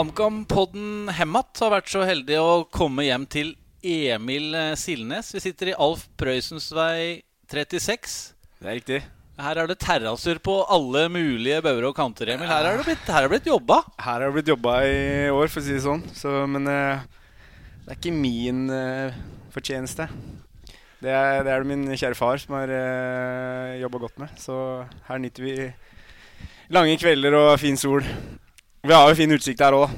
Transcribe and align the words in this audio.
HamKam-podden 0.00 1.10
Hemmat 1.12 1.58
har 1.60 1.74
vært 1.74 1.90
så 1.92 2.00
heldig 2.08 2.36
å 2.40 2.52
komme 2.72 3.04
hjem 3.04 3.26
til 3.28 3.50
Emil 3.84 4.54
eh, 4.56 4.70
Silnes. 4.78 5.28
Vi 5.34 5.42
sitter 5.44 5.72
i 5.72 5.74
Alf 5.76 6.06
Prøysens 6.16 6.70
vei 6.72 7.20
36. 7.52 8.14
Det 8.62 8.70
er 8.70 8.78
riktig. 8.78 9.00
Her 9.44 9.60
er 9.60 9.68
det 9.68 9.76
terrasser 9.82 10.40
på 10.40 10.54
alle 10.72 11.04
mulige 11.12 11.60
bauger 11.66 11.90
og 11.90 11.94
kanter, 11.98 12.32
Emil. 12.32 12.48
Her 12.48 12.70
er 12.70 12.80
det 12.80 12.88
blitt, 12.88 13.04
her 13.12 13.20
er 13.20 13.28
det 13.28 13.34
blitt 13.34 13.52
jobba. 13.52 13.82
Her 14.00 14.14
har 14.14 14.26
det 14.30 14.38
blitt 14.38 14.50
jobba 14.54 14.78
i 14.88 15.04
år, 15.34 15.52
for 15.52 15.60
å 15.60 15.66
si 15.68 15.76
det 15.76 15.84
sånn. 15.84 16.08
Så, 16.16 16.32
men 16.48 16.72
uh, 16.72 17.04
det 17.84 17.92
er 17.92 18.00
ikke 18.00 18.16
min 18.16 18.66
uh, 18.72 19.22
fortjeneste. 19.52 20.08
Det 21.04 21.12
er, 21.12 21.42
det 21.44 21.52
er 21.52 21.60
det 21.60 21.74
min 21.74 21.88
kjære 21.92 22.16
far 22.16 22.40
som 22.40 22.56
har 22.56 22.72
uh, 22.72 23.80
jobba 23.84 24.06
godt 24.06 24.22
med. 24.24 24.32
Så 24.40 24.54
her 25.10 25.20
nyter 25.20 25.50
vi 25.50 25.56
lange 26.72 26.96
kvelder 27.04 27.42
og 27.44 27.58
fin 27.60 27.76
sol. 27.76 28.06
Vi 28.80 28.92
har 28.96 29.10
jo 29.10 29.16
fin 29.18 29.32
utsikt 29.34 29.60
her 29.60 29.76
òg. 29.76 29.90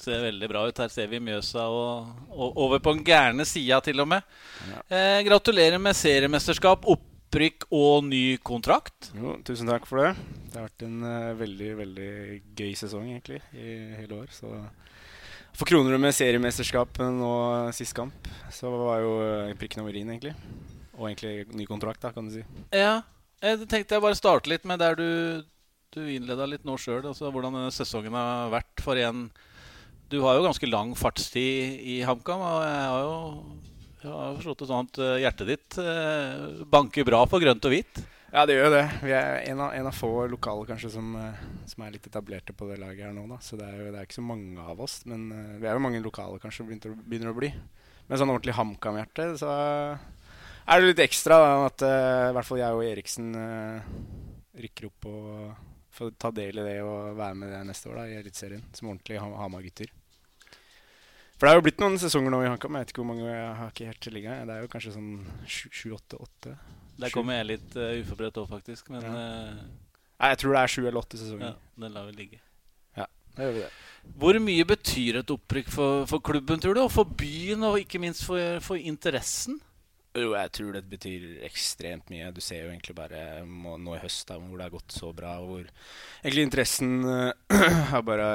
Ser 0.00 0.22
veldig 0.24 0.48
bra 0.48 0.62
ut. 0.64 0.78
Her 0.80 0.92
ser 0.92 1.08
vi 1.10 1.20
Mjøsa 1.20 1.66
og, 1.68 2.12
og 2.32 2.60
over 2.64 2.80
på 2.80 2.94
den 2.94 3.04
gærne 3.04 3.44
sida 3.48 3.82
til 3.84 4.00
og 4.00 4.08
med. 4.08 4.24
Ja. 4.70 4.80
Eh, 4.88 5.20
gratulerer 5.26 5.80
med 5.82 5.96
seriemesterskap, 5.98 6.86
opprykk 6.88 7.66
og 7.76 8.06
ny 8.08 8.38
kontrakt. 8.40 9.10
Jo, 9.16 9.34
tusen 9.44 9.68
takk 9.68 9.84
for 9.88 10.00
det. 10.00 10.14
Det 10.48 10.56
har 10.56 10.70
vært 10.70 10.84
en 10.86 11.04
uh, 11.04 11.36
veldig, 11.36 11.70
veldig 11.82 12.12
gøy 12.56 12.72
sesong 12.80 13.10
egentlig 13.10 13.42
i 13.52 13.76
hele 13.98 14.22
år. 14.22 14.32
Så 14.32 14.52
for 15.56 15.68
Kronerud 15.68 16.00
med 16.00 16.16
seriemesterskap 16.16 17.00
nå 17.00 17.34
sist 17.76 17.96
kamp, 17.96 18.30
så 18.52 18.72
var 18.72 19.04
jo 19.04 19.12
eh, 19.24 19.52
prikken 19.60 19.84
over 19.84 19.96
i-en, 19.96 20.14
egentlig. 20.14 20.32
Og 20.96 21.10
egentlig 21.10 21.50
ny 21.56 21.68
kontrakt, 21.68 22.00
da, 22.04 22.14
kan 22.16 22.28
du 22.28 22.38
si. 22.38 22.46
Ja, 22.72 23.02
jeg 23.44 23.68
tenkte 23.68 23.96
jeg 23.96 24.04
bare 24.04 24.16
starte 24.16 24.52
litt 24.52 24.64
med 24.68 24.80
der 24.80 24.96
du, 24.96 25.08
du 25.96 26.04
innleda 26.12 26.46
litt 26.48 26.66
nå 26.68 26.76
sjøl. 26.80 27.02
Altså 27.08 27.30
hvordan 27.32 27.56
denne 27.56 27.72
sesongen 27.74 28.16
har 28.16 28.52
vært 28.52 28.84
for 28.84 29.00
en 29.00 29.30
Du 30.06 30.20
har 30.22 30.36
jo 30.36 30.44
ganske 30.44 30.68
lang 30.68 30.92
fartstid 30.94 31.80
i 31.82 32.02
HamKam, 32.06 32.44
og 32.44 32.60
jeg 32.62 32.84
har 32.92 33.00
jo 33.02 33.16
jeg 34.06 34.12
har 34.12 34.36
forstått 34.36 34.60
det 34.60 34.68
sånn 34.68 34.86
at 34.86 34.98
eh, 35.02 35.16
hjertet 35.24 35.48
ditt 35.50 35.76
eh, 35.82 36.60
banker 36.70 37.06
bra 37.08 37.24
på 37.26 37.40
grønt 37.42 37.64
og 37.66 37.72
hvitt. 37.72 37.98
Ja, 38.30 38.44
det 38.46 38.54
gjør 38.54 38.68
jo 38.68 38.74
det. 38.76 38.84
Vi 39.02 39.14
er 39.16 39.40
en 39.50 39.62
av, 39.64 39.72
en 39.74 39.88
av 39.88 39.96
få 39.96 40.10
lokale 40.30 40.66
kanskje 40.68 40.92
som, 40.94 41.08
eh, 41.18 41.40
som, 41.66 41.82
er 41.82 41.96
litt 41.96 42.06
etablerte 42.06 42.54
på 42.54 42.68
det 42.70 42.78
laget 42.78 43.08
her 43.08 43.16
nå. 43.16 43.24
da. 43.32 43.40
Så 43.42 43.58
det 43.58 43.66
er 43.66 43.80
jo 43.80 43.90
det 43.90 43.98
er 43.98 44.06
ikke 44.06 44.20
så 44.20 44.26
mange 44.28 44.62
av 44.62 44.82
oss. 44.84 45.00
Men 45.10 45.26
vi 45.58 45.66
er 45.66 45.74
jo 45.74 45.82
mange 45.82 46.02
lokale 46.04 46.38
kanskje 46.42 46.68
begynner 46.68 46.94
begynner 47.02 47.32
å 47.32 47.38
bli. 47.38 47.50
Med 48.06 48.20
sånn 48.20 48.30
ordentlig 48.30 48.54
HamKam-hjerte 48.54 49.30
så 49.40 49.50
er 49.50 50.78
det 50.78 50.92
litt 50.92 51.02
ekstra 51.02 51.40
da, 51.42 51.54
at 51.66 51.82
i 51.82 52.34
hvert 52.36 52.46
fall 52.46 52.60
jeg 52.60 52.76
og 52.76 52.86
Eriksen 52.86 53.32
rykker 54.54 54.86
opp 54.86 55.08
og 55.10 55.75
får 55.96 56.16
ta 56.20 56.32
del 56.34 56.60
i 56.60 56.66
det 56.66 56.80
og 56.84 57.16
være 57.18 57.38
med 57.42 57.54
det 57.54 57.62
neste 57.68 57.90
år 57.90 58.02
da, 58.02 58.08
i 58.10 58.18
Eliteserien 58.20 58.64
som 58.76 58.92
ordentlige 58.92 59.22
Hamar-gutter. 59.22 59.92
For 61.36 61.44
det 61.44 61.52
er 61.52 61.58
jo 61.58 61.64
blitt 61.66 61.82
noen 61.82 61.98
sesonger 62.00 62.32
nå 62.32 62.38
i 62.44 62.48
HamKam. 62.48 62.78
Jeg 62.78 62.86
vet 62.86 62.92
ikke 62.94 63.02
hvor 63.02 63.10
mange 63.10 63.26
jeg 63.28 63.48
har 63.58 63.72
ikke 63.72 63.88
helt 63.90 64.06
ligga. 64.14 64.36
Det 64.48 64.54
er 64.54 64.62
jo 64.64 64.70
kanskje 64.72 64.92
sånn 64.94 65.10
sju-åtte-åtte. 65.52 66.54
Der 66.96 67.12
kommer 67.12 67.36
jeg 67.36 67.48
litt 67.50 67.76
uh, 67.76 67.92
uforberedt 68.00 68.40
òg, 68.40 68.48
faktisk. 68.54 68.88
Men 68.94 69.04
ja. 69.04 69.12
uh, 69.12 69.90
Nei, 70.16 70.30
jeg 70.32 70.40
tror 70.40 70.56
det 70.56 70.62
er 70.62 70.72
sju 70.72 70.80
eller 70.86 71.00
åtte 71.02 71.20
sesonger. 71.20 71.50
Ja, 71.52 71.80
Den 71.84 71.92
lar 71.92 72.06
vi 72.08 72.16
ligge. 72.16 72.40
Ja, 72.96 73.04
da 73.36 73.44
gjør 73.44 73.52
vi 73.58 73.64
det. 73.66 73.70
Hvor 74.16 74.38
mye 74.46 74.66
betyr 74.70 75.20
et 75.20 75.32
opprykk 75.34 75.68
for, 75.74 76.06
for, 76.08 76.24
klubben, 76.24 76.62
tror 76.62 76.78
du? 76.78 76.80
Og 76.86 76.92
for 76.94 77.16
byen, 77.20 77.66
og 77.68 77.82
ikke 77.82 78.00
minst 78.00 78.24
for, 78.24 78.56
for, 78.64 78.80
interessen? 78.80 79.60
Jo, 80.16 80.30
jeg 80.32 80.52
tror 80.56 80.72
det 80.72 80.84
betyr 80.88 81.24
ekstremt 81.44 82.08
mye. 82.12 82.30
Du 82.32 82.40
ser 82.40 82.64
jo 82.64 82.70
egentlig 82.70 82.96
bare 82.96 83.42
nå 83.44 83.96
i 83.96 84.00
høst 84.00 84.28
da, 84.30 84.38
hvor 84.40 84.56
det 84.56 84.68
har 84.68 84.72
gått 84.72 84.96
så 84.96 85.10
bra. 85.16 85.34
Og 85.42 85.50
hvor 85.50 85.66
egentlig 86.22 86.46
interessen 86.46 87.02
uh, 87.04 87.32
har 87.92 88.04
bare 88.06 88.28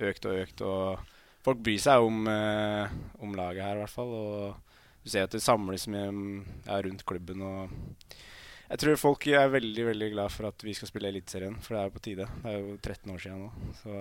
økt 0.00 0.28
og 0.30 0.40
økt. 0.46 0.64
Og 0.64 1.42
folk 1.44 1.60
bryr 1.60 1.82
seg 1.84 2.06
om, 2.06 2.24
om 3.20 3.34
laget 3.36 3.66
her, 3.66 3.76
i 3.76 3.84
hvert 3.84 3.92
fall. 3.92 4.14
Og 4.16 4.74
du 5.04 5.12
ser 5.12 5.26
at 5.28 5.34
det 5.36 5.44
samles 5.44 5.84
med, 5.92 6.44
ja, 6.64 6.80
rundt 6.80 7.04
klubben. 7.04 7.42
og 7.44 8.14
Jeg 8.70 8.80
tror 8.80 8.96
folk 8.96 9.26
er 9.28 9.52
veldig 9.52 9.90
veldig 9.90 10.12
glad 10.14 10.32
for 10.32 10.48
at 10.48 10.64
vi 10.64 10.72
skal 10.72 10.88
spille 10.88 11.10
Eliteserien, 11.12 11.58
for 11.60 11.76
det 11.76 11.82
er 11.82 11.90
jo 11.90 11.96
på 11.98 12.04
tide. 12.06 12.28
Det 12.40 12.54
er 12.54 12.62
jo 12.62 12.78
13 12.78 13.12
år 13.12 13.20
siden 13.26 13.42
nå. 13.44 13.74
Så 13.82 13.98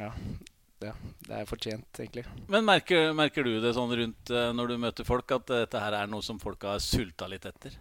ja, 0.00 0.12
det, 0.82 0.92
det 1.26 1.40
er 1.40 1.48
fortjent, 1.48 2.00
egentlig. 2.00 2.24
Men 2.50 2.66
merker, 2.68 3.12
merker, 3.16 3.46
du 3.46 3.58
det 3.62 3.74
sånn 3.76 3.92
rundt 4.00 4.32
uh, 4.34 4.50
når 4.56 4.72
du 4.72 4.78
møter 4.86 5.08
folk, 5.08 5.36
at 5.36 5.50
dette 5.50 5.82
her 5.82 6.00
er 6.00 6.10
noe 6.10 6.24
som 6.24 6.40
folk 6.42 6.66
har 6.68 6.80
sulta 6.82 7.28
litt 7.30 7.46
etter? 7.48 7.76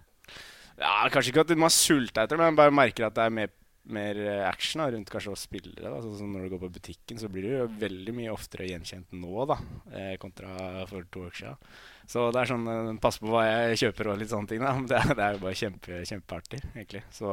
Ja, 0.77 1.07
Kanskje 1.09 1.33
ikke 1.33 1.45
at 1.47 1.55
man 1.55 1.69
har 1.69 1.77
sulta 1.77 2.25
etter, 2.25 2.39
men 2.41 2.57
bare 2.57 2.73
merker 2.73 3.07
at 3.07 3.17
det 3.17 3.25
er 3.25 3.39
mer 3.39 3.55
mer 3.87 4.17
action 4.43 4.81
da, 4.81 4.89
rundt 4.91 5.09
kanskje 5.11 5.33
oss 5.33 5.45
spillere. 5.47 5.89
Da. 5.89 5.99
Sånn 6.03 6.33
når 6.33 6.47
du 6.47 6.53
går 6.53 6.61
på 6.65 6.71
butikken, 6.77 7.19
så 7.21 7.29
blir 7.31 7.45
du 7.45 7.53
jo 7.53 7.67
veldig 7.79 8.15
mye 8.17 8.33
oftere 8.33 8.67
gjenkjent 8.69 9.15
nå 9.15 9.45
da, 9.49 9.57
eh, 9.93 10.13
kontra 10.21 10.85
for 10.89 11.07
to 11.11 11.27
uker 11.27 11.39
siden. 11.39 11.71
Så 12.07 12.29
det 12.31 12.41
er 12.41 12.51
sånn 12.51 12.99
Pass 13.03 13.19
på 13.19 13.31
hva 13.31 13.43
jeg 13.45 13.81
kjøper 13.83 14.11
og 14.11 14.19
litt 14.21 14.31
sånne 14.31 14.51
ting. 14.51 14.63
da 14.63 14.73
det 14.91 15.17
det 15.17 15.23
er 15.23 15.37
jo 15.37 15.43
bare 15.43 15.59
kjempe, 15.59 16.03
kjempeartig, 16.07 16.61
egentlig. 16.73 17.03
Så 17.11 17.27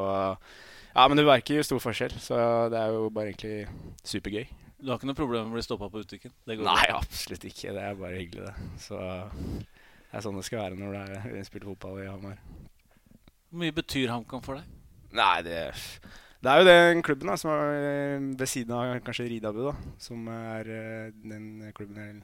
ja, 0.95 1.09
men 1.09 1.19
du 1.19 1.25
merker 1.27 1.59
jo 1.59 1.67
stor 1.67 1.83
forskjell. 1.83 2.15
Så 2.23 2.39
det 2.71 2.79
er 2.81 2.95
jo 2.95 3.11
bare 3.11 3.33
egentlig 3.33 3.67
supergøy. 4.07 4.47
Du 4.81 4.91
har 4.91 4.99
ikke 4.99 5.09
noe 5.09 5.19
problem 5.19 5.47
med 5.47 5.55
å 5.55 5.59
bli 5.59 5.65
stoppa 5.65 5.89
på 5.89 6.03
butikken? 6.03 6.35
Nei, 6.51 6.83
absolutt 6.93 7.47
ikke. 7.49 7.73
Det 7.77 7.85
er 7.85 8.01
bare 8.01 8.19
hyggelig, 8.19 8.51
det. 8.51 8.69
Så 8.83 8.99
det 8.99 10.19
er 10.19 10.25
sånn 10.25 10.37
det 10.39 10.45
skal 10.47 10.65
være 10.65 10.81
når 10.81 10.95
du 10.95 10.99
er, 11.39 11.47
spiller 11.47 11.71
fotball 11.73 12.03
i 12.03 12.11
Hamar. 12.11 12.43
Hvor 13.49 13.63
mye 13.63 13.75
betyr 13.75 14.13
HamKam 14.13 14.43
for 14.45 14.59
deg? 14.61 14.77
Nei, 15.15 15.39
det 15.47 15.59
det 16.45 16.53
er 16.53 16.61
jo 16.61 16.65
den 16.69 17.01
klubben 17.01 17.31
da, 17.31 17.39
som 17.41 17.51
er 17.55 17.71
eh, 17.73 18.25
ved 18.37 18.49
siden 18.51 18.75
av 18.77 18.99
kanskje 19.07 19.31
Ridabu, 19.31 19.63
da, 19.65 19.71
som 19.97 20.27
er 20.29 20.69
eh, 20.69 21.15
den 21.25 21.71
klubben 21.73 22.01
jeg, 22.03 22.19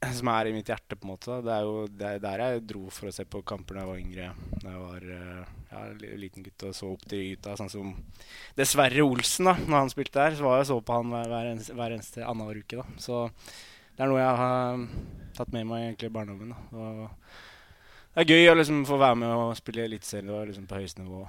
som 0.00 0.30
er 0.32 0.48
i 0.48 0.52
mitt 0.54 0.68
hjerte, 0.70 0.96
på 0.96 1.04
en 1.04 1.12
måte. 1.12 1.38
Det 1.44 1.52
er 1.52 1.66
jo 1.66 1.84
det 1.92 2.06
er 2.08 2.22
der 2.22 2.42
jeg 2.44 2.62
dro 2.70 2.86
for 2.94 3.10
å 3.10 3.12
se 3.14 3.26
på 3.28 3.42
kamper 3.46 3.76
da 3.76 3.82
jeg 3.82 3.90
var 3.90 4.00
yngre. 4.00 4.28
Da 4.62 4.72
jeg 4.72 4.80
var 4.80 5.08
eh, 5.16 5.50
ja, 5.72 5.82
liten 6.22 6.46
gutt 6.46 6.66
og 6.70 6.76
så 6.76 6.88
opp 6.94 7.04
til 7.10 7.26
gutta. 7.34 7.56
Sånn 7.60 7.72
som 7.72 7.92
dessverre 8.56 9.04
Olsen, 9.04 9.50
da 9.50 9.56
når 9.60 9.76
han 9.76 9.92
spilte 9.92 10.22
der. 10.22 10.38
Så 10.38 10.46
var 10.46 10.58
jeg 10.60 10.70
så 10.70 10.80
på 10.80 10.96
han 10.96 11.12
hver 11.12 11.52
eneste, 11.52 11.76
hver 11.76 11.96
eneste 11.98 12.24
annenhver 12.24 12.62
uke. 12.62 12.80
da. 12.80 12.98
Så 13.02 13.22
det 13.28 14.06
er 14.06 14.12
noe 14.12 14.22
jeg 14.22 14.40
har 14.40 14.84
tatt 15.36 15.54
med 15.54 15.68
meg 15.68 15.86
egentlig 15.90 16.08
i 16.08 16.16
barndommen. 16.16 16.56
da. 16.56 16.80
Og 16.80 18.16
det 18.16 18.24
er 18.24 18.32
gøy 18.32 18.50
å 18.50 18.58
liksom 18.58 18.82
få 18.88 18.96
være 19.04 19.20
med 19.20 19.36
og 19.36 19.56
spille 19.60 19.84
eliteserie 19.84 20.46
liksom 20.48 20.66
på 20.70 20.80
høyeste 20.80 21.04
nivå 21.04 21.26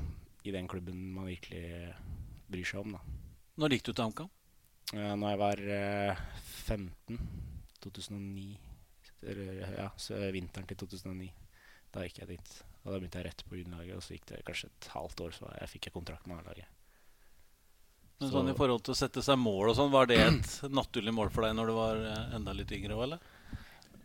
i 0.48 0.56
den 0.56 0.66
klubben 0.72 1.12
man 1.14 1.28
virkelig 1.28 1.92
bryr 2.48 2.72
seg 2.72 2.86
om. 2.86 2.96
da. 2.96 3.03
Når 3.59 3.76
gikk 3.76 3.90
du 3.90 3.94
til 3.94 4.06
HamKam? 4.08 4.32
Ja, 4.96 5.16
når 5.16 5.36
jeg 5.36 5.42
var 5.44 5.66
eh, 5.76 6.30
15. 6.72 7.51
2009. 7.86 8.50
Ja, 9.78 9.90
så 10.02 10.19
vinteren 10.34 10.68
til 10.69 10.80
2009. 10.84 11.31
Da 11.92 12.06
gikk 12.06 12.22
jeg 12.22 12.31
dit. 12.36 12.53
Og 12.81 12.94
da 12.94 12.97
begynte 12.97 13.22
jeg 13.22 13.30
rett 13.30 13.44
på 13.47 13.59
juniorlaget, 13.59 13.97
og 13.97 14.06
så 14.06 14.16
gikk 14.16 14.30
det 14.31 14.44
kanskje 14.47 14.69
et 14.72 14.92
halvt 14.96 15.25
år, 15.25 15.36
så 15.38 15.50
jeg 15.59 15.72
fikk 15.75 15.90
jeg 15.90 15.96
kontrakt 15.97 16.30
med 16.30 16.41
A-laget. 16.41 16.78
Men 18.22 18.30
sånn 18.30 18.52
I 18.52 18.58
forhold 18.58 18.84
til 18.86 18.94
å 18.94 19.00
sette 19.00 19.24
seg 19.25 19.40
mål 19.41 19.72
og 19.72 19.78
sånn, 19.78 19.94
var 19.94 20.09
det 20.09 20.20
et 20.22 20.52
naturlig 20.70 21.14
mål 21.18 21.31
for 21.34 21.46
deg 21.46 21.56
når 21.58 21.72
du 21.72 21.75
var 21.78 22.03
eh, 22.06 22.36
enda 22.38 22.53
litt 22.53 22.74
yngre 22.78 22.97
òg, 22.97 23.08
eller? 23.08 23.25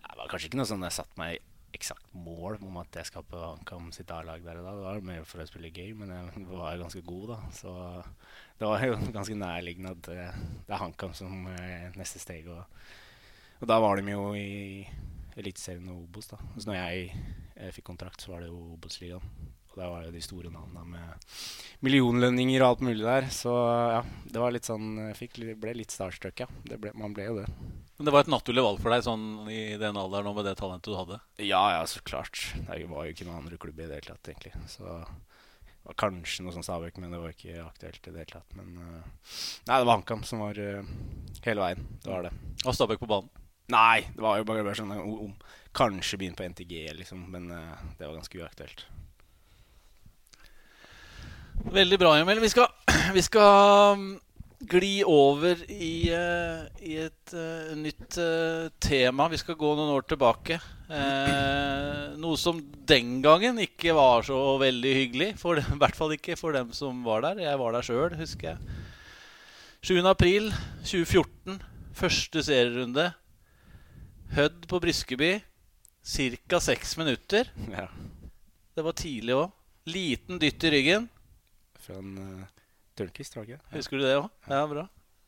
Det 0.06 0.16
var 0.16 0.31
kanskje 0.32 0.48
ikke 0.48 0.60
noe 0.60 0.69
sånn 0.70 0.86
jeg 0.86 0.97
satte 0.97 1.20
meg 1.20 1.53
eksakt 1.76 2.15
mål 2.16 2.56
om 2.65 2.78
at 2.81 2.97
jeg 2.97 3.09
skal 3.10 3.25
på 3.28 3.41
HamKam 3.41 3.91
sitt 3.92 4.10
A-lag 4.15 4.44
der 4.44 4.60
og 4.60 4.65
da. 4.65 4.75
Det 4.78 4.84
var 4.86 5.03
mer 5.04 5.26
for 5.28 5.42
å 5.42 5.48
spille 5.48 5.72
gøy, 5.75 5.91
men 5.98 6.12
jeg 6.15 6.47
var 6.48 6.78
ganske 6.81 7.03
god, 7.04 7.34
da. 7.34 7.38
Så 7.53 7.75
det 8.56 8.70
var 8.70 8.86
jo 8.86 8.97
ganske 9.19 9.36
nærliggende 9.36 9.92
at 9.92 10.06
det, 10.09 10.22
det 10.65 10.72
er 10.72 10.81
HamKam 10.81 11.12
som 11.16 11.50
er 11.53 11.92
neste 12.00 12.22
steg. 12.22 12.48
Og, 12.48 12.65
og, 13.61 13.67
da 13.71 13.81
var 13.83 14.00
de 14.00 14.15
jo 14.15 14.31
i 14.39 14.87
Eliteserien 15.37 15.89
og 15.92 16.07
Obos, 16.07 16.30
da. 16.33 16.41
Så 16.57 16.71
når 16.71 16.78
jeg, 16.78 17.22
jeg 17.57 17.77
fikk 17.77 17.91
kontrakt, 17.91 18.22
så 18.22 18.33
var 18.33 18.42
det 18.42 18.51
jo 18.51 18.77
Obos-ligaen. 18.77 19.25
Og 19.77 19.83
der 19.83 19.91
var 19.92 20.04
jo 20.07 20.13
de 20.15 20.22
store 20.25 20.48
navnene 20.48 20.86
med 20.89 21.27
millionlønninger 21.84 22.63
og 22.63 22.71
alt 22.71 22.84
mulig 22.89 23.04
der. 23.04 23.27
Så 23.28 23.53
ja, 23.53 24.01
det 24.25 24.41
var 24.41 24.54
litt 24.54 24.69
sånn 24.69 24.95
Jeg 25.10 25.19
fikk, 25.19 25.42
ble 25.60 25.75
litt 25.77 25.92
starstruck, 25.92 26.41
ja. 26.41 26.48
Ble, 26.65 26.95
man 26.97 27.13
ble 27.16 27.28
jo 27.28 27.36
det. 27.42 27.45
Men 27.97 28.09
det 28.09 28.13
var 28.13 28.25
et 28.25 28.33
naturlig 28.33 28.65
valg 28.65 28.80
for 28.80 28.92
deg 28.92 29.04
sånn 29.04 29.27
i 29.53 29.60
den 29.80 29.97
alderen 30.01 30.28
og 30.28 30.36
med 30.36 30.48
det 30.48 30.57
talentet 30.60 30.92
du 30.92 30.97
hadde? 30.98 31.21
Ja, 31.41 31.63
ja, 31.77 31.84
så 31.89 32.01
klart. 32.04 32.41
Det 32.57 32.83
var 32.89 33.04
jo 33.04 33.13
ikke 33.13 33.28
noen 33.28 33.42
andre 33.45 33.60
klubb 33.60 33.80
i 33.80 33.86
det 33.89 34.01
hele 34.01 34.10
tatt, 34.16 34.33
egentlig. 34.33 34.53
Så 34.72 34.84
det 34.84 35.92
var 35.92 36.01
kanskje 36.01 36.45
noe 36.45 36.53
sånn 36.57 36.66
Stabæk, 36.66 36.97
men 37.01 37.13
det 37.13 37.21
var 37.22 37.33
ikke 37.33 37.63
aktuelt 37.63 38.01
i 38.01 38.13
det 38.13 38.25
hele 38.25 38.33
tatt. 38.33 38.57
Men 38.59 38.77
uh, 38.80 39.01
nei, 39.69 39.77
det 39.77 39.84
var 39.84 39.92
HamKam 39.95 40.25
som 40.28 40.45
var 40.45 40.60
uh, 40.60 40.95
hele 41.45 41.69
veien. 41.69 41.89
Det 42.04 42.13
var 42.13 42.28
det. 42.28 42.33
Og 42.65 42.77
Stabæk 42.77 43.04
på 43.04 43.09
banen? 43.13 43.33
Nei, 43.72 44.07
det 44.15 44.22
var 44.22 44.39
jo 44.39 44.47
bare, 44.47 44.74
sånn 44.78 44.92
om, 44.95 45.33
kanskje 45.77 46.21
begynne 46.21 46.39
på 46.39 46.47
NTG, 46.47 46.77
liksom. 47.01 47.24
Men 47.33 47.51
uh, 47.51 47.74
det 47.98 48.07
var 48.07 48.15
ganske 48.18 48.39
uaktuelt. 48.39 48.86
Veldig 51.72 51.98
bra, 51.98 52.15
Emil. 52.21 52.41
Vi 52.41 52.53
skal, 52.53 52.71
vi 53.16 53.24
skal 53.27 53.97
um, 53.97 54.07
gli 54.71 55.01
over 55.03 55.59
i, 55.72 56.09
uh, 56.15 56.65
i 56.80 56.97
et 57.03 57.34
uh, 57.34 57.74
nytt 57.77 58.18
uh, 58.22 58.68
tema. 58.78 59.27
Vi 59.33 59.41
skal 59.42 59.59
gå 59.59 59.74
noen 59.74 59.95
år 59.97 60.07
tilbake. 60.09 60.60
noe 60.86 62.36
som 62.39 62.60
den 62.86 63.16
gangen 63.18 63.59
ikke 63.59 63.91
var 63.97 64.22
så 64.22 64.39
veldig 64.63 64.92
hyggelig. 64.95 65.30
For, 65.41 65.59
I 65.74 65.80
hvert 65.83 65.98
fall 65.98 66.15
ikke 66.15 66.39
for 66.39 66.54
dem 66.54 66.71
som 66.77 67.03
var 67.04 67.27
der. 67.27 67.42
Jeg 67.48 67.59
var 67.59 67.74
der 67.74 67.86
sjøl, 67.86 68.15
husker 68.15 68.54
jeg. 68.54 68.77
7. 69.86 69.98
april 70.07 70.53
2014. 70.84 71.60
Første 71.97 72.42
serierunde. 72.47 73.10
Hødd 74.34 74.67
på 74.69 74.81
Briskeby. 74.83 75.31
Ca. 76.07 76.61
seks 76.61 76.97
minutter. 76.99 77.51
Ja. 77.71 77.87
Det 78.75 78.84
var 78.84 78.95
tidlig 78.99 79.34
òg. 79.37 79.53
Liten 79.87 80.41
dytt 80.43 80.65
i 80.67 80.73
ryggen. 80.75 81.09
Fra 81.83 81.99
en 82.01 82.17
uh, 82.19 82.45
Tørnquist, 82.99 83.37
var 83.37 83.47
det 83.47 83.57
ikke? 83.57 83.77
Husker 83.77 84.01
du 84.01 84.05
det 84.07 84.17
òg? 84.19 84.28
Ja, 84.51 84.63
bra. 84.71 84.87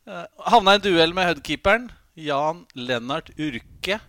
Uh, 0.08 0.24
Havna 0.50 0.74
i 0.74 0.80
en 0.80 0.86
duell 0.86 1.14
med 1.16 1.28
Hødd-keeperen. 1.30 1.90
Jan 2.18 2.64
Lennart 2.74 3.30
Urke. 3.38 4.00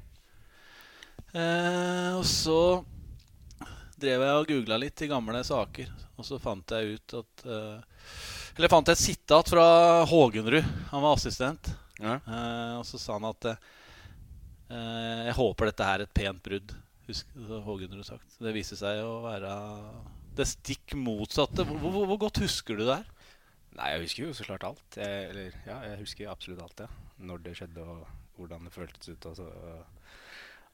Uh, 1.34 2.18
og 2.18 2.26
så 2.26 2.62
drev 4.00 4.24
jeg 4.26 4.40
og 4.40 4.50
googla 4.50 4.80
litt 4.82 5.04
i 5.06 5.10
gamle 5.12 5.44
saker, 5.46 5.92
og 6.18 6.26
så 6.26 6.40
fant 6.42 6.74
jeg 6.74 6.96
ut 6.96 7.16
at 7.20 7.44
uh, 7.46 8.16
Eller 8.56 8.72
fant 8.72 8.88
jeg 8.90 8.98
et 8.98 9.04
sitat 9.04 9.52
fra 9.52 9.68
Hågenrud. 10.10 10.66
Han 10.94 11.06
var 11.06 11.20
assistent. 11.20 11.70
Ja. 12.00 12.16
Eh, 12.16 12.74
og 12.80 12.86
så 12.88 13.00
sa 13.00 13.18
han 13.18 13.28
at 13.30 13.46
eh, 13.52 13.68
Jeg 14.70 15.36
håper 15.38 15.72
dette 15.72 15.90
er 15.96 16.06
et 16.06 16.14
pent 16.14 16.42
brudd. 16.46 16.76
Har 17.10 18.04
sagt. 18.06 18.36
Det 18.38 18.54
viste 18.54 18.78
seg 18.78 19.02
å 19.02 19.16
være 19.24 19.54
det 20.38 20.46
stikk 20.48 20.94
motsatte. 21.00 21.66
Hvor, 21.66 21.80
hvor, 21.82 22.06
hvor 22.12 22.20
godt 22.28 22.42
husker 22.44 22.78
du 22.78 22.86
det 22.86 23.00
her? 23.00 23.08
Nei, 23.80 23.92
jeg 23.94 24.04
husker 24.06 24.26
jo 24.26 24.36
så 24.38 24.46
klart 24.48 24.66
alt. 24.68 24.98
Jeg, 24.98 25.30
eller, 25.32 25.56
ja, 25.68 25.78
jeg 25.90 26.02
husker 26.04 26.32
absolutt 26.32 26.64
alt, 26.66 26.84
ja. 26.86 26.90
Når 27.30 27.42
det 27.46 27.56
skjedde, 27.60 27.86
og 27.86 28.06
hvordan 28.40 28.68
det 28.68 28.74
føltes 28.76 29.12
ut. 29.12 29.28
Og 29.30 29.38
så, 29.40 29.48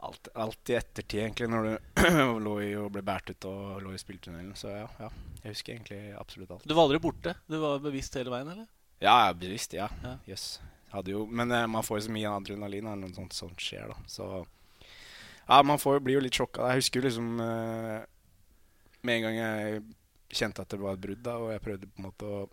alt, 0.05 0.29
alt 0.45 0.71
i 0.71 0.77
ettertid, 0.79 1.23
egentlig, 1.23 1.49
når 1.51 1.67
du 1.67 2.05
lå 2.45 2.55
i 2.65 2.69
og 2.79 2.91
ble 2.95 3.03
båret 3.05 3.33
ut 3.33 3.49
og 3.49 3.81
lå 3.85 3.95
i 3.95 4.01
spilletunnelen. 4.01 4.53
Så 4.59 4.71
ja, 4.73 4.87
ja, 5.01 5.11
jeg 5.43 5.57
husker 5.57 5.75
egentlig 5.75 6.01
absolutt 6.19 6.55
alt. 6.55 6.67
Du 6.67 6.75
var 6.75 6.87
aldri 6.87 7.01
borte? 7.03 7.35
Du 7.49 7.59
var 7.63 7.83
bevisst 7.83 8.17
hele 8.19 8.33
veien, 8.33 8.53
eller? 8.55 8.69
Ja, 9.01 9.11
jeg 9.11 9.33
er 9.33 9.39
bevisst, 9.43 9.75
ja. 9.75 9.89
Ja. 10.05 10.15
Jøss. 10.29 10.49
Hadde 10.95 11.13
jo, 11.13 11.25
men 11.27 11.51
eh, 11.51 11.67
man 11.67 11.85
får 11.85 11.99
jo 11.99 12.07
så 12.07 12.15
mye 12.15 12.31
adrenalin 12.31 12.87
når 12.87 12.99
noe 13.01 13.15
sånt, 13.15 13.35
sånt 13.35 13.61
skjer, 13.61 13.91
da. 13.91 13.97
Så 14.09 14.27
ja, 15.45 15.61
man 15.67 15.79
får, 15.81 16.01
blir 16.01 16.17
jo 16.17 16.25
litt 16.25 16.37
sjokka. 16.37 16.71
Jeg 16.71 16.81
husker 16.83 17.01
jo 17.01 17.07
liksom 17.09 17.39
eh, 17.43 17.97
Med 19.05 19.19
en 19.19 19.25
gang 19.27 19.35
jeg 19.37 19.81
kjente 20.35 20.63
at 20.65 20.71
det 20.73 20.81
var 20.81 20.97
et 20.97 21.03
brudd, 21.03 21.21
da, 21.25 21.37
og 21.37 21.51
jeg 21.53 21.63
prøvde 21.63 21.89
på 21.91 22.01
en 22.01 22.07
måte 22.07 22.29
å 22.29 22.43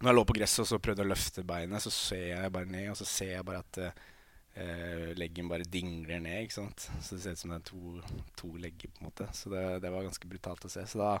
Når 0.00 0.10
jeg 0.10 0.18
lå 0.18 0.24
på 0.28 0.36
gresset 0.36 0.64
og 0.64 0.68
så 0.68 0.80
prøvde 0.82 1.04
å 1.04 1.10
løfte 1.10 1.44
beinet, 1.46 1.84
så 1.84 1.92
ser 1.94 2.26
jeg 2.34 2.54
bare 2.54 2.68
ned, 2.68 2.90
og 2.92 2.98
så 3.00 3.06
ser 3.08 3.34
jeg 3.34 3.46
bare 3.48 3.64
at 3.64 3.80
eh, 3.84 5.10
leggen 5.18 5.48
bare 5.50 5.68
dingler 5.68 6.22
ned. 6.24 6.44
ikke 6.44 6.58
sant? 6.58 6.86
Så 7.00 7.16
det 7.16 7.24
ser 7.24 7.36
ut 7.36 7.42
som 7.42 7.54
det 7.54 7.60
er 7.60 7.66
to, 7.70 7.96
to 8.40 8.52
legger, 8.60 8.92
på 8.92 9.02
en 9.04 9.10
måte. 9.10 9.28
Så 9.36 9.52
det, 9.52 9.64
det 9.84 9.92
var 9.92 10.06
ganske 10.06 10.30
brutalt 10.30 10.64
å 10.64 10.72
se. 10.72 10.86
Så 10.88 11.00
da 11.00 11.12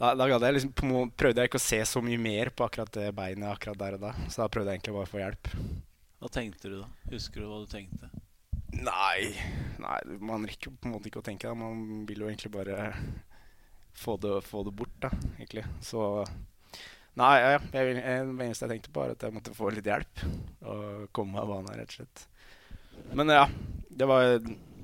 da, 0.00 0.12
da 0.14 0.28
jeg 0.28 0.56
liksom, 0.58 0.72
på 0.76 1.02
prøvde 1.16 1.42
jeg 1.42 1.50
ikke 1.50 1.60
å 1.60 1.66
se 1.66 1.80
så 1.88 2.02
mye 2.04 2.20
mer 2.20 2.50
på 2.52 2.66
akkurat 2.66 2.92
det 2.92 3.08
beinet 3.16 3.48
akkurat 3.48 3.80
der 3.80 3.98
og 3.98 4.06
da. 4.08 4.12
Så 4.28 4.42
da 4.42 4.48
prøvde 4.52 4.72
jeg 4.72 4.80
egentlig 4.80 4.96
bare 4.98 5.08
å 5.08 5.12
få 5.12 5.22
hjelp. 5.22 5.52
Hva 6.20 6.32
tenkte 6.32 6.72
du 6.72 6.78
da? 6.80 6.88
Husker 7.12 7.42
du 7.42 7.48
hva 7.48 7.62
du 7.62 7.70
tenkte? 7.70 8.10
Nei, 8.76 9.30
nei 9.80 10.00
man 10.20 10.44
rekker 10.48 10.74
på 10.74 10.88
en 10.88 10.96
måte 10.96 11.08
ikke 11.08 11.22
å 11.22 11.26
tenke. 11.26 11.48
Da. 11.48 11.56
Man 11.56 12.04
vil 12.08 12.24
jo 12.24 12.28
egentlig 12.28 12.52
bare 12.56 12.90
få 13.96 14.18
det, 14.20 14.34
få 14.44 14.66
det 14.66 14.74
bort, 14.76 14.96
da, 15.00 15.12
egentlig. 15.38 15.64
Så 15.84 16.02
Nei, 17.16 17.32
ja, 17.40 17.52
ja, 17.54 17.60
jeg, 17.72 17.94
det 17.96 18.44
eneste 18.44 18.66
jeg 18.66 18.74
tenkte 18.74 18.90
på, 18.92 19.00
var 19.00 19.14
at 19.14 19.22
jeg 19.24 19.32
måtte 19.32 19.54
få 19.56 19.70
litt 19.72 19.86
hjelp. 19.88 20.20
Og 20.68 21.06
komme 21.16 21.32
meg 21.32 21.46
av 21.46 21.52
banen, 21.54 21.78
rett 21.78 21.94
og 21.94 22.02
slett. 22.02 22.26
Men 23.16 23.32
ja, 23.32 23.46
det 23.88 24.08
var 24.10 24.34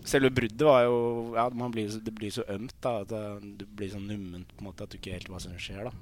Selve 0.09 0.33
bruddet 0.35 0.65
var 0.67 0.87
jo 0.87 0.97
Ja, 1.37 1.47
blir, 1.51 1.93
det 2.03 2.15
blir 2.15 2.33
så 2.35 2.45
ømt, 2.51 2.75
da. 2.83 3.01
At 3.05 3.13
det, 3.13 3.53
det 3.61 3.69
blir 3.69 3.93
sånn 3.93 4.09
numment 4.09 4.51
på 4.55 4.65
en 4.65 4.71
måte 4.71 4.87
at 4.87 4.93
du 4.93 4.99
ikke 4.99 5.15
helt 5.15 5.31
hva 5.31 5.41
som 5.43 5.55
skjer, 5.61 5.91
da. 5.91 5.95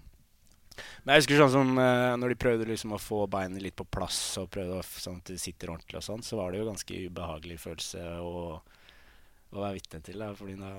Men 1.05 1.15
jeg 1.15 1.25
husker 1.25 1.41
sånn 1.43 1.53
som 1.53 1.79
eh, 1.83 2.15
når 2.17 2.33
de 2.33 2.41
prøvde 2.41 2.69
liksom 2.69 2.95
å 2.97 3.03
få 3.03 3.25
beinet 3.31 3.63
litt 3.63 3.77
på 3.77 3.87
plass 3.89 4.19
og 4.41 4.51
prøvde 4.55 4.81
å, 4.81 4.85
sånn 4.85 5.21
at 5.21 5.33
det 5.33 5.41
sitter 5.43 5.73
ordentlig 5.75 5.99
og 6.01 6.07
sånn, 6.07 6.25
så 6.25 6.39
var 6.41 6.53
det 6.53 6.61
jo 6.61 6.69
ganske 6.71 7.01
ubehagelig 7.11 7.59
følelse 7.61 8.05
å, 8.25 8.35
å 9.51 9.59
være 9.59 9.77
vitne 9.77 10.03
til. 10.07 10.23
Da, 10.23 10.31
fordi 10.39 10.57
da 10.61 10.73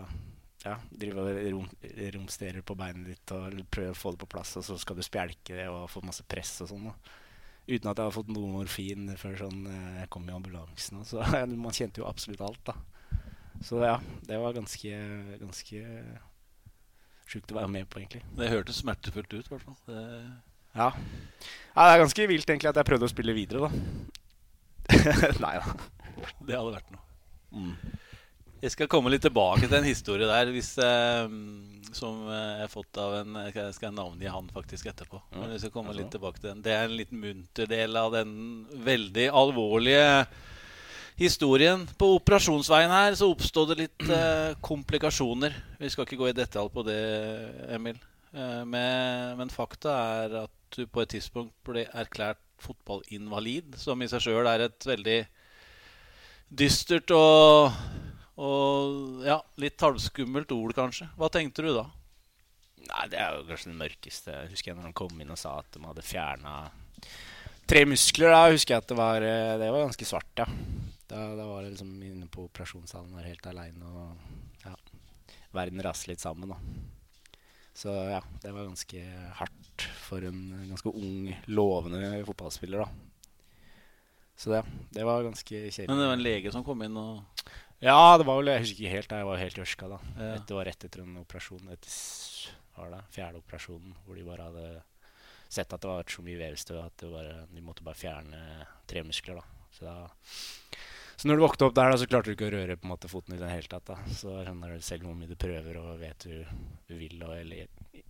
ja, 0.66 0.76
driver 0.90 1.26
og 1.26 1.42
rom, 1.56 1.68
romsterer 2.18 2.66
på 2.66 2.78
beinet 2.78 3.12
ditt 3.14 3.34
og 3.36 3.62
prøver 3.74 3.96
å 3.96 3.98
få 3.98 4.14
det 4.14 4.22
på 4.24 4.30
plass, 4.36 4.56
og 4.62 4.66
så 4.68 4.78
skal 4.82 4.98
du 4.98 5.06
spjelke 5.06 5.58
det 5.58 5.68
og 5.72 5.90
få 5.92 6.04
masse 6.06 6.26
press 6.30 6.56
og 6.66 6.72
sånn. 6.72 6.90
da. 6.90 6.96
Uten 7.68 7.92
at 7.92 8.00
jeg 8.00 8.08
har 8.08 8.16
fått 8.16 8.32
noe 8.34 8.50
morfin 8.50 9.12
før 9.22 9.38
sånn, 9.44 9.66
eh, 9.70 10.00
jeg 10.02 10.12
kom 10.14 10.30
i 10.30 10.34
ambulansen. 10.36 11.04
Så 11.08 11.22
man 11.66 11.78
kjente 11.78 12.02
jo 12.02 12.10
absolutt 12.10 12.44
alt, 12.46 12.64
da. 12.72 12.78
Så 13.62 13.80
ja, 13.86 13.98
det 14.28 14.38
var 14.42 14.54
ganske, 14.58 14.92
ganske 15.42 15.82
sjukt 17.32 17.52
å 17.54 17.60
være 17.62 17.70
med 17.72 17.88
på, 17.90 18.02
egentlig. 18.02 18.24
Det 18.36 18.50
hørtes 18.52 18.82
smertefullt 18.82 19.32
ut, 19.38 19.46
i 19.46 19.54
hvert 19.54 19.68
fall. 19.68 19.78
Det, 19.88 20.06
Ja. 20.76 20.90
ja. 21.76 21.86
Det 21.86 21.94
er 21.96 22.02
ganske 22.04 22.28
vilt 22.32 22.50
egentlig 22.50 22.70
at 22.72 22.80
jeg 22.82 22.88
prøvde 22.90 23.08
å 23.08 23.12
spille 23.14 23.36
videre, 23.38 23.68
da. 23.70 23.72
Nei 25.46 25.54
da. 25.62 25.76
det 26.48 26.58
hadde 26.58 26.74
vært 26.76 26.92
noe. 26.92 27.06
Mm. 27.52 27.76
Jeg 28.62 28.74
skal 28.76 28.90
komme 28.92 29.10
litt 29.10 29.24
tilbake 29.26 29.66
til 29.66 29.74
en 29.80 29.88
historie 29.88 30.28
der 30.30 30.52
hvis, 30.54 30.74
eh, 30.78 31.32
som 31.98 32.20
eh, 32.30 32.42
jeg 32.60 32.66
har 32.68 32.70
fått 32.70 33.00
av 33.02 33.16
en 33.24 33.34
Jeg 33.42 33.54
skal- 33.56 33.66
jeg 33.72 33.78
skal 33.80 33.96
navngi 33.98 34.30
han 34.30 34.50
faktisk 34.54 34.86
etterpå. 34.92 35.22
Men 35.34 35.50
vi 35.56 35.58
skal 35.64 35.72
komme 35.74 35.96
litt 35.98 36.12
tilbake 36.14 36.40
til 36.40 36.52
den. 36.52 36.62
Det 36.62 36.72
er 36.76 36.84
en 36.86 36.98
liten 36.98 37.20
munter 37.24 37.66
del 37.72 37.98
av 37.98 38.12
den 38.14 38.36
veldig 38.86 39.30
alvorlige 39.34 40.28
historien. 41.22 41.84
På 42.00 42.16
operasjonsveien 42.18 42.92
her 42.92 43.18
så 43.18 43.30
oppstod 43.32 43.72
det 43.72 43.80
litt 43.84 44.08
eh, 44.10 44.58
komplikasjoner. 44.64 45.56
Vi 45.80 45.92
skal 45.94 46.08
ikke 46.08 46.20
gå 46.20 46.32
i 46.32 46.38
detalj 46.38 46.72
på 46.74 46.86
det, 46.88 47.02
Emil. 47.74 48.00
Eh, 48.34 48.64
men, 48.66 49.38
men 49.40 49.54
fakta 49.54 49.96
er 50.22 50.38
at 50.46 50.58
du 50.76 50.86
på 50.88 51.04
et 51.04 51.14
tidspunkt 51.18 51.54
ble 51.68 51.86
erklært 51.88 52.42
fotballinvalid, 52.62 53.76
som 53.82 54.02
i 54.02 54.10
seg 54.10 54.24
sjøl 54.24 54.48
er 54.48 54.68
et 54.68 54.86
veldig 54.88 55.18
dystert 56.52 57.12
og, 57.16 57.74
og 58.38 59.26
ja, 59.26 59.40
litt 59.62 59.82
halvskummelt 59.82 60.54
ord, 60.56 60.76
kanskje. 60.78 61.10
Hva 61.18 61.32
tenkte 61.34 61.66
du 61.66 61.74
da? 61.76 61.88
Nei, 62.82 63.06
det 63.12 63.20
er 63.22 63.38
jo 63.38 63.46
kanskje 63.50 63.72
det 63.72 63.80
mørkeste. 63.82 64.38
Jeg 64.38 64.54
husker 64.56 64.78
når 64.78 64.90
han 64.90 64.98
kom 64.98 65.22
inn 65.22 65.34
og 65.34 65.40
sa 65.40 65.58
at 65.62 65.70
de 65.76 65.84
hadde 65.86 66.06
fjerna 66.06 66.56
tre 67.70 67.86
muskler. 67.88 68.34
Da 68.34 68.48
husker 68.52 68.76
jeg 68.76 68.84
at 68.84 68.90
det 68.90 68.98
var, 69.00 69.26
eh, 69.26 69.58
det 69.62 69.70
var 69.72 69.86
ganske 69.86 70.08
svart, 70.08 70.32
ja. 70.42 70.48
Da, 71.12 71.22
da 71.36 71.46
var 71.50 71.66
det 71.66 71.74
liksom 71.74 71.92
inne 72.08 72.28
på 72.32 72.46
operasjonssalen 72.48 73.12
var 73.18 73.28
helt 73.28 73.48
aleine, 73.52 73.84
og 73.84 74.64
ja, 74.64 74.74
verden 75.52 75.84
raste 75.84 76.12
litt 76.12 76.24
sammen, 76.24 76.54
da. 76.54 76.60
Så 77.76 77.92
ja, 77.92 78.20
det 78.44 78.52
var 78.56 78.68
ganske 78.68 79.02
hardt 79.40 79.86
for 80.06 80.24
en 80.28 80.70
ganske 80.70 80.92
ung, 80.92 81.32
lovende 81.52 82.22
fotballspiller, 82.28 82.86
da. 82.86 83.66
Så 84.40 84.54
det, 84.54 84.62
det 84.96 85.04
var 85.06 85.24
ganske 85.28 85.52
kjedelig. 85.68 85.90
Men 85.92 86.00
det 86.00 86.08
var 86.08 86.16
en 86.18 86.24
lege 86.26 86.52
som 86.54 86.64
kom 86.66 86.82
inn 86.82 86.96
og 86.98 87.44
Ja, 87.84 88.18
det 88.18 88.26
var 88.26 88.40
vel 88.40 88.50
Jeg 88.50 88.64
husker 88.64 88.80
ikke 88.80 88.94
helt. 88.96 89.14
Jeg 89.20 89.28
var 89.28 89.42
helt 89.42 89.60
ørska 89.62 89.90
da. 89.92 90.00
Ja. 90.18 90.32
Det 90.48 90.56
var 90.58 90.68
rett 90.70 90.86
etter 90.88 91.04
en 91.04 91.20
operasjon. 91.22 91.70
Etter 91.74 91.94
var 92.78 92.96
det, 92.96 93.02
fjerde 93.14 93.42
operasjonen, 93.42 93.94
hvor 94.06 94.18
de 94.18 94.26
bare 94.26 94.48
hadde 94.48 94.66
sett 95.52 95.74
at 95.76 95.84
det 95.84 95.92
var 95.92 96.08
så 96.10 96.24
mye 96.26 96.40
vevstøv 96.40 96.80
at 96.82 96.96
det 97.04 97.12
bare, 97.12 97.36
de 97.52 97.64
måtte 97.66 97.86
bare 97.86 98.00
fjerne 98.00 98.42
tre 98.90 99.04
muskler. 99.06 99.42
da. 99.42 99.68
Så, 99.76 99.86
da, 99.86 100.80
så 101.22 101.30
når 101.30 101.38
du 101.38 101.42
våkna 101.44 101.68
opp 101.68 101.74
der, 101.78 101.92
da, 101.94 101.98
så 102.02 102.06
klarte 102.10 102.32
du 102.32 102.34
ikke 102.34 102.48
å 102.48 102.54
røre 102.56 102.76
på 102.80 102.88
en 102.88 102.92
måte 102.96 103.10
foten 103.12 103.36
i 103.36 103.38
det 103.38 103.50
hele 103.52 103.70
tatt. 103.70 103.92
da. 103.92 103.98
Så 104.10 104.40
skjønner 104.42 104.72
du 104.74 104.82
selv 104.82 105.06
hvor 105.06 105.14
mye 105.14 105.30
du 105.30 105.36
prøver 105.38 105.78
og 105.78 106.00
vet 106.02 106.26
du, 106.26 106.40
vil 106.90 107.22
og 107.22 107.36
eller 107.36 107.68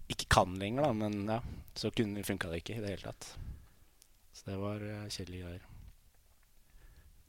ikke 0.08 0.30
kan 0.32 0.54
lenger, 0.62 0.88
da. 0.88 0.94
Men 0.96 1.18
ja, 1.28 1.42
så 1.76 1.92
funka 1.92 2.48
det 2.54 2.62
ikke 2.62 2.78
i 2.78 2.86
det 2.86 2.94
hele 2.94 3.10
tatt. 3.10 3.28
Så 4.32 4.48
det 4.48 4.56
var 4.62 4.80
uh, 4.80 5.10
kjedelige 5.12 5.44
greier. 5.44 5.68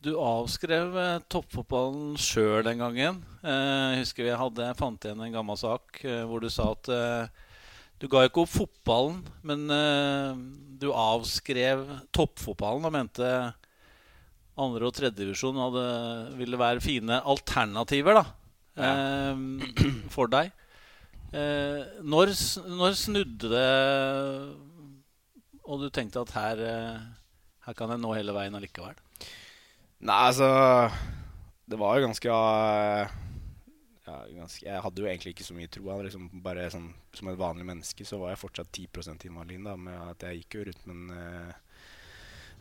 Du 0.07 0.13
avskrev 0.19 0.97
eh, 0.99 1.25
toppfotballen 1.31 2.15
sjøl 2.19 2.63
den 2.67 2.81
gangen. 2.83 3.19
Eh, 3.43 3.91
jeg 3.95 4.05
husker 4.05 4.27
vi 4.27 4.39
hadde, 4.39 4.71
fant 4.79 5.03
igjen 5.07 5.23
en 5.23 5.35
gammel 5.35 5.59
sak 5.59 5.99
eh, 6.07 6.23
hvor 6.27 6.43
du 6.43 6.49
sa 6.51 6.73
at 6.77 6.91
eh, 6.91 7.43
du 8.03 8.09
ga 8.11 8.25
ikke 8.27 8.43
opp 8.43 8.55
fotballen, 8.55 9.21
men 9.47 9.67
eh, 9.71 10.41
du 10.83 10.89
avskrev 10.95 11.85
toppfotballen 12.15 12.87
og 12.87 12.95
mente 12.95 13.29
andre- 14.65 14.89
og 14.89 14.95
tredjedivisjon 14.97 15.59
ville 16.39 16.61
være 16.61 16.83
fine 16.85 17.21
alternativer 17.23 18.19
da, 18.21 18.25
eh, 18.77 19.37
for 20.15 20.31
deg. 20.33 20.53
Eh, 21.33 22.01
når, 22.05 22.35
når 22.69 22.97
snudde 22.99 23.49
det, 23.53 23.69
og 25.65 25.81
du 25.81 25.89
tenkte 25.95 26.21
at 26.27 26.35
her, 26.37 26.61
eh, 26.67 27.01
her 27.67 27.77
kan 27.79 27.93
jeg 27.95 28.03
nå 28.03 28.13
hele 28.17 28.35
veien 28.37 28.57
allikevel? 28.59 28.99
Nei, 30.03 30.19
altså 30.29 30.49
Det 31.71 31.79
var 31.79 31.97
jo 31.97 32.07
ganske 32.09 32.27
eh, 32.29 33.13
ja, 34.03 34.17
ganske, 34.35 34.65
Jeg 34.67 34.83
hadde 34.83 34.99
jo 35.05 35.07
egentlig 35.07 35.33
ikke 35.37 35.47
så 35.47 35.55
mye 35.55 35.71
tro. 35.71 35.85
Liksom 36.03 36.25
bare 36.43 36.67
sånn, 36.75 36.89
Som 37.15 37.31
et 37.31 37.39
vanlig 37.39 37.65
menneske 37.69 38.05
så 38.05 38.19
var 38.19 38.33
jeg 38.33 38.43
fortsatt 38.43 38.73
10% 38.75 39.29
invalid. 39.31 39.63
da, 39.65 39.77
Med 39.77 40.01
at 40.11 40.27
jeg 40.27 40.43
gikk 40.43 40.59
jo 40.59 40.65
rundt 40.69 40.87
med 40.91 40.97
en 40.97 41.17
eh, 41.17 41.55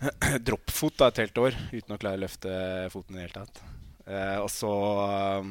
droppfot 0.48 1.05
et 1.08 1.24
helt 1.24 1.41
år 1.41 1.58
uten 1.72 1.96
å 1.96 2.00
klare 2.01 2.20
å 2.20 2.24
løfte 2.24 2.51
foten 2.93 3.15
i 3.15 3.22
det 3.22 3.27
hele 3.27 3.39
tatt. 3.39 3.63
Eh, 4.08 4.38
og 4.41 4.50
så 4.51 4.74
eh, 5.08 5.50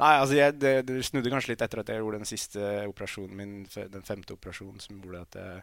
Nei, 0.00 0.14
altså 0.16 0.32
jeg, 0.32 0.54
det, 0.56 0.70
det 0.88 1.02
snudde 1.04 1.28
kanskje 1.28 1.50
litt 1.52 1.62
etter 1.64 1.82
at 1.82 1.90
jeg 1.92 2.00
gjorde 2.00 2.22
den 2.22 2.28
siste 2.28 2.68
operasjonen 2.88 3.36
min, 3.36 3.50
den 3.68 4.06
femte 4.06 4.32
operasjonen, 4.32 4.80
som 4.80 4.96
gjorde 4.96 5.26
at 5.26 5.36
jeg 5.36 5.58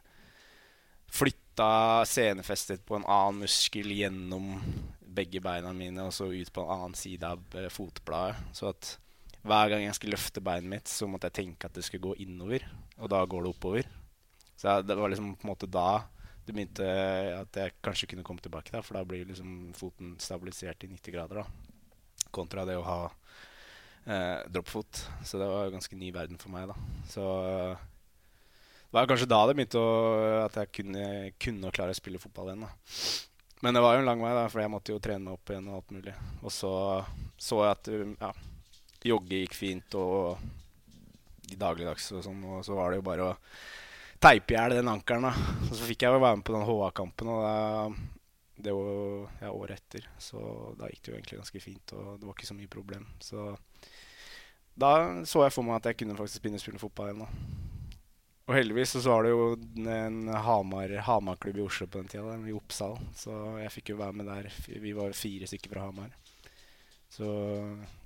flytta 1.18 1.48
flytta 1.58 2.06
senefestet 2.06 2.86
på 2.86 2.96
en 2.96 3.06
annen 3.10 3.42
muskel 3.42 3.90
gjennom 3.90 4.60
begge 5.02 5.42
beina 5.42 5.74
mine 5.74 6.04
og 6.06 6.14
så 6.14 6.30
ut 6.30 6.54
på 6.54 6.62
en 6.62 6.70
annen 6.70 6.94
side 6.96 7.26
av 7.26 7.42
eh, 7.56 7.70
fotbladet. 7.70 8.38
Så 8.54 8.70
at 8.70 9.00
hver 9.42 9.70
gang 9.72 9.82
jeg 9.82 9.96
skulle 9.96 10.14
løfte 10.14 10.42
beinet 10.42 10.70
mitt, 10.70 10.88
så 10.88 11.08
måtte 11.08 11.32
jeg 11.32 11.48
tenke 11.48 11.66
at 11.66 11.74
det 11.74 11.84
skulle 11.84 12.14
gå 12.14 12.16
innover. 12.22 12.62
Og 13.00 13.10
da 13.10 13.24
går 13.26 13.44
det 13.44 13.50
oppover. 13.50 13.90
Så 14.56 14.82
det 14.82 14.98
var 14.98 15.10
liksom 15.10 15.34
på 15.36 15.48
en 15.48 15.52
måte 15.52 15.66
da 15.66 16.06
det 16.48 16.56
begynte 16.56 16.88
at 17.36 17.60
jeg 17.60 17.76
kanskje 17.84 18.08
kunne 18.14 18.24
komme 18.24 18.44
tilbake. 18.44 18.72
da, 18.72 18.82
For 18.86 18.96
da 18.96 19.04
blir 19.08 19.28
liksom 19.28 19.74
foten 19.76 20.16
stabilisert 20.24 20.86
i 20.88 20.92
90 20.94 21.16
grader. 21.16 21.44
da, 21.44 22.26
Kontra 22.32 22.64
det 22.68 22.78
å 22.80 22.86
ha 22.88 23.00
eh, 24.08 24.48
droppfot. 24.48 25.04
Så 25.28 25.42
det 25.42 25.50
var 25.52 25.74
ganske 25.74 26.00
ny 26.00 26.12
verden 26.16 26.40
for 26.40 26.54
meg. 26.54 26.72
da. 26.72 26.78
Så 27.12 27.26
det 28.88 28.96
var 28.96 29.10
kanskje 29.12 29.28
da 29.28 29.42
det 29.46 29.58
begynte 29.58 29.82
å, 29.84 29.90
at 30.46 30.56
jeg 30.62 30.72
kunne, 30.80 31.08
kunne 31.36 31.74
klare 31.76 31.92
å 31.92 32.00
spille 32.00 32.22
fotball 32.24 32.54
igjen. 32.54 32.64
da. 32.64 32.72
Men 33.66 33.76
det 33.76 33.82
var 33.84 33.98
jo 33.98 34.04
en 34.04 34.08
lang 34.08 34.22
vei, 34.24 34.36
da, 34.38 34.46
for 34.54 34.62
jeg 34.62 34.72
måtte 34.72 34.94
jo 34.94 35.02
trene 35.04 35.26
meg 35.26 35.36
opp 35.36 35.52
igjen. 35.52 35.68
Og 35.68 35.82
alt 35.82 35.96
mulig. 35.98 36.16
Og 36.40 36.54
så 36.54 36.72
så 37.38 37.60
jeg 37.66 37.76
at 37.76 37.90
ja, 38.24 38.32
jogge 39.12 39.44
gikk 39.44 39.58
fint, 39.58 40.00
og 40.00 40.40
dagligdags 41.60 42.08
og 42.16 42.24
sånn. 42.26 42.40
Og 42.48 42.64
så 42.66 42.78
var 42.78 42.92
det 42.92 43.02
jo 43.02 43.08
bare 43.10 43.28
å 43.28 43.36
teipe 44.22 44.54
i 44.54 44.58
hjel 44.58 44.78
den 44.80 44.92
ankelen. 44.92 45.28
Og 45.30 45.74
så 45.74 45.88
fikk 45.88 46.06
jeg 46.06 46.14
jo 46.14 46.22
være 46.24 46.40
med 46.40 46.46
på 46.48 46.56
den 46.56 46.68
HA-kampen, 46.68 47.32
og 47.34 47.44
da, 47.46 47.56
det 48.68 48.74
var 48.74 49.46
ja, 49.46 49.52
året 49.52 49.78
etter. 49.78 50.10
Så 50.22 50.42
da 50.80 50.90
gikk 50.92 51.04
det 51.04 51.12
jo 51.12 51.18
egentlig 51.20 51.42
ganske 51.44 51.64
fint, 51.64 51.96
og 51.98 52.18
det 52.18 52.28
var 52.28 52.38
ikke 52.38 52.50
så 52.50 52.58
mye 52.58 52.74
problem. 52.74 53.08
Så 53.24 53.52
da 54.78 54.92
så 55.26 55.46
jeg 55.46 55.56
for 55.56 55.66
meg 55.66 55.80
at 55.80 55.90
jeg 55.90 56.04
kunne 56.04 56.18
faktisk 56.18 56.44
begynne 56.44 56.62
å 56.62 56.66
spille 56.66 56.82
fotball 56.82 57.12
igjen. 57.12 57.26
da. 57.26 57.66
Og 58.48 58.56
heldigvis 58.56 58.94
så 58.96 59.12
var 59.12 59.26
det 59.26 59.34
jo 59.34 59.48
en 59.92 60.30
Hamar, 60.32 60.94
Hamar-klubb 61.04 61.58
i 61.60 61.66
Oslo 61.66 61.90
på 61.92 62.00
den 62.00 62.12
tida, 62.14 62.38
i 62.48 62.56
Oppsal. 62.56 62.96
Så 63.18 63.34
jeg 63.60 63.74
fikk 63.74 63.92
jo 63.92 64.00
være 64.00 64.16
med 64.16 64.30
der. 64.30 64.48
Vi 64.70 64.94
var 64.96 65.18
fire 65.18 65.50
stykker 65.50 65.74
fra 65.74 65.90
Hamar. 65.90 66.14
Så 67.12 67.28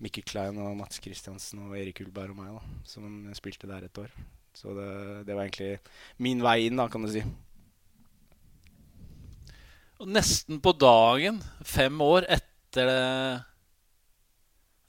Mikkel 0.01 0.25
Klein 0.25 0.57
og 0.61 0.77
Mats 0.79 1.01
Kristiansen 1.01 1.61
og 1.67 1.75
Erik 1.77 2.01
Ulberg 2.05 2.33
og 2.33 2.39
meg, 2.41 2.57
da, 2.57 2.81
som 2.89 3.29
spilte 3.37 3.69
der 3.69 3.85
et 3.85 4.01
år. 4.01 4.13
Så 4.57 4.73
det, 4.75 4.87
det 5.27 5.33
var 5.37 5.45
egentlig 5.47 5.79
min 6.21 6.41
vei 6.43 6.65
inn, 6.67 6.77
da, 6.77 6.87
kan 6.91 7.05
du 7.05 7.09
si. 7.13 7.21
Og 10.01 10.09
nesten 10.09 10.59
på 10.63 10.73
dagen, 10.81 11.39
fem 11.67 11.99
år 12.01 12.25
etter 12.31 13.43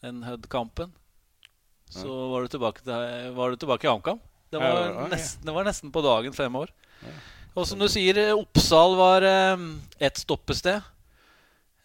den 0.02 0.22
Hud-kampen, 0.26 0.92
så 1.92 2.08
var 2.32 2.46
du 2.46 2.48
til, 2.54 2.62
var 3.36 3.52
du 3.52 3.58
tilbake 3.60 3.84
i 3.86 3.90
HamKam. 3.92 4.20
Det 4.52 4.60
var, 4.60 4.68
Ja, 4.72 4.86
det 4.88 4.94
var- 4.96 5.08
nesten, 5.12 5.44
det 5.46 5.52
var 5.54 5.64
nesten 5.68 5.92
på 5.92 6.02
dagen 6.04 6.32
fem 6.32 6.56
år. 6.56 6.68
Ja. 7.02 7.12
Og 7.54 7.66
som 7.66 7.78
du 7.78 7.86
sier, 7.88 8.32
Oppsal 8.32 8.96
var 8.96 9.22
eh, 9.22 9.56
ett 10.00 10.16
stoppested. 10.16 10.80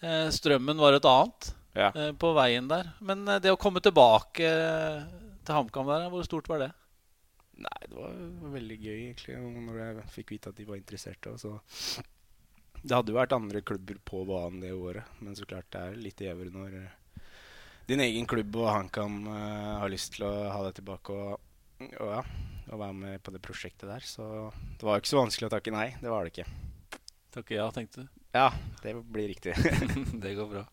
Eh, 0.02 0.30
Strømmen 0.32 0.78
var 0.80 0.94
et 0.96 1.04
annet 1.06 1.54
Ja. 1.76 1.92
eh, 1.94 2.12
på 2.14 2.34
veien 2.34 2.68
der. 2.70 2.94
Men 3.02 3.28
eh, 3.28 3.40
det 3.40 3.52
å 3.52 3.60
komme 3.60 3.82
tilbake 3.84 4.40
eh, 4.48 5.04
til 5.44 5.54
HamKam 5.56 5.88
der, 5.88 6.10
hvor 6.10 6.24
stort 6.24 6.48
var 6.48 6.60
det? 6.60 6.72
Nei, 7.58 7.80
det 7.90 7.98
var 7.98 8.18
veldig 8.54 8.78
gøy, 8.78 8.98
egentlig, 9.08 9.38
når 9.66 9.80
jeg 9.82 10.06
fikk 10.14 10.36
vite 10.36 10.52
at 10.52 10.60
de 10.60 10.68
var 10.68 10.78
interesserte. 10.78 11.34
Og 11.34 11.42
så. 11.42 12.04
Det 12.78 12.94
hadde 12.94 13.14
jo 13.14 13.18
vært 13.18 13.34
andre 13.34 13.64
klubber 13.66 13.98
på 14.06 14.22
banen 14.30 14.62
det 14.62 14.76
året, 14.76 15.18
men 15.26 15.38
så 15.38 15.48
klart 15.50 15.70
det 15.74 15.82
er 15.82 15.98
litt 15.98 16.22
gjevere 16.22 16.54
når 16.54 16.76
eh, 16.78 17.24
din 17.90 18.04
egen 18.04 18.28
klubb 18.30 18.60
og 18.60 18.70
HamKam 18.70 19.24
uh, 19.32 19.80
har 19.82 19.90
lyst 19.90 20.14
til 20.16 20.28
å 20.28 20.34
ha 20.52 20.60
deg 20.68 20.78
tilbake 20.78 21.16
og, 21.16 21.50
og 21.88 22.12
ja, 22.12 22.22
og 22.68 22.82
være 22.82 22.98
med 23.00 23.24
på 23.24 23.34
det 23.34 23.42
prosjektet 23.44 23.88
der. 23.90 24.06
Så 24.06 24.28
det 24.78 24.86
var 24.86 24.98
jo 24.98 25.04
ikke 25.04 25.14
så 25.14 25.22
vanskelig 25.22 25.50
å 25.50 25.54
takke 25.56 25.74
nei. 25.74 25.88
Det 26.02 26.12
var 26.12 26.28
det 26.28 26.34
ikke. 26.36 26.48
Takke 27.38 27.58
ja, 27.58 27.68
tenkte 27.74 28.04
du. 28.04 28.22
Ja, 28.36 28.52
det 28.84 28.94
blir 29.08 29.32
riktig. 29.32 29.56
det 30.24 30.36
går 30.38 30.52
bra. 30.52 30.66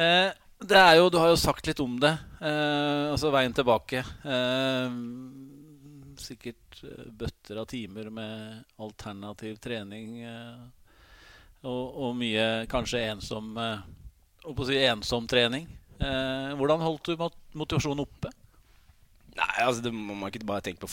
Eh, 0.00 0.30
det 0.64 0.78
er 0.78 0.96
jo, 0.98 1.10
Du 1.12 1.18
har 1.20 1.30
jo 1.32 1.40
sagt 1.40 1.66
litt 1.68 1.80
om 1.82 1.98
det. 2.00 2.12
Eh, 2.40 3.10
altså 3.10 3.32
veien 3.34 3.54
tilbake. 3.56 4.00
Eh, 4.00 4.96
sikkert 6.20 6.80
eh, 6.84 7.08
bøtter 7.10 7.60
av 7.60 7.68
timer 7.70 8.10
med 8.14 8.62
alternativ 8.82 9.58
trening. 9.62 10.22
Eh, 10.24 10.62
og, 11.64 11.84
og 12.06 12.16
mye 12.20 12.66
kanskje 12.70 13.04
ensom 13.10 13.54
eh, 13.60 13.84
si 14.68 14.80
ensom 14.84 15.28
trening. 15.30 15.68
Eh, 15.98 16.54
hvordan 16.58 16.84
holdt 16.84 17.12
du 17.12 17.28
motivasjonen 17.56 18.04
oppe? 18.04 18.32
Nei, 19.34 19.54
altså 19.64 19.82
det 19.82 19.92
må 19.94 20.14
man 20.14 20.30
ikke 20.30 20.46
bare 20.46 20.64
tenke 20.68 20.84
på 20.84 20.90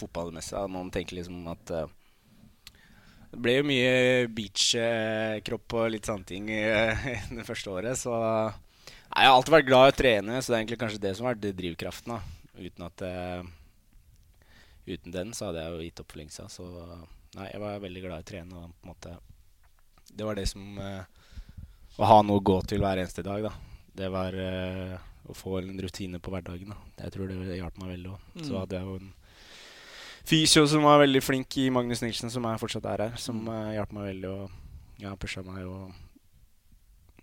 da. 0.51 0.65
Man 0.71 0.89
tenker 0.93 1.19
liksom 1.19 1.43
at 1.51 1.75
Det 3.31 3.37
ble 3.37 3.59
jo 3.59 3.67
mye 3.69 3.91
beach-kropp 4.33 5.75
og 5.77 5.91
litt 5.93 6.09
sånne 6.09 6.27
ting 6.27 6.49
det 7.37 7.45
første 7.47 7.71
året. 7.71 7.99
Så 8.01 8.15
nei, 9.11 9.23
jeg 9.25 9.29
har 9.31 9.37
alltid 9.37 9.53
vært 9.55 9.67
glad 9.69 9.87
i 9.87 9.91
å 9.93 9.97
trene, 10.01 10.37
så 10.41 10.51
det 10.51 10.55
er 10.57 10.61
egentlig 10.63 10.79
kanskje 10.81 11.01
det 11.03 11.15
som 11.17 11.25
har 11.27 11.35
vært 11.35 11.57
drivkraften. 11.59 12.13
da. 12.15 12.21
Uten 12.61 12.85
at 12.87 13.03
uh, 13.07 13.43
Uten 14.87 15.13
den 15.13 15.29
så 15.37 15.47
hadde 15.49 15.61
jeg 15.61 15.71
jo 15.75 15.83
gitt 15.85 15.99
opp 16.01 16.11
for 16.11 16.19
lenge 16.19 16.33
siden. 16.33 16.49
Så 16.51 16.65
nei, 17.37 17.47
jeg 17.51 17.61
var 17.61 17.79
veldig 17.83 18.01
glad 18.03 18.17
i 18.17 18.25
å 18.25 18.27
trene. 18.31 18.57
Og 18.57 18.73
på 18.81 18.87
en 18.87 18.91
måte 18.91 19.13
Det 20.11 20.25
var 20.27 20.35
det 20.35 20.47
som 20.49 20.79
uh, 20.81 21.03
Å 22.01 22.09
ha 22.09 22.17
noe 22.25 22.41
å 22.41 22.43
gå 22.43 22.57
til 22.67 22.81
hver 22.81 22.97
eneste 22.99 23.23
dag, 23.23 23.45
da. 23.45 23.51
Det 24.01 24.09
var 24.11 24.35
uh, 24.35 24.95
å 25.29 25.35
få 25.37 25.59
en 25.61 25.77
rutine 25.83 26.19
på 26.19 26.31
hverdagen. 26.33 26.73
Da. 26.73 26.77
Jeg 27.05 27.13
tror 27.15 27.29
det 27.29 27.57
hjalp 27.59 27.77
meg 27.83 27.93
veldig 27.95 28.13
òg. 28.15 28.29
Så 28.41 28.51
Mm. 28.51 28.59
hadde 28.59 28.79
jeg 28.79 28.87
jo 28.89 28.95
en 28.99 29.11
fysio 30.31 30.63
som 30.69 30.83
var 30.87 30.99
veldig 31.01 31.21
flink 31.23 31.57
i 31.61 31.69
Magnus 31.73 32.01
Nilsen, 32.01 32.29
som 32.33 32.45
er 32.49 32.57
fortsatt 32.61 32.85
er 32.89 33.05
her, 33.05 33.15
som 33.21 33.41
uh, 33.47 33.71
hjalp 33.75 33.91
meg 33.93 34.09
veldig 34.15 34.29
og 34.31 34.51
ja, 35.03 35.13
pusha 35.15 35.43
meg. 35.45 35.65
Og 35.67 35.91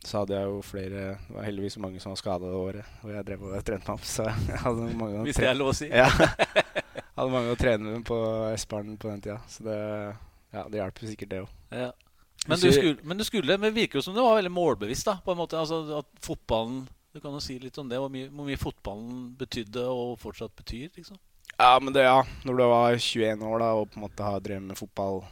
så 0.05 0.23
hadde 0.23 0.37
jeg 0.39 0.47
jo 0.47 0.59
flere 0.63 1.01
Det 1.19 1.35
var 1.35 1.47
heldigvis 1.49 1.77
mange 1.83 2.01
som 2.01 2.13
var 2.13 2.21
skada 2.21 2.51
det 2.51 2.59
året, 2.59 2.91
og 3.03 3.13
jeg 3.13 3.27
drev 3.27 3.47
og 3.49 3.65
trente 3.67 3.91
meg 3.91 3.99
opp, 3.99 4.07
så 4.07 4.29
jeg 4.31 4.61
hadde 4.63 4.91
mange 4.99 5.21
å 5.21 5.25
Hvis 5.27 5.41
det 5.41 5.49
er 5.51 5.59
lov 5.59 5.73
å 5.73 5.77
si. 5.77 5.89
ja. 5.91 6.09
hadde 7.19 7.33
mange 7.35 7.55
å 7.55 7.59
trene 7.59 7.97
med 7.97 8.05
på 8.07 8.19
Esparen 8.53 8.99
på 9.01 9.11
den 9.11 9.25
tida, 9.25 9.41
så 9.51 9.67
det, 9.67 9.79
ja, 10.55 10.69
det 10.71 10.81
hjalp 10.81 11.03
sikkert, 11.03 11.33
det 11.33 11.43
òg. 11.45 11.57
Ja. 11.75 11.91
Men, 12.47 12.61
du 12.63 12.73
skulle, 12.73 12.97
men 13.03 13.19
du 13.19 13.25
skulle 13.27 13.57
Men 13.59 13.67
det 13.69 13.77
virker 13.77 13.99
jo 13.99 14.05
som 14.07 14.15
du 14.15 14.21
var 14.23 14.39
veldig 14.39 14.53
målbevisst. 14.55 15.09
da 15.09 15.19
På 15.25 15.35
en 15.35 15.41
måte 15.41 15.59
altså 15.59 15.99
At 15.99 16.07
fotballen 16.25 16.85
Du 17.13 17.19
kan 17.21 17.35
jo 17.35 17.41
si 17.43 17.59
litt 17.61 17.77
om 17.83 17.89
det, 17.91 17.99
hvor 17.99 18.13
mye, 18.13 18.29
hvor 18.31 18.47
mye 18.47 18.61
fotballen 18.61 19.33
betydde 19.37 19.83
og 19.91 20.15
fortsatt 20.23 20.55
betyr. 20.57 20.87
liksom 20.95 21.19
Ja, 21.59 21.73
men 21.83 21.93
det, 21.93 22.07
ja. 22.07 22.23
Når 22.47 22.61
du 22.61 22.63
var 22.71 22.95
21 22.95 23.43
år 23.43 23.59
da 23.65 23.73
og 23.75 23.91
på 23.91 23.99
en 23.99 24.07
måte 24.07 24.31
har 24.31 24.41
drevet 24.45 24.69
med 24.71 24.79
fotball 24.79 25.25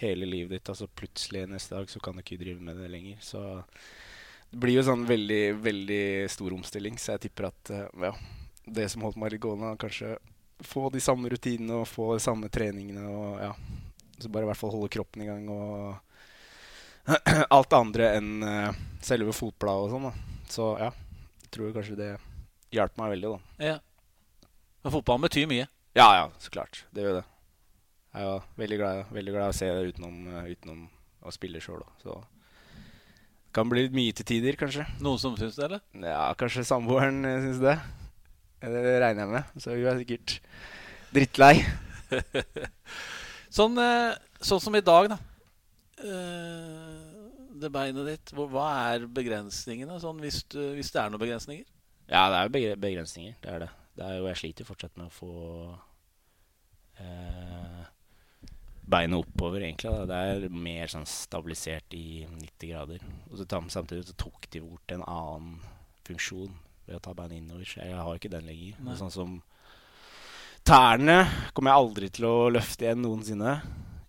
hele 0.00 0.26
livet 0.26 0.56
ditt, 0.56 0.70
altså 0.72 0.88
plutselig 0.88 1.44
neste 1.52 1.76
dag 1.76 1.90
så 1.92 2.00
kan 2.02 2.16
du 2.16 2.24
ikke 2.24 2.40
drive 2.40 2.64
med 2.64 2.80
det 2.80 2.88
lenger. 2.90 3.20
Så 3.22 3.42
det 4.54 4.60
blir 4.62 4.76
jo 4.78 4.84
sånn 4.86 5.02
veldig, 5.08 5.42
veldig 5.58 6.04
stor 6.30 6.54
omstilling. 6.54 6.94
Så 7.00 7.16
jeg 7.16 7.24
tipper 7.24 7.48
at 7.48 7.70
eh, 7.74 7.88
ja, 8.06 8.12
det 8.78 8.86
som 8.92 9.02
holdt 9.02 9.18
meg 9.18 9.34
litt 9.34 9.42
gående, 9.42 9.72
kanskje 9.82 10.14
få 10.64 10.86
de 10.94 11.00
samme 11.02 11.28
rutinene 11.32 11.80
og 11.80 11.88
få 11.90 12.12
de 12.14 12.22
samme 12.22 12.50
treningene 12.52 13.08
og 13.10 13.40
ja. 13.42 13.50
Så 14.14 14.30
bare 14.30 14.46
i 14.46 14.46
hvert 14.46 14.60
fall 14.60 14.70
holde 14.70 14.92
kroppen 14.94 15.24
i 15.24 15.26
gang 15.26 15.48
og 15.50 15.96
alt 17.56 17.74
andre 17.74 18.12
enn 18.14 18.44
eh, 18.46 18.76
selve 19.02 19.34
fotbladet 19.34 19.88
og 19.88 19.90
sånn. 19.90 20.06
da. 20.06 20.38
Så 20.54 20.68
ja, 20.78 20.92
jeg 21.42 21.50
tror 21.56 21.74
kanskje 21.74 21.98
det 21.98 22.10
hjalp 22.78 22.94
meg 23.00 23.16
veldig, 23.16 23.32
da. 23.34 23.66
Ja. 23.72 23.74
Men 24.86 24.94
fotballen 24.94 25.26
betyr 25.26 25.50
mye. 25.50 25.66
Ja, 25.98 26.06
ja, 26.14 26.28
så 26.38 26.54
klart. 26.54 26.84
Det 26.94 27.02
gjør 27.02 27.18
det. 27.18 27.24
Jeg 28.14 28.30
er 28.30 28.46
veldig 28.62 28.78
glad, 28.78 29.02
veldig 29.18 29.34
glad 29.34 29.50
i 29.50 29.56
å 29.56 29.58
se 29.58 29.72
det 29.74 29.90
utenom, 29.90 30.22
eh, 30.30 30.48
utenom 30.54 30.86
å 31.26 31.34
spille 31.34 31.62
sjøl 31.64 31.82
òg. 31.82 31.90
Så 32.06 32.20
kan 33.54 33.68
bli 33.70 33.84
litt 33.86 33.94
mye 33.96 34.14
til 34.18 34.26
tider, 34.28 34.56
kanskje. 34.60 34.84
Noen 35.04 35.20
som 35.22 35.36
syns 35.38 35.56
det, 35.58 35.68
eller? 35.68 35.82
Ja, 36.02 36.24
kanskje 36.38 36.64
samboeren 36.68 37.20
uh, 37.24 37.36
syns 37.44 37.60
det. 37.62 37.76
Eh, 38.64 38.72
Det 38.74 38.94
regner 39.04 39.24
jeg 39.24 39.32
med. 39.36 39.54
Så 39.62 39.74
hun 39.76 39.86
er 39.92 40.00
sikkert 40.02 40.38
drittlei. 41.14 41.54
Sånn, 43.54 43.76
eh, 43.78 44.16
sånn 44.42 44.58
som 44.62 44.74
i 44.74 44.82
dag, 44.82 45.06
da. 45.12 45.18
Eh, 46.02 46.96
det 47.62 47.70
beinet 47.70 48.08
ditt, 48.08 48.32
hva 48.34 48.64
er 48.90 49.04
begrensningene? 49.14 50.00
Sånn 50.02 50.18
hvis, 50.24 50.40
du, 50.50 50.58
hvis 50.74 50.90
det 50.90 50.98
er 51.04 51.12
noen 51.14 51.22
begrensninger? 51.22 51.66
Ja, 52.10 52.24
det 52.32 52.40
er 52.40 52.50
begre- 52.56 52.80
begrensninger. 52.82 53.36
Det 53.44 53.52
er 53.54 53.62
det. 53.62 53.70
det 54.00 54.08
er 54.08 54.16
jo, 54.18 54.26
jeg 54.32 54.40
sliter 54.42 54.66
fortsatt 54.66 54.98
med 54.98 55.06
å 55.06 55.14
få 55.14 55.30
eh, 56.98 57.84
beinet 58.90 59.18
oppover, 59.24 59.62
egentlig. 59.64 59.90
Da. 59.90 60.04
Det 60.10 60.18
er 60.48 60.48
mer 60.52 60.90
sånn 60.92 61.06
stabilisert 61.08 61.94
i 61.96 62.24
90 62.28 62.70
grader. 62.72 63.06
Og 63.30 63.38
så 63.40 63.46
samtidig 63.72 64.06
så 64.10 64.16
tok 64.20 64.48
de 64.52 64.60
bort 64.64 64.92
en 64.94 65.04
annen 65.08 65.56
funksjon 66.04 66.52
ved 66.86 66.98
å 66.98 67.02
ta 67.04 67.14
beinet 67.16 67.38
innover. 67.40 67.64
Så 67.64 67.80
jeg 67.80 67.96
har 67.96 68.18
ikke 68.18 68.32
den 68.34 68.46
lenger. 68.50 68.76
Nei. 68.84 68.96
Sånn 69.00 69.12
som 69.14 69.38
tærne 70.64 71.18
kommer 71.56 71.72
jeg 71.72 71.82
aldri 71.84 72.10
til 72.14 72.28
å 72.28 72.36
løfte 72.52 72.86
igjen 72.86 73.02
noensinne. 73.04 73.56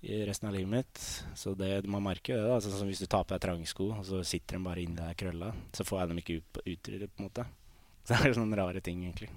I 0.06 0.20
resten 0.28 0.52
av 0.52 0.54
livet 0.54 0.70
mitt. 0.70 1.00
Så 1.34 1.56
det, 1.58 1.80
man 1.90 2.04
merker 2.06 2.36
jo 2.36 2.42
det. 2.44 2.50
da 2.52 2.60
Sånn 2.62 2.76
som 2.78 2.90
Hvis 2.92 3.02
du 3.02 3.08
tar 3.10 3.24
på 3.26 3.34
deg 3.34 3.42
trange 3.42 3.66
sko, 3.72 3.88
og 3.96 4.04
så 4.06 4.20
sitter 4.28 4.60
de 4.60 4.68
bare 4.68 4.84
inni 4.84 5.00
der 5.00 5.16
krølla, 5.18 5.50
så 5.74 5.82
får 5.88 6.04
jeg 6.04 6.12
dem 6.12 6.20
ikke 6.22 6.36
ut, 6.38 6.50
på- 6.54 6.66
ut 6.68 6.84
på 6.86 7.24
en 7.24 7.26
måte. 7.30 7.46
Så 8.06 8.14
det 8.22 8.28
er 8.30 8.36
sånne 8.38 8.58
rare 8.60 8.82
ting, 8.86 9.00
egentlig. 9.02 9.32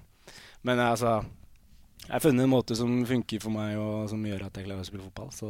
Men 0.61 0.77
altså 0.77 1.15
Jeg 2.09 2.15
har 2.15 2.23
funnet 2.23 2.41
en 2.41 2.49
måte 2.49 2.73
som 2.73 2.93
funker 3.05 3.41
for 3.43 3.53
meg, 3.53 3.75
og 3.77 4.07
som 4.09 4.23
gjør 4.25 4.47
at 4.47 4.55
jeg 4.57 4.65
klarer 4.65 4.81
å 4.81 4.87
spille 4.87 5.03
fotball. 5.05 5.29
Så 5.29 5.49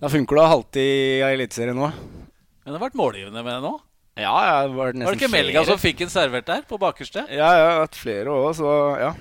Da 0.00 0.10
funker 0.12 0.36
det 0.36 0.42
å 0.42 0.50
halte 0.50 0.82
i 0.84 1.22
Eliteserien 1.24 1.76
nå. 1.76 1.88
Men 1.88 2.68
det 2.68 2.76
har 2.76 2.82
vært 2.84 2.98
målgivende 3.00 3.40
med 3.40 3.54
det 3.56 3.62
nå. 3.64 3.72
Ja, 4.20 4.34
ja, 4.44 4.56
det 4.68 4.76
var 4.76 4.92
nesten 4.92 5.06
Var 5.08 5.16
det 5.16 5.22
ikke 5.22 5.32
Melga 5.32 5.62
flere. 5.62 5.70
som 5.70 5.80
fikk 5.80 6.02
en 6.04 6.12
servert 6.12 6.48
der, 6.50 6.66
på 6.68 6.76
bakerste? 6.82 7.24
Ja, 7.32 7.48
jeg 7.56 7.68
har 7.70 7.80
hatt 7.86 7.96
flere 7.96 8.34
òg, 8.34 8.50
så 8.58 8.72
ja. 9.00 9.14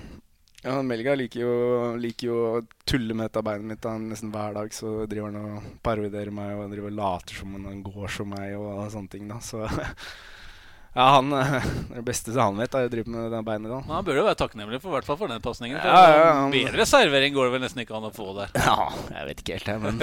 ja 0.66 0.76
Melga 0.84 1.16
liker 1.16 1.46
jo, 1.46 1.54
liker 2.02 2.28
jo 2.28 2.42
å 2.50 2.62
tulle 2.84 3.16
med 3.16 3.30
dette 3.30 3.46
beinet 3.48 3.72
mitt 3.72 3.88
han, 3.88 4.10
nesten 4.12 4.34
hver 4.34 4.60
dag. 4.60 4.76
Så 4.76 5.06
driver 5.08 5.32
han 5.32 5.40
og 5.40 5.72
parodiserer 5.86 6.36
meg 6.36 6.60
og 6.60 6.74
driver 6.74 6.92
og 6.92 7.00
later 7.00 7.40
som 7.40 7.56
om 7.56 7.70
han 7.72 7.80
går 7.88 8.12
som 8.18 8.36
meg 8.36 8.58
og 8.60 8.84
sånne 8.92 9.16
ting. 9.16 9.32
da 9.32 9.40
Så 9.40 9.64
ja, 10.96 11.06
han 11.16 11.32
eh, 11.38 11.66
Det 11.96 12.04
beste 12.08 12.34
som 12.34 12.42
han 12.50 12.58
vet, 12.64 12.74
er 12.76 12.88
å 12.88 12.92
drive 12.92 13.12
med 13.14 13.32
det 13.34 13.42
beinet. 13.46 13.70
da 13.72 13.80
Men 13.86 13.96
Han 14.00 14.06
burde 14.08 14.22
jo 14.22 14.26
være 14.28 14.40
takknemlig 14.42 14.80
for, 14.82 14.96
hvert 14.96 15.06
for 15.10 15.28
den 15.32 15.42
pasningen. 15.46 15.78
Ja, 15.78 15.86
Ja, 15.94 16.18
ja, 16.18 16.34
han- 16.42 16.52
Bedre 16.56 16.86
servering 16.90 17.34
går 17.36 17.50
det 17.50 17.54
vel 17.58 17.64
nesten 17.66 17.84
ikke 17.86 17.96
an 18.00 18.08
å 18.10 18.14
få 18.16 18.32
der. 18.40 18.50
Ja, 18.58 18.90
jeg 19.14 19.30
vet 19.30 19.44
ikke 19.44 19.60
helt, 19.60 19.82
men 19.84 20.02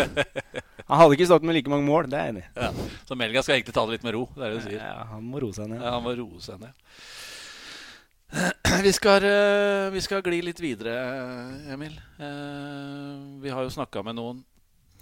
Han 0.87 0.99
hadde 1.03 1.17
ikke 1.19 1.27
stått 1.27 1.43
med 1.49 1.57
like 1.59 1.71
mange 1.73 1.87
mål, 1.89 2.07
det 2.11 2.19
er 2.21 2.27
jeg 2.29 2.35
enig 2.37 2.45
i. 2.47 2.49
Ja. 2.67 2.71
Så 3.09 3.17
Melga 3.19 3.43
skal 3.43 3.57
egentlig 3.59 3.75
ta 3.75 3.87
det 3.87 3.97
litt 3.99 4.05
med 4.07 4.15
ro. 4.15 4.27
Det 4.37 4.43
er 4.47 4.51
det 4.55 4.59
du 4.63 4.67
sier. 4.71 4.81
Ja, 4.83 5.07
han 5.11 5.25
må 5.27 5.41
roe 5.43 5.53
seg 5.57 5.71
ned. 5.73 5.81
Ja, 5.83 5.97
han 5.99 6.05
må 6.07 6.15
roe 6.19 6.43
seg 6.45 6.61
ned. 6.63 6.75
Vi 8.83 8.93
skal, 8.93 9.23
eh, 9.25 9.87
vi 9.95 10.01
skal 10.03 10.21
gli 10.27 10.41
litt 10.43 10.59
videre, 10.61 10.93
Emil. 11.73 11.95
Eh, 12.19 13.13
Vi 13.43 13.51
har 13.55 13.63
jo 13.63 13.71
snakka 13.73 14.03
med 14.05 14.17
noen 14.19 14.43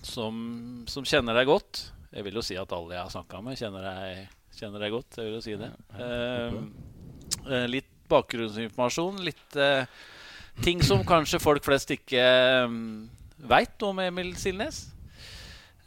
som, 0.04 0.84
som 0.86 1.04
kjenner 1.08 1.34
deg 1.40 1.48
godt. 1.48 1.86
Jeg 2.14 2.26
vil 2.28 2.36
jo 2.38 2.44
si 2.44 2.54
at 2.60 2.70
alle 2.76 2.94
jeg 2.94 3.02
har 3.02 3.10
snakka 3.14 3.40
med, 3.42 3.56
kjenner 3.58 3.82
deg, 3.88 4.28
kjenner 4.58 4.84
deg 4.84 4.94
godt. 4.94 5.18
Jeg 5.18 5.28
vil 5.28 5.36
jo 5.38 5.44
si 5.44 5.56
det. 5.60 5.70
Eh, 6.00 7.66
Litt 7.70 7.90
bakgrunnsinformasjon. 8.10 9.22
Litt 9.26 9.58
eh, 9.60 9.86
ting 10.64 10.82
som 10.84 11.04
kanskje 11.06 11.42
folk 11.42 11.64
flest 11.66 11.90
ikke 11.94 12.24
um, 12.68 13.06
veit 13.50 13.86
om 13.86 14.02
Emil 14.04 14.34
Silnes. 14.38 14.84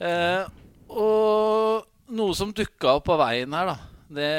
Eh, 0.01 0.47
og 0.87 1.85
noe 2.17 2.37
som 2.37 2.53
dukka 2.55 2.97
opp 2.97 3.07
på 3.09 3.19
veien 3.19 3.53
her, 3.55 3.73
da. 3.73 3.77
Det, 4.07 4.31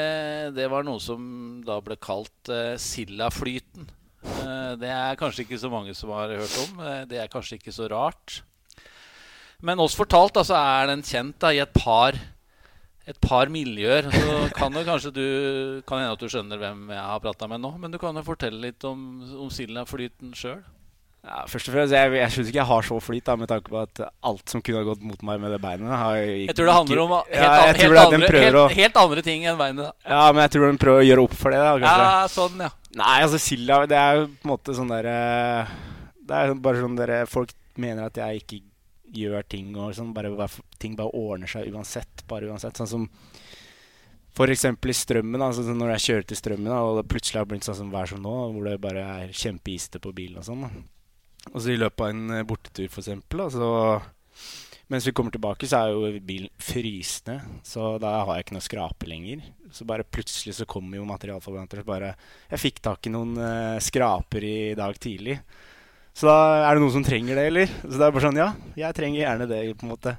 det 0.55 0.65
var 0.71 0.85
noe 0.85 0.97
som 1.03 1.21
da 1.65 1.77
ble 1.85 1.97
kalt 2.01 2.49
eh, 2.49 2.73
Sildaflyten. 2.81 3.89
Eh, 4.25 4.71
det 4.81 4.89
er 4.89 5.19
kanskje 5.19 5.45
ikke 5.45 5.59
så 5.61 5.69
mange 5.71 5.93
som 5.97 6.13
har 6.15 6.33
hørt 6.33 6.55
om. 6.63 6.79
Eh, 6.81 7.03
det 7.09 7.21
er 7.21 7.31
kanskje 7.31 7.59
ikke 7.59 7.75
så 7.75 7.89
rart. 7.91 8.41
Men 9.61 9.81
oss 9.83 9.97
fortalt 9.97 10.37
da, 10.37 10.45
så 10.47 10.57
er 10.57 10.89
den 10.89 11.03
kjent 11.05 11.37
da, 11.43 11.51
i 11.53 11.61
et 11.61 11.73
par, 11.75 12.17
et 13.09 13.19
par 13.23 13.49
miljøer. 13.51 14.09
Så 14.13 14.39
kan 14.57 14.75
jo 14.77 14.85
kanskje 14.87 15.13
du 15.15 15.23
Kan 15.89 16.03
hende 16.03 16.15
at 16.15 16.21
du 16.21 16.29
skjønner 16.29 16.61
hvem 16.61 16.91
jeg 16.93 17.05
har 17.11 17.23
prata 17.23 17.47
med 17.49 17.63
nå. 17.63 17.73
Men 17.81 17.93
du 17.93 17.97
kan 18.01 18.17
jo 18.17 18.25
fortelle 18.25 18.61
litt 18.69 18.85
om, 18.87 18.99
om 19.45 19.49
Sildaflyten 19.53 20.35
sjøl. 20.37 20.61
Ja, 21.19 21.41
først 21.51 21.67
og 21.67 21.73
fremst, 21.75 21.91
Jeg, 21.91 22.13
jeg 22.15 22.31
syns 22.31 22.47
ikke 22.47 22.61
jeg 22.61 22.69
har 22.69 22.85
så 22.87 22.97
flyt, 23.03 23.25
da, 23.27 23.33
med 23.35 23.49
tanke 23.51 23.67
på 23.67 23.79
at 23.81 23.99
alt 24.23 24.53
som 24.53 24.61
kunne 24.63 24.79
ha 24.79 24.87
gått 24.87 25.01
mot 25.03 25.25
meg 25.27 25.41
med 25.43 25.51
det 25.51 25.59
beinet 25.59 25.91
har 25.91 26.15
Jeg 26.15 26.55
tror 26.55 26.69
det 26.69 26.75
handler 26.77 27.01
om 27.03 27.11
helt, 27.17 27.33
ja, 27.35 27.49
jeg 27.67 27.75
helt, 27.81 27.99
andre, 28.05 28.29
helt, 28.45 28.59
å 28.61 28.63
helt 28.71 28.99
andre 29.01 29.23
ting 29.25 29.43
enn 29.43 29.59
beinet. 29.59 29.89
da. 29.89 30.13
Ja, 30.13 30.21
men 30.31 30.45
jeg 30.45 30.53
tror 30.55 30.69
den 30.69 30.79
prøver 30.79 31.03
å 31.03 31.09
gjøre 31.09 31.25
opp 31.27 31.35
for 31.35 31.51
det. 31.55 31.59
da, 31.59 31.73
kanskje. 31.75 32.07
Ja, 32.07 32.23
sånn, 32.31 32.63
ja. 32.63 32.71
Nei, 33.03 33.17
altså 33.25 33.41
Silda, 33.43 33.81
det 33.91 33.99
er 33.99 34.21
jo 34.21 34.25
på 34.31 34.47
en 34.47 34.53
måte 34.53 34.73
sånn 34.79 34.89
derre 34.89 35.17
Det 36.25 36.39
er 36.39 36.55
bare 36.57 36.81
sånn 36.81 36.95
derre 36.97 37.19
Folk 37.29 37.51
mener 37.77 38.07
at 38.07 38.17
jeg 38.17 38.41
ikke 38.41 38.61
gjør 39.15 39.47
ting 39.49 39.73
og 39.77 39.95
sånn. 39.97 40.13
Bare, 40.15 40.31
bare, 40.35 40.67
ting 40.81 40.95
bare 40.99 41.13
ordner 41.17 41.49
seg 41.49 41.71
uansett. 41.73 42.25
Bare 42.29 42.49
uansett. 42.51 42.77
Sånn 42.79 42.91
som 42.91 43.09
eksempel 44.47 44.93
i 44.93 44.95
strømmen. 44.95 45.41
Altså 45.41 45.65
når 45.73 45.95
jeg 45.97 46.05
kjører 46.05 46.29
til 46.29 46.39
strømmen, 46.39 46.71
da, 46.71 46.79
og 46.85 47.01
det 47.01 47.09
plutselig 47.11 47.41
har 47.41 47.49
blitt 47.49 47.67
sånn 47.67 47.81
som 47.81 47.91
vær 47.91 48.09
som 48.11 48.23
nå, 48.23 48.37
hvor 48.53 48.69
det 48.69 48.79
bare 48.83 49.03
er 49.23 49.35
kjempeiste 49.35 49.99
på 50.03 50.13
bilen 50.15 50.39
og 50.39 50.47
sånn. 50.47 50.63
da. 50.63 50.71
Og 51.53 51.61
så 51.63 51.73
i 51.73 51.79
løpet 51.79 52.03
av 52.03 52.13
en 52.13 52.33
eh, 52.35 52.47
bortetur, 52.47 52.87
eksempel, 52.87 53.45
så 53.51 53.69
mens 54.89 55.05
vi 55.05 55.13
kommer 55.13 55.31
tilbake, 55.31 55.67
så 55.69 55.83
er 55.83 55.93
jo 55.93 56.21
bilen 56.25 56.49
frysende, 56.57 57.37
så 57.63 57.91
da 58.01 58.15
har 58.25 58.37
jeg 58.39 58.47
ikke 58.47 58.55
noe 58.55 58.65
skrape 58.65 59.09
lenger. 59.09 59.43
Så 59.71 59.85
bare 59.85 60.07
plutselig 60.07 60.55
så 60.57 60.65
kommer 60.65 60.97
jo 60.97 61.05
materialforvalter 61.05 61.83
bare 61.85 62.15
Jeg 62.49 62.61
fikk 62.63 62.79
tak 62.81 63.05
i 63.05 63.11
noen 63.13 63.35
uh, 63.37 63.77
skraper 63.77 64.47
i 64.47 64.57
dag 64.77 64.97
tidlig. 64.97 65.37
Så 66.17 66.27
da 66.27 66.37
er 66.67 66.75
det 66.75 66.83
noen 66.83 66.95
som 66.97 67.05
trenger 67.05 67.37
det, 67.39 67.47
eller? 67.51 67.73
Så 67.81 67.95
det 67.95 68.05
er 68.05 68.13
bare 68.13 68.27
sånn 68.27 68.39
Ja, 68.39 68.51
jeg 68.79 68.97
trenger 68.97 69.21
gjerne 69.21 69.49
det, 69.49 69.63
på 69.79 69.87
en 69.87 69.93
måte. 69.93 70.15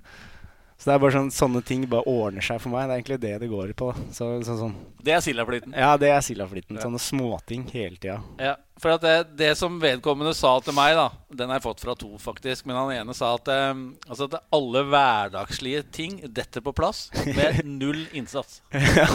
Så 0.81 0.89
det 0.89 0.95
er 0.95 1.01
bare 1.03 1.13
sånn 1.13 1.27
sånne 1.29 1.61
ting 1.61 1.83
bare 1.93 2.09
ordner 2.09 2.45
seg 2.45 2.57
for 2.63 2.73
meg. 2.73 2.87
Det 2.89 2.95
er 2.95 3.01
egentlig 3.03 3.17
det 3.21 3.33
det 3.43 3.49
går 3.51 3.73
på. 3.77 3.91
Så, 4.17 4.31
så, 4.47 4.55
sånn. 4.57 4.73
Det 5.05 5.13
er 5.13 5.21
Sildaflyten. 5.21 5.75
Ja, 5.77 5.91
det 6.01 6.09
er 6.09 6.23
sildaflyten. 6.25 6.79
Ja. 6.79 6.87
Sånne 6.87 7.01
småting 7.05 7.67
hele 7.75 7.99
tida. 8.01 8.15
Ja, 8.41 8.55
for 8.81 8.95
at 8.95 9.05
det, 9.05 9.17
det 9.37 9.51
som 9.61 9.77
vedkommende 9.83 10.33
sa 10.39 10.55
til 10.65 10.73
meg, 10.79 10.95
da 10.97 11.11
Den 11.37 11.53
har 11.53 11.61
jeg 11.61 11.67
fått 11.67 11.85
fra 11.85 11.93
to, 12.01 12.15
faktisk. 12.23 12.65
Men 12.65 12.79
han 12.81 12.95
ene 12.95 13.17
sa 13.19 13.35
at, 13.37 13.53
um, 13.77 13.83
altså 14.09 14.31
at 14.31 14.39
alle 14.57 14.87
hverdagslige 14.89 15.85
ting 15.93 16.17
detter 16.25 16.65
på 16.65 16.73
plass 16.81 17.11
med 17.29 17.61
null 17.83 18.07
innsats. 18.17 18.63
ja, 18.73 19.11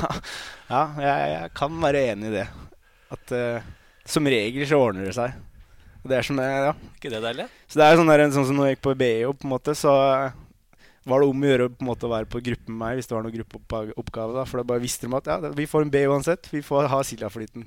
ja 0.70 0.86
jeg, 1.02 1.34
jeg 1.34 1.52
kan 1.58 1.82
være 1.82 2.06
enig 2.12 2.30
i 2.30 2.38
det. 2.44 2.46
At 3.18 3.34
uh, 3.34 3.74
som 4.06 4.30
regel 4.30 4.70
så 4.70 4.86
ordner 4.86 5.10
det 5.10 5.18
seg. 5.18 5.34
Det 6.06 6.18
er 6.20 6.26
som 6.28 6.38
det, 6.38 6.46
ja. 6.46 6.74
ikke 7.00 7.12
det 7.14 7.22
deilig? 7.24 7.46
Så 7.66 7.80
det 7.82 7.86
er 7.86 8.00
sånn, 8.00 8.10
der, 8.12 8.26
sånn 8.34 8.50
som 8.50 8.60
når 8.60 8.68
jeg 8.68 8.76
gikk 8.76 8.84
på 8.86 8.98
BIO, 9.00 9.32
på 9.34 9.48
en 9.48 9.54
måte, 9.56 9.74
så 9.78 9.94
eh, 10.14 10.36
var 11.10 11.22
det 11.22 11.30
om 11.30 11.46
å 11.46 11.50
gjøre 11.50 11.70
på 11.74 11.86
en 11.86 11.90
måte 11.90 12.06
å 12.08 12.12
være 12.14 12.30
på 12.30 12.42
gruppe 12.46 12.70
med 12.70 12.80
meg 12.82 13.00
hvis 13.00 13.10
det 13.10 13.16
var 13.18 13.26
noen 13.26 13.38
gruppeoppgave. 13.40 14.36
da, 14.38 14.46
For 14.50 14.62
da 14.62 14.68
bare 14.70 14.84
visste 14.84 15.10
de 15.10 15.18
at 15.18 15.32
ja, 15.34 15.40
vi 15.58 15.68
får 15.70 15.86
en 15.86 15.94
B 15.94 16.06
uansett. 16.10 16.50
Vi 16.54 16.62
får 16.66 16.92
ha 16.94 17.02
Sildaflyten. 17.06 17.66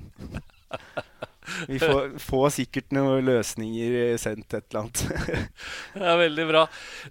Vi 1.67 1.79
får, 1.81 2.15
får 2.21 2.49
sikkert 2.55 2.91
noen 2.95 3.25
løsninger 3.27 4.17
sendt 4.21 4.53
et 4.57 4.65
eller 4.69 4.81
annet. 4.83 5.03
Ja, 5.99 6.15
veldig 6.19 6.45
bra. 6.49 6.63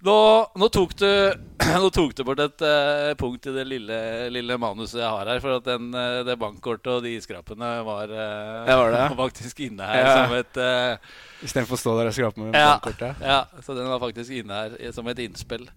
Nå, 0.05 0.15
nå, 0.59 0.69
tok, 0.73 0.95
du, 0.99 1.07
nå 1.83 1.89
tok 1.93 2.15
du 2.17 2.23
bort 2.27 2.41
et 2.43 2.63
uh, 2.65 3.13
punkt 3.19 3.49
i 3.49 3.53
det 3.55 3.65
lille, 3.67 3.99
lille 4.33 4.57
manuset 4.61 5.01
jeg 5.01 5.09
har 5.09 5.29
her. 5.33 5.41
For 5.43 5.57
at 5.59 5.67
den, 5.67 5.89
eh, 5.93 6.19
det 6.27 6.37
bankkortet 6.41 6.91
og 6.97 7.03
de 7.05 7.15
skrapene 7.23 7.71
var, 7.87 8.11
uh, 8.13 8.61
Det 8.69 8.77
var 8.81 8.95
det. 8.95 9.07
faktisk 9.25 9.59
inne 9.69 9.89
her 9.89 9.99
Ja. 10.05 10.13
som 10.23 10.37
et 10.39 10.61
uh, 10.63 11.17
Istedenfor 11.45 11.77
å 11.77 11.79
stå 11.79 11.97
der 11.99 12.09
og 12.11 12.15
skrape 12.17 12.41
med 12.43 12.55
Ja. 12.57 12.73
bankkortet. 12.77 13.21
Ja, 13.23 13.41
så 13.63 13.75
den 13.77 13.87
var 13.91 14.01
faktisk 14.03 14.33
inne 14.41 14.63
her 14.63 14.91
som 14.95 15.07
et 15.07 15.21
innspill. 15.23 15.69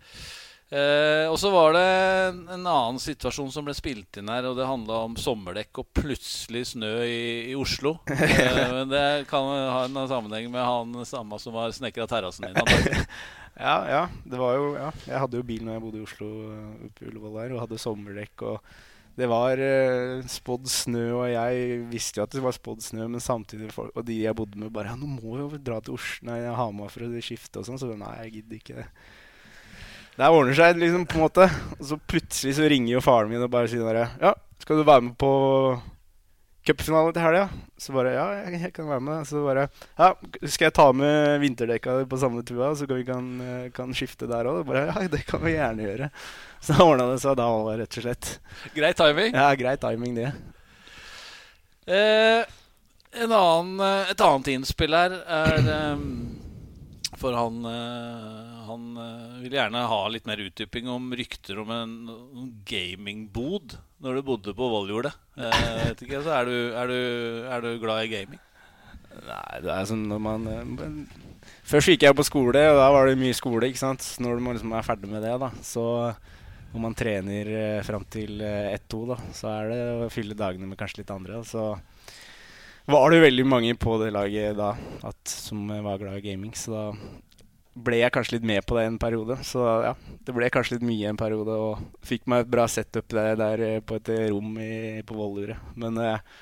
Eh, 0.73 1.27
og 1.29 1.37
så 1.37 1.51
var 1.53 1.75
det 1.77 1.83
en, 1.85 2.39
en 2.49 2.63
annen 2.65 3.01
situasjon 3.03 3.51
som 3.53 3.67
ble 3.67 3.75
spilt 3.77 4.17
inn 4.17 4.31
her, 4.33 4.47
og 4.49 4.57
det 4.57 4.65
handla 4.65 5.03
om 5.05 5.19
sommerdekk 5.21 5.83
og 5.83 5.91
plutselig 5.99 6.63
snø 6.71 6.95
i, 7.05 7.51
i 7.53 7.59
Oslo. 7.59 7.99
Eh, 8.33 8.71
men 8.73 8.89
det 8.89 9.27
kan 9.29 9.45
ha 9.45 9.83
en 9.85 9.99
sammenheng 10.09 10.49
med 10.51 10.65
han 10.65 10.95
samme 11.07 11.37
som 11.43 11.55
var 11.55 11.75
snekker 11.75 12.07
av 12.07 12.11
terrassen 12.15 12.49
din. 12.49 13.05
Ja, 13.53 13.75
ja, 13.85 14.05
det 14.25 14.39
var 14.41 14.55
jo 14.57 14.71
Ja, 14.79 14.87
jeg 15.05 15.21
hadde 15.21 15.37
jo 15.37 15.45
bil 15.45 15.61
når 15.67 15.75
jeg 15.75 15.83
bodde 15.83 15.99
i 16.01 16.07
Oslo, 16.07 16.29
eh, 16.49 16.87
oppe 16.89 17.05
i 17.05 17.11
Ullevål 17.11 17.37
der, 17.37 17.53
og 17.53 17.63
hadde 17.67 17.81
sommerdekk. 17.83 18.47
og 18.49 18.73
det 19.13 19.27
var 19.29 19.61
uh, 19.61 20.23
spådd 20.25 20.71
snø, 20.73 21.03
og 21.19 21.27
jeg 21.29 21.83
visste 21.91 22.17
jo 22.17 22.25
at 22.25 22.33
det 22.33 22.41
var 22.41 22.55
spådd 22.57 22.81
snø, 22.81 23.11
men 23.13 23.21
samtidig 23.21 23.69
folk, 23.75 23.93
Og 23.93 24.07
de 24.09 24.23
jeg 24.23 24.33
bodde 24.39 24.57
med, 24.57 24.73
bare 24.73 24.89
ja, 24.89 24.97
'Nå 24.97 25.05
må 25.05 25.35
vi 25.37 25.43
jo 25.43 25.61
dra 25.61 25.83
til 25.85 25.99
Oslo, 25.99 26.31
nei, 26.31 26.39
Hamar 26.49 26.89
for 26.89 27.05
å 27.05 27.21
skifte', 27.21 27.61
og 27.61 27.69
sånn. 27.69 27.77
Så 27.77 27.93
nei, 27.93 28.15
jeg 28.25 28.33
gidder 28.39 28.57
ikke 28.57 28.79
det. 28.81 28.87
Det 30.13 30.29
ordner 30.29 30.57
seg 30.57 30.77
liksom, 30.81 31.07
på 31.09 31.19
en 31.19 31.25
måte. 31.25 31.49
Og 31.79 31.87
så 31.89 31.97
plutselig 31.97 32.57
så 32.59 32.69
ringer 32.69 32.97
jo 32.97 33.05
faren 33.05 33.33
min 33.33 33.43
og 33.43 33.51
bare 33.53 33.71
sier 33.71 33.87
der, 33.87 34.13
'Ja, 34.21 34.35
skal 34.61 34.77
du 34.77 34.85
være 34.85 35.07
med 35.09 35.17
på 35.19 35.33
cupfinalen 36.67 37.15
til 37.15 37.23
helga?' 37.23 37.49
Så 37.79 37.93
bare 37.93 38.13
'Ja, 38.13 38.27
jeg, 38.45 38.61
jeg 38.61 38.73
kan 38.75 38.89
være 38.89 39.01
med'. 39.01 39.25
Så 39.27 39.43
bare 39.43 39.69
'Ja, 39.99 40.13
skal 40.47 40.67
jeg 40.67 40.75
ta 40.75 40.93
med 40.93 41.41
vinterdekka 41.41 42.05
på 42.07 42.19
samme 42.21 42.45
tua, 42.45 42.75
så 42.77 42.87
kan 42.87 42.97
vi 42.97 43.05
kan, 43.05 43.41
eh, 43.41 43.71
kan 43.71 43.95
skifte 43.95 44.29
der 44.29 44.45
òg?' 44.45 44.67
Bare 44.67 44.87
'Ja, 44.87 45.09
det 45.09 45.27
kan 45.27 45.41
vi 45.41 45.57
gjerne 45.57 45.83
gjøre'. 45.83 46.11
Så 46.61 46.77
da 46.77 46.85
ordna 46.85 47.11
det 47.11 47.21
seg 47.21 47.37
da 47.37 47.49
òg, 47.49 47.79
rett 47.79 47.99
og 47.99 48.03
slett. 48.05 48.39
Grei 48.75 48.93
timing. 48.93 49.33
Ja, 49.35 49.55
grei 49.55 49.77
timing, 49.77 50.15
det. 50.15 50.33
Eh, 51.89 52.45
en 53.19 53.33
annen, 53.33 53.81
eh, 53.81 54.11
et 54.13 54.21
annet 54.21 54.53
innspill 54.53 54.95
her 54.95 55.17
er 55.27 55.59
eh, 55.59 56.05
For 57.19 57.35
han, 57.37 57.59
eh, 57.67 58.52
han 58.67 58.87
ville 58.95 59.53
vil 59.53 59.59
gjerne 59.59 59.83
ha 59.91 60.01
litt 60.09 60.29
mer 60.29 60.41
utdyping 60.41 60.89
om 60.89 61.11
rykter 61.19 61.59
om 61.61 61.73
en, 61.75 61.93
en 62.09 62.53
gamingbod 62.69 63.77
når 64.03 64.17
du 64.19 64.27
bodde 64.27 64.55
på 64.57 64.69
Volljordet. 64.73 65.13
Eh, 65.37 65.93
ikke, 65.93 66.23
så 66.25 66.33
er 66.41 66.49
du, 66.49 66.57
er, 66.73 66.91
du, 66.91 67.01
er 67.53 67.65
du 67.65 67.71
glad 67.83 68.07
i 68.07 68.13
gaming? 68.13 68.41
Nei, 69.13 69.61
det 69.61 69.73
er 69.75 69.89
sånn 69.89 70.07
når 70.09 70.23
man 70.25 70.49
eh, 70.49 70.93
Først 71.69 71.93
gikk 71.93 72.07
jeg 72.07 72.17
på 72.17 72.25
skole, 72.27 72.63
og 72.73 72.79
da 72.79 72.89
var 72.95 73.09
det 73.09 73.19
mye 73.21 73.37
skole, 73.37 73.69
ikke 73.69 73.83
sant. 73.83 74.05
Når 74.23 74.41
man 74.43 74.57
liksom 74.57 74.73
er 74.77 74.87
ferdig 74.87 75.11
med 75.11 75.25
det, 75.25 75.35
da, 75.43 75.51
så 75.65 75.85
når 76.73 76.85
man 76.87 76.97
trener 76.97 77.51
eh, 77.53 77.83
fram 77.85 78.07
til 78.11 78.41
eh, 78.45 78.73
1-2, 78.79 79.03
da, 79.13 79.19
så 79.37 79.51
er 79.53 79.71
det 79.73 79.81
å 80.07 80.11
fylle 80.13 80.39
dagene 80.39 80.71
med 80.71 80.81
kanskje 80.81 81.03
litt 81.03 81.13
andre. 81.13 81.43
da. 81.43 81.45
Så 81.45 82.89
var 82.89 83.13
det 83.13 83.23
veldig 83.23 83.45
mange 83.47 83.75
på 83.79 83.99
det 84.01 84.11
laget 84.15 84.57
da 84.59 84.73
at, 85.07 85.21
som 85.29 85.69
eh, 85.71 85.85
var 85.85 86.01
glad 86.01 86.23
i 86.23 86.25
gaming, 86.31 86.55
så 86.57 86.73
da 86.75 86.87
ble 87.73 87.99
jeg 88.03 88.13
kanskje 88.13 88.37
litt 88.37 88.47
med 88.49 88.65
på 88.69 88.77
det 88.77 88.87
en 88.89 88.99
periode. 89.01 89.39
Så 89.47 89.65
ja, 89.87 89.93
det 90.27 90.35
ble 90.37 90.51
kanskje 90.53 90.77
litt 90.77 90.87
mye 90.87 91.13
en 91.13 91.21
periode, 91.21 91.57
og 91.57 92.07
fikk 92.07 92.27
meg 92.31 92.45
et 92.45 92.53
bra 92.53 92.67
setup 92.71 93.09
der, 93.13 93.37
der 93.41 93.65
eh, 93.67 93.79
på 93.85 93.99
et 94.01 94.11
rom 94.33 94.57
i, 94.61 94.73
på 95.07 95.17
Volluret. 95.17 95.61
Men 95.81 95.97
eh, 96.03 96.35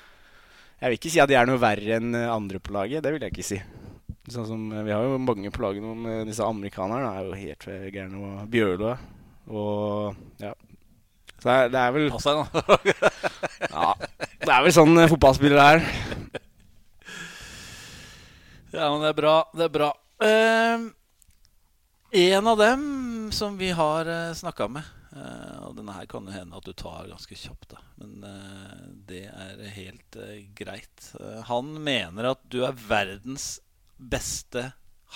jeg 0.81 0.89
vil 0.89 0.99
ikke 0.99 1.13
si 1.13 1.21
at 1.23 1.29
de 1.31 1.37
er 1.39 1.47
noe 1.49 1.61
verre 1.61 1.99
enn 1.99 2.17
eh, 2.17 2.27
andre 2.31 2.59
på 2.63 2.75
laget. 2.75 3.03
Det 3.05 3.13
vil 3.15 3.23
jeg 3.27 3.35
ikke 3.35 3.47
si. 3.47 3.61
Sånn 4.31 4.47
som, 4.49 4.67
eh, 4.73 4.83
Vi 4.87 4.93
har 4.93 5.05
jo 5.05 5.21
mange 5.21 5.53
på 5.53 5.63
laget 5.63 5.85
nå, 5.85 5.95
men 5.97 6.27
disse 6.29 6.45
amerikanerne 6.45 7.15
er 7.15 7.29
jo 7.29 7.39
helt 7.39 7.67
gærne. 7.95 8.21
Og 8.21 8.51
Bjørlo 8.51 8.95
og 9.51 10.15
ja. 10.41 10.53
Så 11.41 11.47
det 11.49 11.53
er, 11.57 11.69
det 11.73 11.79
er 11.81 11.93
vel 11.95 12.11
Pass 12.13 12.27
deg 12.27 12.37
nå. 12.37 12.45
Ja, 13.71 13.93
det 13.97 14.51
er 14.51 14.65
vel 14.65 14.73
sånn 14.75 14.97
eh, 15.01 15.09
fotballspillere 15.09 15.67
er. 15.75 15.85
Ja, 18.71 18.87
men 18.87 19.01
det 19.03 19.09
er 19.11 19.17
bra. 19.17 19.35
Det 19.57 19.65
er 19.67 19.73
bra. 19.73 19.89
Eh, 20.23 20.85
en 22.11 22.47
av 22.47 22.57
dem 22.59 23.29
som 23.31 23.57
vi 23.57 23.71
har 23.71 24.07
uh, 24.09 24.33
snakka 24.35 24.67
med 24.67 24.83
eh, 25.15 25.59
Og 25.67 25.75
denne 25.77 25.93
her 25.95 26.07
kan 26.11 26.25
det 26.27 26.35
hende 26.35 26.57
at 26.57 26.67
du 26.67 26.73
tar 26.75 27.07
ganske 27.07 27.37
kjapt, 27.37 27.69
da. 27.71 27.81
Men 28.01 28.25
eh, 28.27 28.85
det 29.07 29.23
er 29.29 29.61
helt 29.75 30.17
eh, 30.19 30.45
greit. 30.57 31.11
Eh, 31.19 31.41
han 31.47 31.71
mener 31.83 32.33
at 32.33 32.41
du 32.51 32.61
er 32.67 32.75
verdens 32.75 33.61
beste 33.95 34.71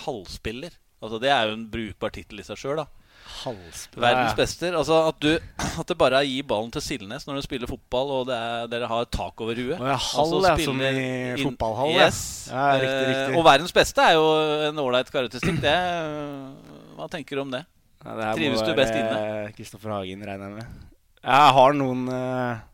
halvspiller. 0.06 0.76
Altså 1.04 1.20
Det 1.20 1.32
er 1.32 1.50
jo 1.50 1.58
en 1.58 1.68
brukbar 1.72 2.14
tittel 2.16 2.40
i 2.42 2.48
seg 2.48 2.60
sjøl, 2.60 2.84
da. 2.84 2.88
Halvspill. 3.26 4.02
Verdens 4.04 4.36
bester. 4.38 4.76
Altså 4.78 5.00
at, 5.10 5.20
du, 5.22 5.32
at 5.82 5.90
det 5.90 5.98
bare 5.98 6.22
er 6.22 6.28
å 6.28 6.30
gi 6.30 6.40
ballen 6.48 6.72
til 6.76 6.84
Silnes 6.86 7.26
når 7.28 7.40
du 7.40 7.46
spiller 7.48 7.70
fotball 7.70 8.14
og 8.20 8.30
det 8.30 8.38
er, 8.38 8.70
dere 8.72 8.90
har 8.92 9.10
tak 9.12 9.42
over 9.44 9.58
huet. 9.58 9.80
Å 9.80 9.92
ja, 9.92 9.98
halv, 9.98 10.36
Altså 10.38 10.42
ja, 10.46 10.56
som 10.68 10.82
i 10.86 11.44
fotballhall. 11.44 11.96
Yes. 11.98 12.22
Ja, 12.52 12.68
riktig, 12.78 12.96
Eh, 12.96 13.12
riktig. 13.12 13.40
Og 13.40 13.48
verdens 13.48 13.76
beste 13.76 14.06
er 14.06 14.18
jo 14.20 14.26
en 14.70 14.84
ålreit 14.86 15.12
karakteristikk. 15.14 15.62
Det 15.64 15.74
eh, 15.74 16.84
Hva 16.96 17.10
tenker 17.12 17.36
du 17.36 17.44
om 17.44 17.52
det? 17.52 17.66
Ja, 18.06 18.16
det 18.16 18.32
Trives 18.38 18.64
du 18.64 18.72
best 18.78 18.96
inne? 18.96 19.52
Kristoffer 19.58 19.92
Hagen, 19.98 20.24
regner 20.24 20.48
jeg 20.48 20.58
med. 20.62 20.82
Jeg 21.26 21.54
har 21.58 21.76
noen 21.76 22.08
eh, 22.14 22.66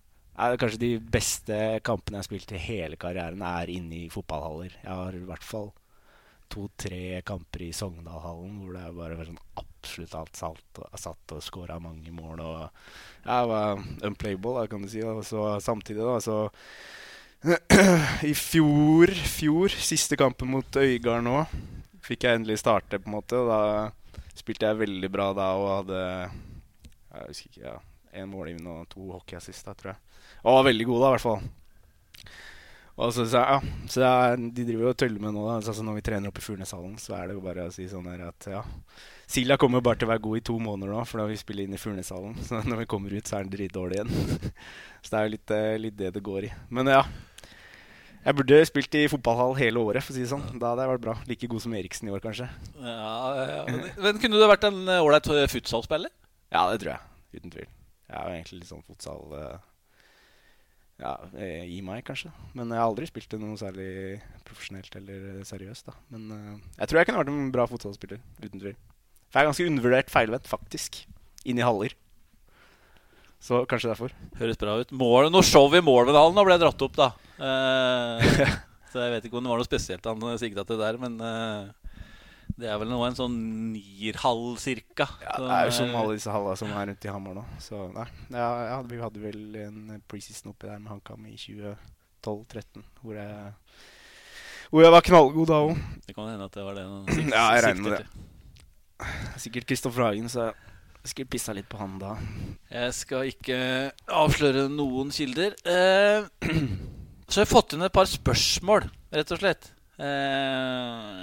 Kanskje 0.59 0.81
de 0.81 0.91
beste 1.13 1.57
kampene 1.85 2.17
jeg 2.17 2.23
har 2.23 2.27
spilt 2.27 2.53
i 2.55 2.61
hele 2.61 2.97
karrieren, 2.99 3.43
er 3.45 3.69
inne 3.71 4.03
i 4.03 4.09
fotballhaller. 4.11 4.73
Jeg 4.81 4.91
har 4.91 5.17
i 5.17 5.23
hvert 5.27 5.45
fall 5.45 5.69
to-tre 6.51 7.21
kamper 7.25 7.63
i 7.67 7.71
Sogndalhallen 7.75 8.57
hvor 8.59 8.75
det 8.75 8.87
bare 8.97 9.17
var 9.19 9.29
sånn 9.29 9.39
absolutt 9.61 10.15
alt 10.19 10.39
salt. 10.39 10.81
Og, 10.81 10.99
satt 10.99 11.35
og 11.35 11.45
skåra 11.45 11.79
mange 11.81 12.13
mål 12.13 12.41
og 12.43 12.57
Jeg 13.25 13.49
var 13.53 13.85
unplayable, 14.07 14.57
da, 14.59 14.67
kan 14.69 14.83
du 14.83 14.89
si. 14.91 15.03
Og 15.05 15.23
så 15.25 15.47
samtidig, 15.63 16.03
da, 16.03 16.19
så 16.21 16.51
I 18.31 18.35
fjor, 18.37 19.13
fjor, 19.37 19.73
siste 19.81 20.17
kampen 20.19 20.51
mot 20.53 20.77
Øygarden 20.77 21.29
nå, 21.29 21.39
fikk 22.05 22.27
jeg 22.27 22.41
endelig 22.41 22.59
starte, 22.61 22.99
på 23.01 23.09
en 23.09 23.17
måte. 23.17 23.39
Og 23.39 23.49
da 23.49 23.61
spilte 24.37 24.69
jeg 24.69 24.81
veldig 24.81 25.09
bra 25.13 25.31
da 25.37 25.47
og 25.59 25.71
hadde 25.79 26.01
Jeg 26.01 27.27
husker 27.27 27.49
ikke, 27.49 27.65
ja, 27.65 27.77
én 28.21 28.29
målgivende 28.31 28.77
og 28.81 28.89
to 28.91 29.11
hockeyassist, 29.15 29.67
tror 29.79 29.93
jeg. 29.93 29.99
Og 30.43 30.59
var 30.59 30.69
veldig 30.69 30.87
god, 30.89 31.01
da, 31.01 31.07
i 31.07 31.15
hvert 31.15 31.27
fall. 31.27 31.49
Og 33.01 33.13
så, 33.15 33.23
så, 33.25 33.39
ja, 33.39 33.87
så 33.89 34.03
jeg, 34.03 34.51
De 34.53 34.65
driver 34.67 34.83
jo 34.83 34.91
og 34.91 34.97
tøller 34.99 35.23
med 35.23 35.33
nå. 35.33 35.45
da 35.47 35.55
altså 35.57 35.85
Når 35.85 35.95
vi 35.97 36.03
trener 36.05 36.29
oppe 36.29 36.41
i 36.43 36.45
Furneshallen, 36.45 36.97
så 37.01 37.15
er 37.17 37.29
det 37.29 37.37
jo 37.37 37.43
bare 37.45 37.65
å 37.65 37.73
si 37.73 37.87
sånn 37.89 38.09
her 38.11 38.27
at 38.27 38.49
ja 38.51 38.61
Silja 39.31 39.55
kommer 39.55 39.79
jo 39.79 39.85
bare 39.87 40.01
til 40.01 40.09
å 40.09 40.11
være 40.11 40.23
god 40.25 40.37
i 40.41 40.43
to 40.43 40.57
måneder 40.59 40.91
nå, 40.91 41.01
for 41.07 41.21
da 41.21 41.25
vi 41.29 41.37
spiller 41.39 41.63
inn 41.63 41.75
i 41.77 41.79
Furneshallen. 41.79 42.33
Så 42.49 42.59
når 42.67 42.81
vi 42.81 42.87
kommer 42.91 43.13
ut, 43.15 43.23
så 43.23 43.37
er 43.37 43.45
han 43.45 43.51
dritdårlig 43.53 44.01
igjen. 44.01 44.49
så 45.05 45.13
det 45.13 45.19
er 45.19 45.23
jo 45.23 45.31
litt, 45.37 45.53
eh, 45.55 45.75
litt 45.79 45.95
det 46.01 46.09
det 46.17 46.23
går 46.25 46.49
i. 46.49 46.51
Men 46.75 46.91
ja. 46.91 47.05
Jeg 48.21 48.37
burde 48.37 48.57
spilt 48.69 48.95
i 48.99 49.07
fotballhall 49.09 49.55
hele 49.57 49.81
året, 49.81 50.05
for 50.05 50.13
å 50.13 50.15
si 50.15 50.21
det 50.21 50.29
sånn. 50.29 50.43
Da 50.61 50.71
hadde 50.71 50.83
jeg 50.85 50.91
vært 50.91 51.03
bra. 51.07 51.15
Like 51.25 51.47
god 51.49 51.63
som 51.63 51.73
Eriksen 51.73 52.09
i 52.09 52.13
år, 52.13 52.21
kanskje. 52.21 52.45
Ja, 52.77 53.15
ja. 53.49 53.63
Men, 53.65 53.87
men 53.97 54.19
kunne 54.21 54.37
du 54.37 54.45
vært 54.45 54.67
en 54.69 54.83
eh, 54.85 55.01
ålreit 55.01 55.29
futsalspiller? 55.49 56.13
Ja, 56.53 56.67
det 56.69 56.83
tror 56.83 56.93
jeg. 56.93 57.11
Uten 57.39 57.53
tvil. 57.53 57.69
Jeg 58.11 58.19
er 58.19 58.27
jo 58.27 58.35
egentlig 58.37 58.59
litt 58.59 58.69
sånn 58.69 58.83
futsal 58.85 59.35
eh, 59.39 59.59
Ja, 61.01 61.15
eh, 61.33 61.65
i 61.71 61.79
meg, 61.85 62.03
kanskje. 62.05 62.29
Men 62.53 62.69
jeg 62.69 62.81
har 62.83 62.91
aldri 62.91 63.09
spilt 63.09 63.31
det 63.31 63.39
noe 63.41 63.57
særlig 63.57 63.89
profesjonelt 64.45 64.99
eller 64.99 65.41
seriøst. 65.47 65.89
da 65.89 65.95
Men 66.13 66.29
eh, 66.35 66.61
jeg 66.83 66.91
tror 66.91 67.01
jeg 67.01 67.09
kunne 67.09 67.23
vært 67.23 67.33
en 67.33 67.51
bra 67.55 67.65
fotballspiller. 67.71 68.21
Uten 68.43 68.61
tvil. 68.61 68.77
For 69.31 69.39
jeg 69.39 69.47
er 69.47 69.49
ganske 69.49 69.67
undervurdert 69.71 70.13
feilvendt, 70.13 70.51
faktisk. 70.51 71.01
Inn 71.47 71.57
i 71.57 71.65
haller. 71.65 71.97
Så 73.41 73.63
kanskje 73.65 73.89
derfor. 73.89 74.13
Høres 74.37 74.59
bra 74.61 74.77
ut. 74.77 74.91
Mål, 74.93 75.31
noe 75.33 75.41
show 75.47 75.71
i 75.73 75.81
nå 75.81 76.43
ble 76.45 76.59
dratt 76.61 76.85
opp, 76.85 76.99
da. 76.99 77.09
Eh, 77.41 78.55
så 78.91 79.05
jeg 79.05 79.13
vet 79.15 79.27
ikke 79.27 79.39
om 79.39 79.45
det 79.47 79.53
var 79.53 79.61
noe 79.61 79.67
spesielt 79.69 80.05
han 80.09 80.25
sikta 80.41 80.65
til 80.67 80.77
der, 80.81 80.99
men 81.01 81.15
eh, 81.25 81.69
det 82.61 82.67
er 82.69 82.77
vel 82.81 82.91
nå 82.91 82.99
en 83.07 83.15
sånn 83.17 83.37
nierhall 83.73 84.57
cirka. 84.61 85.07
Ja, 85.23 85.37
det 85.39 85.47
er 85.55 85.69
jo 85.69 85.75
som 85.79 85.93
alle 85.97 86.17
disse 86.17 86.33
hallene 86.33 86.59
som 86.59 86.73
er 86.75 86.89
rundt 86.91 87.07
i 87.07 87.13
Hamar 87.13 87.37
nå. 87.39 87.45
Så 87.63 87.87
nei. 87.95 88.05
Ja, 88.35 88.49
ja, 88.67 88.81
vi 88.85 88.99
hadde 89.01 89.23
vel 89.23 89.41
en 89.63 90.01
preseason 90.11 90.51
oppi 90.53 90.69
der 90.69 90.77
med 90.83 90.91
HamKam 90.93 91.25
i 91.31 91.37
2012-13, 91.39 92.83
hvor 93.01 93.17
jeg 93.17 93.53
hvor 94.71 94.85
jeg 94.85 94.93
var 94.93 95.03
knallgod 95.03 95.49
da 95.51 95.57
òg. 95.65 95.79
Det 96.05 96.13
kan 96.15 96.29
hende 96.31 96.45
at 96.47 96.53
det 96.55 96.63
var 96.63 96.77
det 96.77 96.83
han 96.87 97.07
sik- 97.09 97.31
Ja, 97.35 97.47
jeg 97.57 97.63
regner 97.65 97.81
med 97.87 97.97
det. 97.97 99.07
Sikkert 99.41 99.65
Kristoffer 99.67 100.05
Hagen, 100.05 100.29
så 100.31 100.45
jeg 101.01 101.09
skulle 101.15 101.31
pissa 101.33 101.55
litt 101.57 101.67
på 101.71 101.79
han 101.81 101.97
da. 101.99 102.13
Jeg 102.69 102.93
skal 102.93 103.31
ikke 103.31 103.57
avsløre 104.21 104.67
noen 104.71 105.09
kilder. 105.15 105.57
Eh, 105.65 106.29
så 107.31 107.39
jeg 107.39 107.45
har 107.45 107.47
jeg 107.47 107.53
fått 107.53 107.73
inn 107.77 107.85
et 107.85 107.93
par 107.95 108.07
spørsmål, 108.11 108.89
rett 109.15 109.29
og 109.31 109.39
slett. 109.39 109.69
Eh, 110.01 111.21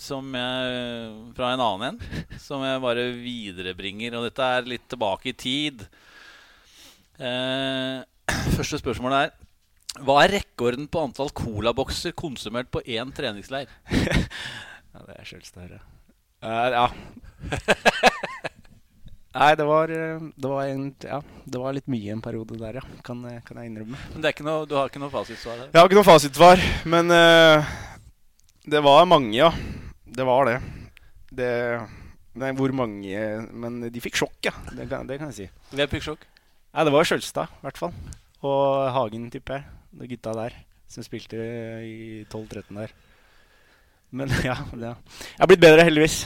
som 0.00 0.30
jeg 0.32 1.34
Fra 1.36 1.50
en 1.52 1.62
annen 1.62 1.84
en. 1.90 1.98
Som 2.40 2.64
jeg 2.64 2.80
bare 2.80 3.10
viderebringer. 3.18 4.16
Og 4.16 4.24
dette 4.28 4.48
er 4.56 4.70
litt 4.70 4.86
tilbake 4.88 5.32
i 5.32 5.36
tid. 5.36 5.84
Eh, 7.20 8.00
første 8.56 8.80
spørsmål 8.80 9.18
er 9.18 9.34
Hva 10.00 10.22
er 10.24 10.38
rekorden 10.38 10.88
på 10.88 11.04
antall 11.04 11.30
colabokser 11.36 12.16
konsumert 12.16 12.72
på 12.72 12.80
én 12.86 13.12
treningsleir? 13.14 13.68
Ja, 14.94 15.00
det 15.08 15.14
er 15.18 15.24
Skjølstad, 15.26 15.72
ja. 15.74 15.80
Eh, 16.46 16.68
ja. 16.70 16.84
Nei, 19.34 19.50
det 19.58 19.64
var, 19.66 19.90
eh, 19.90 20.20
det 20.38 20.50
var 20.50 20.68
en, 20.70 20.84
Ja, 21.02 21.18
det 21.44 21.58
var 21.58 21.74
litt 21.74 21.88
mye 21.90 22.12
en 22.14 22.22
periode 22.22 22.58
der, 22.58 22.78
ja. 22.78 22.84
Kan, 23.02 23.24
eh, 23.26 23.40
kan 23.42 23.58
jeg 23.58 23.72
innrømme. 23.72 23.98
Men 24.14 24.44
noe, 24.46 24.66
du 24.70 24.76
har 24.78 24.88
ikke 24.88 25.02
noe 25.02 25.10
fasitsvar 25.10 25.58
Der. 25.58 25.70
Jeg 25.72 25.80
har 25.80 25.88
ikke 25.90 25.98
noe 25.98 26.06
fasitsvar, 26.06 26.62
men 26.86 27.10
uh, 27.10 27.66
det 28.64 28.82
var 28.86 29.08
mange, 29.10 29.34
ja. 29.34 29.50
Det 30.06 30.26
var 30.26 30.46
det. 30.46 30.60
det 31.34 31.50
Nei, 32.34 32.50
hvor 32.54 32.72
mange 32.74 33.18
Men 33.54 33.80
de 33.90 34.00
fikk 34.02 34.18
sjokk, 34.22 34.38
ja. 34.46 34.54
Det 34.70 34.86
kan, 34.90 35.06
det 35.06 35.18
kan 35.18 35.30
jeg 35.32 35.36
si. 35.36 35.48
Hvem 35.74 35.90
fikk 35.90 36.06
sjokk? 36.06 36.28
Nei, 36.74 36.86
det 36.86 36.94
var 36.94 37.06
Skjølstad, 37.06 37.50
i 37.58 37.66
hvert 37.66 37.78
fall. 37.82 37.92
Og 38.46 38.86
Hagen, 38.94 39.28
tipper 39.34 39.58
jeg. 39.58 39.66
De 39.98 40.08
gutta 40.10 40.34
der 40.34 40.56
som 40.90 41.02
spilte 41.06 41.38
i 41.82 42.22
12-13 42.30 42.78
der. 42.78 42.94
Men 44.14 44.30
ja, 44.46 44.56
ja. 44.78 44.94
jeg 44.94 45.42
har 45.42 45.50
blitt 45.50 45.62
bedre, 45.62 45.86
heldigvis. 45.86 46.22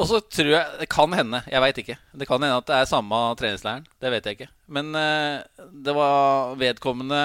Og 0.00 0.08
så 0.08 0.18
tror 0.24 0.48
jeg 0.50 0.78
Det 0.80 0.88
kan 0.90 1.12
hende, 1.14 1.42
jeg 1.46 1.60
veit 1.62 1.78
ikke. 1.78 1.96
Det 2.16 2.26
kan 2.26 2.42
hende 2.42 2.56
at 2.56 2.66
det 2.66 2.74
er 2.80 2.88
samme 2.90 3.18
treningsleiren. 3.38 3.84
Det 4.00 4.10
vet 4.10 4.24
jeg 4.26 4.38
ikke. 4.38 4.48
Men 4.72 4.94
eh, 4.98 5.42
det 5.84 5.94
var 5.94 6.54
vedkommende 6.58 7.20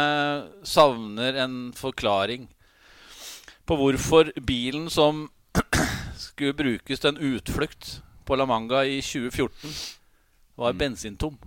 savner 0.67 1.39
en 1.45 1.73
forklaring 1.73 2.47
på 3.67 3.75
hvorfor 3.79 4.29
bilen 4.47 4.89
som 4.93 5.25
skulle 6.27 6.53
brukes 6.55 6.99
til 6.99 7.09
en 7.15 7.33
utflukt 7.35 7.97
på 8.27 8.35
La 8.35 8.45
Manga 8.45 8.83
i 8.83 8.99
2014, 9.01 9.71
var 10.57 10.73
Mm. 10.73 10.77
bensintom. 10.79 11.37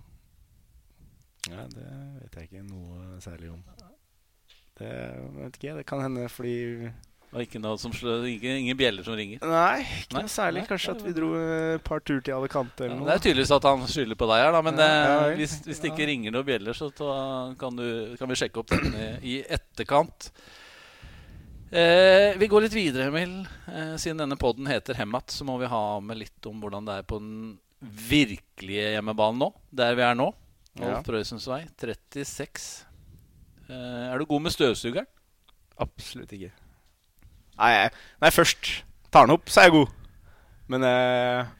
Ja, 1.51 1.65
det 1.73 1.87
vet 2.23 2.35
jeg 2.37 2.49
ikke 2.49 2.63
noe 2.69 3.21
særlig 3.21 3.51
om. 3.53 3.63
Det 4.79 4.91
vet 5.37 5.57
ikke 5.57 5.67
jeg. 5.69 5.77
Det 5.77 5.87
kan 5.87 6.01
hende 6.05 6.29
fordi 6.29 6.91
Og 7.31 7.45
ikke 7.45 7.61
noe 7.63 7.79
som 7.79 7.93
slår, 7.95 8.25
ikke, 8.27 8.55
ingen 8.59 8.79
bjeller 8.79 9.07
som 9.07 9.15
ringer. 9.15 9.39
Nei, 9.47 9.85
ikke 10.01 10.17
Nei, 10.17 10.23
noe 10.27 10.33
særlig. 10.33 10.65
Kanskje 10.67 10.91
nei, 10.91 10.99
at 10.99 11.05
vi 11.07 11.13
dro 11.15 11.29
et 11.39 11.85
par 11.87 12.01
tur 12.03 12.19
til 12.27 12.35
Alicante 12.35 12.89
Ja, 12.89 12.97
det 13.07 13.15
er 13.15 13.23
tydeligvis 13.23 13.53
at 13.55 13.69
han 13.71 13.85
skylder 13.87 14.19
på 14.19 14.27
deg 14.33 14.43
her, 14.43 14.51
da. 14.57 14.63
Men 14.67 14.81
Ja, 14.83 14.89
ja 14.91 15.37
hvis, 15.39 15.61
hvis 15.63 15.79
det 15.79 15.93
ikke 15.93 16.03
Ja. 16.03 16.09
ringer 16.11 16.35
noen 16.35 16.49
bjeller, 16.49 16.75
så 16.75 16.89
ta, 16.91 17.13
kan, 17.61 17.79
du, 17.79 18.17
kan 18.19 18.33
vi 18.33 18.39
sjekke 18.41 18.65
opp 18.65 18.75
den 18.75 18.97
i, 18.99 19.07
i 19.23 19.37
etterkant. 19.47 20.33
Eh, 21.71 22.35
vi 22.41 22.49
går 22.51 22.65
litt 22.67 22.75
videre, 22.75 23.07
Emil. 23.13 23.37
Eh, 23.71 23.95
siden 24.03 24.19
denne 24.25 24.35
poden 24.41 24.67
heter 24.67 24.99
Hemmat, 24.99 25.31
så 25.31 25.47
må 25.47 25.55
vi 25.61 25.71
ha 25.71 25.83
med 26.03 26.19
litt 26.19 26.49
om 26.51 26.59
hvordan 26.59 26.89
det 26.89 26.97
er 26.99 27.07
på 27.07 27.21
den 27.23 27.61
virkelige 28.11 28.97
hjemmebanen 28.97 29.39
nå. 29.45 29.53
Der 29.71 29.95
vi 29.95 30.03
er 30.03 30.19
nå. 30.19 30.33
Ja. 30.81 30.99
Prøysens 31.07 31.47
vei, 31.47 31.63
36. 31.79 32.67
Eh, 33.71 34.11
er 34.11 34.19
du 34.19 34.27
god 34.27 34.43
med 34.49 34.55
støvsugeren? 34.57 35.07
Absolutt 35.81 36.35
ikke. 36.35 36.51
Nei, 37.61 37.91
når 38.21 38.31
jeg 38.31 38.39
først 38.39 38.71
tar 39.13 39.27
den 39.27 39.35
opp, 39.37 39.51
så 39.53 39.61
er 39.61 39.69
jeg 39.69 39.77
god. 39.77 39.97
Men 40.73 40.87
eh, 40.87 41.51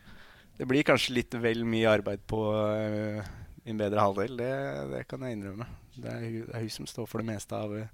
det 0.57 0.69
blir 0.71 0.87
kanskje 0.87 1.17
litt 1.19 1.37
vel 1.43 1.65
mye 1.69 1.91
arbeid 1.93 2.23
på 2.31 2.41
eh, 2.73 3.27
min 3.67 3.81
bedre 3.81 4.01
halvdel. 4.01 4.39
Det, 4.41 4.53
det 4.95 5.03
kan 5.11 5.27
jeg 5.27 5.37
innrømme. 5.37 5.67
Det 6.01 6.13
er, 6.13 6.29
det 6.47 6.55
er 6.57 6.65
hun 6.65 6.73
som 6.73 6.89
står 6.89 7.09
for 7.11 7.21
det 7.21 7.29
meste 7.29 7.57
av 7.57 7.75
eh, 7.77 7.91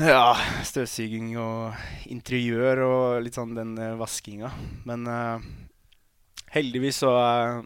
ja, 0.00 0.34
støvsuging 0.66 1.34
og 1.38 2.10
interiør 2.10 2.84
og 2.86 3.24
litt 3.24 3.38
sånn 3.38 3.54
den 3.54 3.76
eh, 3.78 3.98
vaskinga. 4.00 4.50
Men 4.88 5.06
eh, 5.10 5.48
heldigvis 6.56 7.02
så 7.04 7.14
eh, 7.20 7.60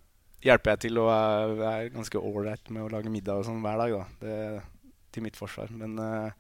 hjelper 0.45 0.75
jeg 0.75 0.87
til 0.87 1.01
og 1.01 1.13
er, 1.15 1.89
ganske 1.95 2.21
ålreit 2.21 2.69
med 2.75 2.85
å 2.85 2.93
lage 2.93 3.13
middag 3.13 3.41
og 3.41 3.49
sånn 3.49 3.65
hver 3.65 3.81
dag. 3.87 3.97
da. 3.97 4.07
Det, 4.21 4.39
til 5.15 5.23
mitt 5.23 5.39
forsvar. 5.39 5.71
Men 5.71 5.95
eh, 6.03 6.33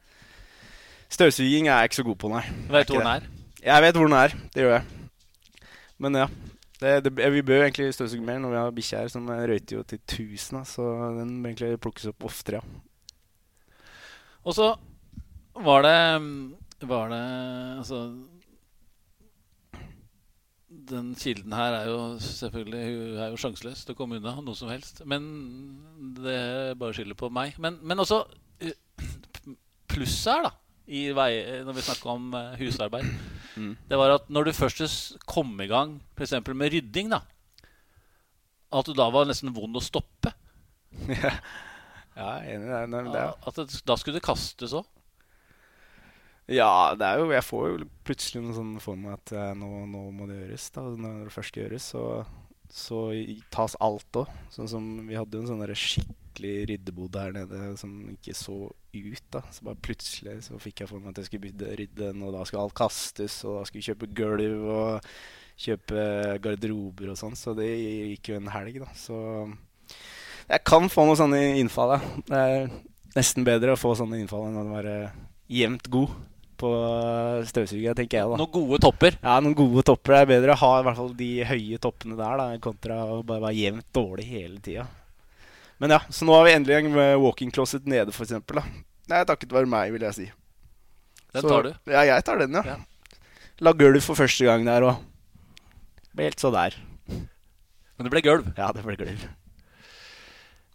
Støvsuging 1.14 1.68
er 1.68 1.78
jeg 1.78 1.90
ikke 1.90 2.00
så 2.00 2.06
god 2.08 2.18
på, 2.18 2.30
nei. 2.32 2.42
Vet 2.74 2.88
du 2.88 2.96
hvor 2.96 3.04
den 3.04 3.12
er? 3.12 3.28
Jeg 3.62 3.82
vet 3.84 3.98
hvor 3.98 4.08
den 4.10 4.16
er. 4.18 4.34
Det 4.54 4.64
gjør 4.64 4.74
jeg. 4.74 4.84
Men 6.02 6.18
ja. 6.18 6.26
Det, 6.80 7.04
det, 7.04 7.12
vi 7.32 7.42
bør 7.46 7.60
jo 7.60 7.66
egentlig 7.68 7.94
støvsuge 7.94 8.24
mer 8.26 8.40
når 8.42 8.50
vi 8.50 8.58
har 8.58 8.72
bikkje 8.74 8.98
her, 8.98 9.12
som 9.12 9.28
røyter 9.30 9.76
jo 9.76 9.84
til 9.86 10.00
1000. 10.02 10.64
Så 10.68 10.88
den 11.20 11.36
bør 11.38 11.52
egentlig 11.52 11.80
plukkes 11.80 12.10
opp 12.10 12.26
oftere, 12.26 12.60
ja. 12.60 12.80
Og 14.44 14.52
så 14.52 14.74
var 15.54 15.84
det 15.86 15.94
Var 16.84 17.08
det 17.08 17.20
Altså 17.78 18.00
Den 20.68 21.14
kilden 21.14 21.52
her 21.52 21.78
er 21.78 21.86
jo 21.88 22.18
selvfølgelig 22.20 22.82
Hun 22.84 23.22
er 23.22 23.30
jo 23.30 23.38
sjanseløs 23.40 23.84
til 23.86 23.94
å 23.94 23.96
komme 23.96 24.18
unna 24.18 24.34
noe 24.42 24.58
som 24.58 24.68
helst. 24.68 25.00
Men 25.06 25.30
det 26.18 26.34
er 26.34 26.74
bare 26.76 26.92
skylder 26.92 27.16
på 27.16 27.30
meg. 27.32 27.56
Men, 27.62 27.78
men 27.80 28.02
også 28.02 28.24
eh, 28.60 28.76
plusset 29.88 30.34
her, 30.34 30.50
da, 30.50 30.52
vei, 30.86 31.30
når 31.64 31.72
vi 31.78 31.82
snakker 31.86 32.10
om 32.12 32.34
eh, 32.34 32.56
husarbeid, 32.60 33.08
Mm. 33.54 33.76
det 33.86 33.96
var 33.96 34.10
at 34.16 34.24
når 34.34 34.44
du 34.48 34.52
først 34.52 35.14
kom 35.30 35.52
i 35.62 35.68
gang 35.70 36.00
f.eks. 36.18 36.32
med 36.58 36.72
rydding, 36.74 37.08
da 37.12 37.20
At 38.74 38.86
du 38.86 38.92
da 38.92 39.06
var 39.14 39.28
nesten 39.28 39.52
vond 39.54 39.76
å 39.78 39.80
stoppe. 39.80 40.32
ja, 41.06 41.30
jeg 42.16 42.56
er 42.56 42.56
enig. 42.56 42.88
Men 42.90 43.12
det 43.14 43.22
At 43.46 43.54
det, 43.60 43.68
da 43.86 43.94
skulle 43.96 44.18
det 44.18 44.24
kastes 44.26 44.74
òg. 44.74 44.84
ja, 46.50 46.94
det 46.98 47.06
er 47.06 47.18
jo 47.22 47.30
Jeg 47.30 47.46
får 47.46 47.68
jo 47.70 47.86
plutselig 48.04 48.42
noe 48.42 48.56
sånn 48.58 48.74
for 48.82 48.96
meg 48.98 49.14
at 49.20 49.32
eh, 49.38 49.54
nå, 49.54 49.70
nå 49.86 50.02
må 50.12 50.26
det 50.26 50.40
gjøres. 50.42 50.66
da 50.74 50.82
Når 50.90 51.24
det 51.28 51.32
først 51.38 51.56
gjøres, 51.62 51.86
så, 51.94 52.04
så 52.74 53.00
tas 53.54 53.76
alt 53.80 54.18
òg. 54.24 54.34
Sånn 54.50 54.68
som 54.68 54.90
Vi 55.06 55.14
hadde 55.14 55.38
jo 55.38 55.46
en 55.46 55.52
sånn 55.54 55.78
skikkelig 55.78 56.56
ryddebod 56.72 57.16
her 57.22 57.32
nede 57.38 57.76
som 57.78 57.94
ikke 58.18 58.34
så 58.34 58.64
ut. 59.02 59.24
da 59.34 59.42
Så 59.50 59.66
bare 59.66 59.80
plutselig 59.82 60.36
så 60.46 60.58
fikk 60.62 60.84
jeg 60.84 60.90
for 60.90 61.02
meg 61.02 61.12
at 61.12 61.22
jeg 61.22 61.30
skulle 61.30 61.46
begynne 61.46 61.70
å 61.70 61.78
rydde 61.80 62.00
den, 62.02 62.24
og 62.26 62.34
da 62.36 62.44
skulle 62.46 62.66
alt 62.66 62.76
kastes, 62.78 63.38
og 63.44 63.58
da 63.58 63.64
skulle 63.68 63.82
vi 63.82 63.88
kjøpe 63.90 64.10
gulv 64.20 64.68
og 64.74 65.08
kjøpe 65.64 66.04
garderober 66.44 67.12
og 67.12 67.20
sånn. 67.20 67.38
Så 67.38 67.54
det 67.58 67.70
gikk 67.70 68.32
jo 68.32 68.40
en 68.40 68.52
helg, 68.54 68.80
da. 68.82 68.90
Så 68.98 69.18
jeg 70.50 70.64
kan 70.66 70.90
få 70.92 71.06
noen 71.08 71.20
sånne 71.20 71.42
innfall, 71.62 71.96
ja. 71.96 72.12
Det 72.28 72.44
er 72.44 72.70
nesten 73.14 73.46
bedre 73.46 73.74
å 73.74 73.80
få 73.80 73.94
sånne 73.98 74.20
innfall 74.20 74.48
enn 74.50 74.62
å 74.62 74.70
være 74.72 74.96
jevnt 75.52 75.90
god 75.92 76.14
på 76.58 76.70
støvsuget, 77.50 77.96
tenker 77.98 78.20
jeg 78.20 78.30
da. 78.30 78.38
Noen 78.40 78.52
gode 78.54 78.80
topper. 78.82 79.16
Ja, 79.20 79.38
noen 79.42 79.56
gode 79.58 79.84
topper 79.86 80.20
er 80.20 80.28
bedre 80.30 80.54
å 80.54 80.60
ha 80.60 80.72
i 80.78 80.84
hvert 80.86 81.00
fall 81.00 81.14
de 81.18 81.30
høye 81.48 81.80
toppene 81.82 82.18
der, 82.18 82.36
da, 82.40 82.46
kontra 82.62 83.00
å 83.10 83.22
bare 83.26 83.48
være 83.48 83.58
jevnt 83.58 83.88
dårlig 83.96 84.28
hele 84.30 84.62
tida. 84.64 84.86
Men 85.80 85.90
ja, 85.90 85.98
så 86.10 86.24
nå 86.26 86.34
har 86.36 86.44
vi 86.46 86.52
endelig 86.54 86.76
en 86.84 86.94
walking 87.22 87.50
closet 87.52 87.86
nede, 87.90 88.12
for 88.14 88.24
eksempel. 88.24 88.60
Da. 89.08 89.18
Er 89.20 89.24
takket 89.28 89.52
være 89.52 89.66
meg, 89.68 89.90
vil 89.92 90.02
jeg 90.06 90.14
si. 90.14 90.26
Den 91.34 91.42
Så- 91.42 91.48
tar 91.50 91.62
du. 91.66 91.72
Ja, 91.90 92.04
jeg 92.06 92.24
tar 92.24 92.38
den, 92.38 92.52
ja. 92.54 92.62
Ja. 92.64 92.76
La 93.60 93.72
gulv 93.72 94.00
for 94.02 94.14
første 94.18 94.44
gang 94.46 94.64
der 94.64 94.82
òg. 94.82 95.00
Ble 96.14 96.24
helt 96.28 96.38
så 96.40 96.50
der. 96.54 96.74
Men 97.08 98.06
det 98.06 98.10
ble 98.10 98.22
gulv. 98.22 98.52
Ja, 98.56 98.70
det 98.72 98.82
ble 98.84 98.96
gulv. 98.96 99.28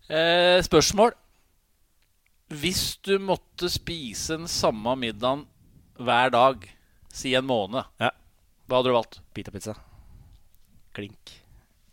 Eh, 0.09 0.59
spørsmål. 0.65 1.13
Hvis 2.49 2.97
du 3.05 3.19
måtte 3.21 3.69
spise 3.69 4.37
den 4.39 4.47
samme 4.49 4.95
middagen 4.97 5.45
hver 5.99 6.31
dag, 6.33 6.63
si 7.13 7.35
en 7.35 7.45
måned, 7.45 7.85
Ja. 7.99 8.09
hva 8.67 8.77
hadde 8.79 8.89
du 8.89 8.93
valgt? 8.95 9.19
Pita-pizza. 9.35 9.75
Klink. 10.93 11.35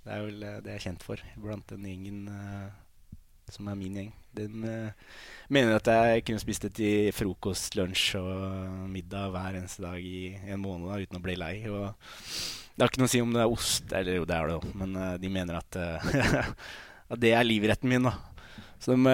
Det 0.04 0.12
er 0.14 0.22
vel 0.24 0.42
eh, 0.42 0.60
det 0.60 0.70
jeg 0.72 0.74
er 0.80 0.84
kjent 0.90 1.02
for 1.02 1.16
blant 1.36 1.66
den 1.66 1.82
gjengen 1.84 2.28
eh, 2.28 2.70
som 3.52 3.68
er 3.70 3.78
min 3.78 3.96
gjeng. 3.98 4.12
Den 4.36 4.66
uh, 4.66 5.16
mener 5.52 5.78
at 5.78 5.88
jeg 5.88 6.26
kunne 6.26 6.42
spist 6.42 6.66
det 6.66 6.74
til 6.76 7.10
frokost, 7.16 7.76
lunsj 7.78 8.18
og 8.20 8.86
middag 8.92 9.32
hver 9.34 9.58
eneste 9.60 9.84
dag 9.86 10.02
i 10.02 10.36
en 10.44 10.62
måned 10.62 10.90
da, 10.90 11.00
uten 11.00 11.20
å 11.20 11.24
bli 11.24 11.36
lei. 11.40 11.54
Og 11.70 11.88
det 12.76 12.84
har 12.84 12.92
ikke 12.92 13.00
noe 13.00 13.10
å 13.10 13.14
si 13.14 13.24
om 13.24 13.32
det 13.32 13.44
er 13.44 13.52
ost, 13.58 13.92
eller 13.96 14.20
jo, 14.20 14.28
det 14.28 14.36
er 14.36 14.50
det 14.50 14.56
jo, 14.58 14.72
men 14.76 14.96
uh, 15.00 15.12
de 15.20 15.32
mener 15.32 15.56
at, 15.56 15.78
eh, 15.80 16.50
at 17.14 17.22
det 17.22 17.32
er 17.32 17.46
livretten 17.48 17.88
min. 17.88 18.10
da. 18.10 18.18
Så 18.82 18.92
de, 18.92 19.12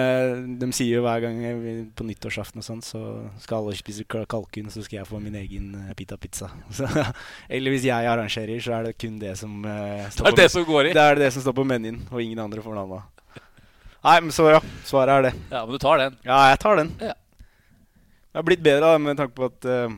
de 0.59 0.67
sier 0.75 0.97
jo 0.97 1.05
hver 1.05 1.21
gang 1.23 1.37
på 1.95 2.05
nyttårsaften 2.05 2.59
og 2.59 2.65
sånn, 2.67 2.81
så 2.83 2.99
skal 3.41 3.61
alle 3.61 3.77
spise 3.79 4.03
kalkun, 4.03 4.67
så 4.73 4.83
skal 4.83 4.99
jeg 4.99 5.07
få 5.07 5.21
min 5.23 5.37
egen 5.39 5.71
pita 5.97 6.17
pizza. 6.19 6.49
Så, 6.77 6.89
eller 7.47 7.73
hvis 7.73 7.87
jeg 7.87 8.09
arrangerer, 8.09 8.59
så 8.63 8.75
er 8.75 8.89
det 8.89 8.97
kun 8.99 9.15
det 9.21 9.37
som 9.39 9.63
eh, 9.63 10.03
Det 10.11 10.27
er 10.33 10.39
det 10.43 10.49
som 10.51 10.67
går 10.67 10.91
i. 10.91 10.93
det 10.97 11.07
er 11.07 11.21
det 11.21 11.31
som 11.35 11.45
står 11.45 11.55
på 11.61 11.67
menyen, 11.67 12.01
og 12.11 12.21
ingen 12.21 12.43
andre 12.43 12.63
får 12.65 12.75
navnet. 12.81 13.12
Nei, 14.03 14.17
men 14.19 14.33
så 14.35 14.49
ja, 14.51 14.59
svaret 14.83 15.13
er 15.15 15.25
det. 15.29 15.33
Ja, 15.53 15.61
men 15.65 15.75
du 15.77 15.79
tar 15.79 16.01
den. 16.01 16.17
Ja, 16.27 16.39
jeg 16.51 16.59
tar 16.59 16.75
den. 16.81 16.89
Ja. 16.99 17.13
Det 18.33 18.39
har 18.41 18.47
blitt 18.47 18.63
bedre 18.65 18.89
da, 18.91 18.97
med 18.99 19.15
tanke 19.19 19.35
på 19.37 19.47
at 19.47 19.67
uh, 19.69 19.93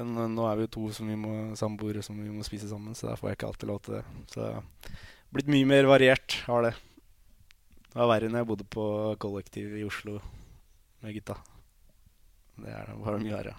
en- 0.00 0.34
Nå 0.34 0.44
er 0.50 0.58
vi 0.58 0.66
jo 0.66 0.72
to 0.76 0.88
som 0.92 1.08
vi 1.08 1.16
må 1.16 1.54
samboere 1.58 2.02
som 2.04 2.18
vi 2.20 2.28
må 2.34 2.44
spise 2.46 2.68
sammen, 2.68 2.94
så 2.98 3.08
da 3.08 3.16
får 3.16 3.30
jeg 3.30 3.38
ikke 3.38 3.48
alltid 3.52 3.70
lov 3.70 3.80
til 3.86 3.96
det. 3.96 4.02
Så 4.34 4.42
det 4.42 4.50
har 4.58 4.98
blitt 5.32 5.50
mye 5.54 5.68
mer 5.70 5.88
variert, 5.88 6.36
har 6.50 6.66
det. 6.68 6.74
Det 7.90 7.96
var 7.98 8.10
verre 8.12 8.28
når 8.30 8.42
jeg 8.42 8.50
bodde 8.52 8.68
på 8.76 8.84
kollektiv 9.22 9.72
i 9.80 9.86
Oslo 9.86 10.18
med 11.00 11.16
gutta. 11.16 11.38
Det 12.60 12.70
er 12.76 12.90
det 12.90 12.98
bare 13.00 13.22
mye 13.22 13.34
verre. 13.38 13.56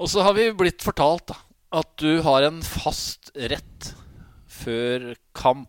Og 0.00 0.08
så 0.08 0.22
har 0.24 0.36
vi 0.38 0.46
blitt 0.56 0.84
fortalt 0.84 1.26
da, 1.32 1.36
at 1.80 1.90
du 2.00 2.20
har 2.24 2.46
en 2.46 2.62
fast 2.64 3.32
rett 3.36 3.90
før 4.60 5.10
kamp. 5.36 5.68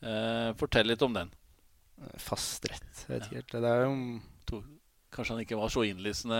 Eh, 0.00 0.50
fortell 0.58 0.86
litt 0.86 1.02
om 1.02 1.14
den. 1.14 1.30
Fast 2.22 2.66
rett. 2.70 3.04
Jeg 3.06 3.14
vet 3.14 3.26
ikke 3.26 3.40
helt. 3.40 3.54
Det 3.54 3.70
er 3.70 3.86
jo 3.86 3.94
To, 4.48 4.62
kanskje 5.12 5.34
han 5.34 5.44
ikke 5.44 5.58
var 5.58 5.72
så 5.72 5.84
innlysende. 5.84 6.38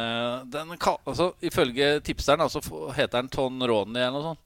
Den, 0.53 0.75
altså, 0.81 1.33
ifølge 1.45 1.99
tipseren 2.07 2.45
altså, 2.45 2.63
heter 2.97 3.19
den 3.19 3.33
Ton 3.33 3.59
Ronny 3.69 4.01
eller 4.01 4.17
noe 4.17 4.27
sånt. 4.31 4.45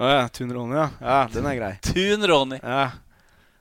Å 0.00 0.08
ja, 0.08 0.26
Tun 0.32 0.52
Ronny, 0.54 0.78
ja. 0.78 0.86
Ja, 1.02 1.16
den 1.28 1.48
er 1.50 1.56
grei. 1.58 1.72
Tun 1.84 2.24
Ronny. 2.30 2.56
Ja. 2.62 2.84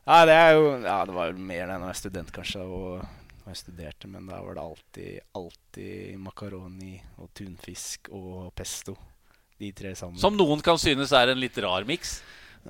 ja, 0.06 0.20
det 0.30 0.36
er 0.38 0.54
jo 0.56 0.68
Ja, 0.86 1.00
det 1.04 1.16
var 1.18 1.32
jo 1.32 1.42
mer 1.50 1.66
når 1.66 1.74
jeg 1.74 1.84
var 1.84 1.98
student, 2.00 2.32
kanskje, 2.32 2.64
og 2.64 3.50
jeg 3.50 3.60
studerte, 3.60 4.08
men 4.08 4.30
da 4.30 4.40
var 4.46 4.56
det 4.56 4.64
alltid, 4.64 5.20
alltid 5.36 6.20
makaroni 6.22 6.94
og 7.20 7.32
tunfisk 7.36 8.12
og 8.16 8.54
pesto. 8.56 8.96
De 9.60 9.74
tre 9.76 9.92
sammen. 9.98 10.22
Som 10.22 10.38
noen 10.40 10.62
kan 10.64 10.80
synes 10.80 11.12
er 11.12 11.34
en 11.34 11.42
litt 11.42 11.58
rar 11.60 11.84
miks. 11.90 12.22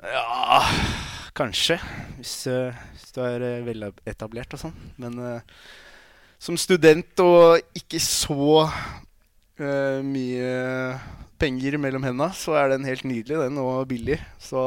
Ja, 0.01 0.63
kanskje. 1.39 1.80
Hvis, 2.19 2.34
uh, 2.52 2.75
hvis 2.93 3.13
du 3.15 3.21
er 3.25 3.45
uh, 3.45 3.67
veletablert 3.67 4.56
og 4.56 4.63
sånn. 4.65 4.75
Men 5.02 5.19
uh, 5.19 5.62
som 6.39 6.58
student 6.60 7.23
og 7.25 7.60
ikke 7.75 7.99
så 7.99 8.69
mye 9.60 10.52
penger 11.36 11.75
mellom 11.84 12.06
henda, 12.08 12.30
så 12.32 12.54
er 12.56 12.69
den 12.71 12.86
helt 12.88 13.04
nydelig, 13.04 13.41
den, 13.41 13.58
og 13.60 13.82
billig. 13.89 14.15
Så 14.39 14.62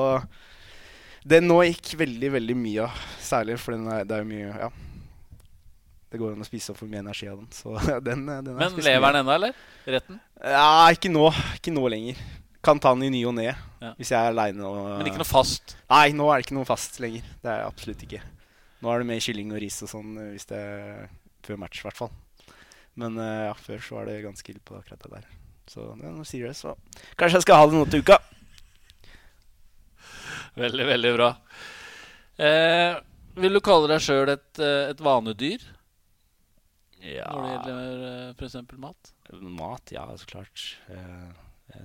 den 1.25 1.47
nå 1.49 1.63
gikk 1.65 1.95
veldig, 2.03 2.29
veldig 2.35 2.57
mye 2.61 2.85
av. 2.85 2.99
Særlig, 3.25 3.57
for 3.63 3.73
den 3.73 3.89
er, 3.89 4.05
det 4.05 4.19
er 4.19 4.25
jo 4.25 4.29
mye 4.35 4.51
Ja. 4.67 4.73
Det 6.13 6.21
går 6.21 6.35
an 6.35 6.45
å 6.45 6.47
spise 6.47 6.75
opp 6.75 6.83
for 6.83 6.93
mye 6.93 7.01
energi 7.01 7.25
av 7.33 7.39
den. 7.41 7.49
Så 7.57 7.73
den, 8.07 8.27
den 8.29 8.53
er 8.53 8.59
Men 8.59 8.75
lever 8.77 9.15
den 9.15 9.23
ennå, 9.23 9.33
eller? 9.33 9.57
Retten? 9.89 10.21
Ja, 10.45 10.91
ikke 10.93 11.09
nå. 11.09 11.31
Ikke 11.57 11.73
nå 11.73 11.87
lenger. 11.89 12.21
Kan 12.63 12.79
ta 12.83 12.93
den 12.95 13.03
i 13.09 13.11
ny 13.11 13.25
og 13.27 13.35
ne 13.35 13.49
Ja. 13.51 13.93
hvis 13.99 14.13
jeg 14.13 14.19
er 14.21 14.31
aleine. 14.31 14.63
Men 14.99 15.09
ikke 15.11 15.19
noe 15.19 15.27
fast. 15.27 15.77
Nei, 15.91 16.13
nå 16.15 16.29
er 16.31 16.39
det 16.39 16.47
ikke 16.47 16.55
noe 16.61 16.69
fast 16.69 17.01
lenger. 17.03 17.23
Det 17.43 17.51
er 17.51 17.65
absolutt 17.67 18.05
ikke. 18.07 18.21
Nå 18.83 18.91
er 18.93 19.03
det 19.03 19.07
mer 19.09 19.23
kylling 19.23 19.51
og 19.55 19.61
ris 19.63 19.81
og 19.83 19.91
sånn 19.91 20.13
eh, 20.19 20.31
hvis 20.37 20.47
det 20.51 20.59
er 20.59 21.09
før 21.43 21.59
match, 21.59 21.81
i 21.83 21.87
hvert 21.89 21.99
fall. 21.99 22.13
Men 22.99 23.19
eh, 23.19 23.49
ja, 23.49 23.55
før 23.59 23.83
så 23.83 23.97
var 23.99 24.07
det 24.11 24.21
ganske 24.23 24.53
ille 24.53 24.63
på 24.63 24.79
akkurat 24.79 25.03
det 25.03 25.11
der. 25.17 25.27
Så 25.71 25.85
ja, 25.91 26.11
nå 26.15 26.25
sier 26.27 26.47
du 26.47 26.51
det, 26.53 26.57
så 26.59 26.77
kanskje 27.19 27.39
jeg 27.41 27.47
skal 27.49 27.61
ha 27.63 27.67
det 27.71 27.79
nå 27.79 27.85
til 27.91 28.03
uka. 28.07 28.19
Veldig, 30.59 30.87
veldig 30.87 31.13
bra. 31.17 31.29
Eh, 32.43 32.97
vil 33.43 33.57
du 33.57 33.61
kalle 33.65 33.89
deg 33.91 34.03
sjøl 34.05 34.29
et, 34.35 34.51
eh, 34.61 34.91
et 34.93 35.01
vanedyr 35.01 35.63
Ja 37.03 37.29
når 37.33 37.43
det 37.45 37.53
gjelder 37.73 38.35
f.eks. 38.37 38.57
mat? 38.83 39.13
Mat, 39.59 39.93
ja, 39.95 40.05
så 40.21 40.29
klart. 40.29 40.67
Eh, 40.93 41.31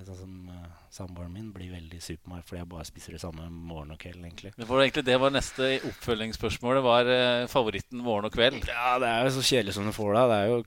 sånn 0.06 0.18
som 0.18 0.32
uh, 0.52 0.64
samboeren 0.92 1.32
min 1.34 1.50
blir 1.54 1.72
veldig 1.72 2.00
sur 2.04 2.18
på 2.20 2.32
meg 2.32 2.42
fordi 2.46 2.60
jeg 2.60 2.70
bare 2.72 2.86
spiser 2.88 3.16
det 3.16 3.22
samme 3.22 3.46
morgen 3.50 3.94
og 3.94 4.00
kveld, 4.00 4.20
egentlig. 4.24 4.52
Det 4.56 4.68
for 4.68 4.82
egentlig 4.84 5.06
det 5.08 5.18
var 5.20 5.34
neste 5.34 5.70
oppfølgingsspørsmålet. 5.90 6.84
Var 6.84 7.12
uh, 7.12 7.46
favoritten 7.52 8.02
morgen 8.04 8.28
og 8.28 8.34
kveld? 8.34 8.60
Ja, 8.68 8.98
det 9.02 9.12
er 9.12 9.28
jo 9.28 9.36
så 9.38 9.46
kjedelig 9.50 9.76
som 9.78 9.88
du 9.88 9.94
får 9.96 10.12
det. 10.16 10.26
Det 10.32 10.38
er 10.38 10.52
jo 10.52 10.60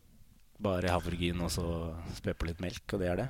bare 0.62 0.94
havregryn 0.94 1.42
og 1.42 1.50
så 1.54 1.68
spe 2.18 2.36
på 2.38 2.50
litt 2.50 2.60
melk, 2.62 2.84
og 2.94 3.02
det 3.02 3.10
er 3.10 3.24
det. 3.24 3.30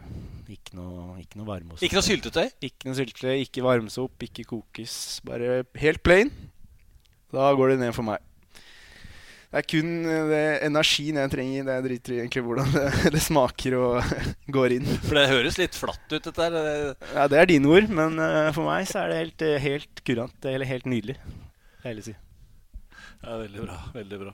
Ikke 0.51 0.75
noe, 0.79 1.19
ikke 1.21 1.39
noe 1.39 1.47
varmeost. 1.47 1.85
Ikke 1.85 1.99
noe 1.99 2.07
syltetøy? 2.07 2.49
Ikke 2.67 2.89
noe 2.89 2.99
syltetøy, 2.99 3.35
ikke 3.45 3.63
varmesopp, 3.65 4.27
ikke 4.27 4.47
kokes. 4.49 4.95
Bare 5.27 5.61
helt 5.79 6.03
plain. 6.03 6.33
Da 7.31 7.47
går 7.55 7.73
det 7.73 7.79
ned 7.85 7.95
for 7.95 8.07
meg. 8.07 8.23
Det 9.51 9.59
er 9.59 9.65
kun 9.67 9.87
eh, 10.07 10.29
det 10.29 10.43
energien 10.63 11.17
jeg 11.19 11.31
trenger. 11.33 11.65
Det 11.67 11.77
driter 11.83 12.13
i 12.15 12.19
egentlig 12.21 12.43
hvordan 12.45 12.69
det, 12.71 12.85
det 13.17 13.23
smaker 13.23 13.75
og 13.75 14.13
går 14.55 14.77
inn. 14.77 14.87
For 15.03 15.19
det 15.19 15.25
høres 15.27 15.57
litt 15.59 15.75
flatt 15.75 16.05
ut, 16.07 16.21
dette 16.23 16.45
her. 16.45 16.55
Ja, 17.17 17.25
Det 17.27 17.41
er 17.41 17.49
dine 17.51 17.71
ord, 17.73 17.89
men 17.91 18.15
eh, 18.23 18.51
for 18.55 18.69
meg 18.69 18.87
så 18.87 19.01
er 19.03 19.11
det 19.11 19.17
helt, 19.19 19.43
eh, 19.49 19.57
helt 19.65 20.03
kurant. 20.07 20.47
Eller 20.47 20.69
helt 20.69 20.87
nydelig. 20.87 21.17
Det 21.83 21.97
å 21.99 22.05
si. 22.05 22.15
Ja, 23.21 23.35
veldig 23.41 23.65
bra. 23.65 23.75
Veldig 23.97 24.19
bra. 24.21 24.31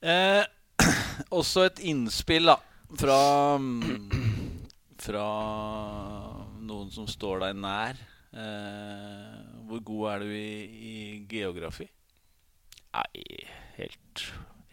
Eh, 0.00 0.42
også 1.38 1.66
et 1.68 1.82
innspill, 1.92 2.48
da. 2.48 2.56
fra 2.96 3.18
mm, 3.60 4.64
Fra 5.02 5.26
noen 6.64 6.88
som 6.94 7.04
står 7.10 7.44
deg 7.44 7.60
nær. 7.60 8.00
Eh, 8.32 9.36
hvor 9.68 9.84
god 9.84 10.08
er 10.14 10.24
du 10.24 10.32
i, 10.32 10.48
i 10.88 10.96
geografi? 11.28 11.90
Nei, 12.96 13.26
helt, 13.76 14.24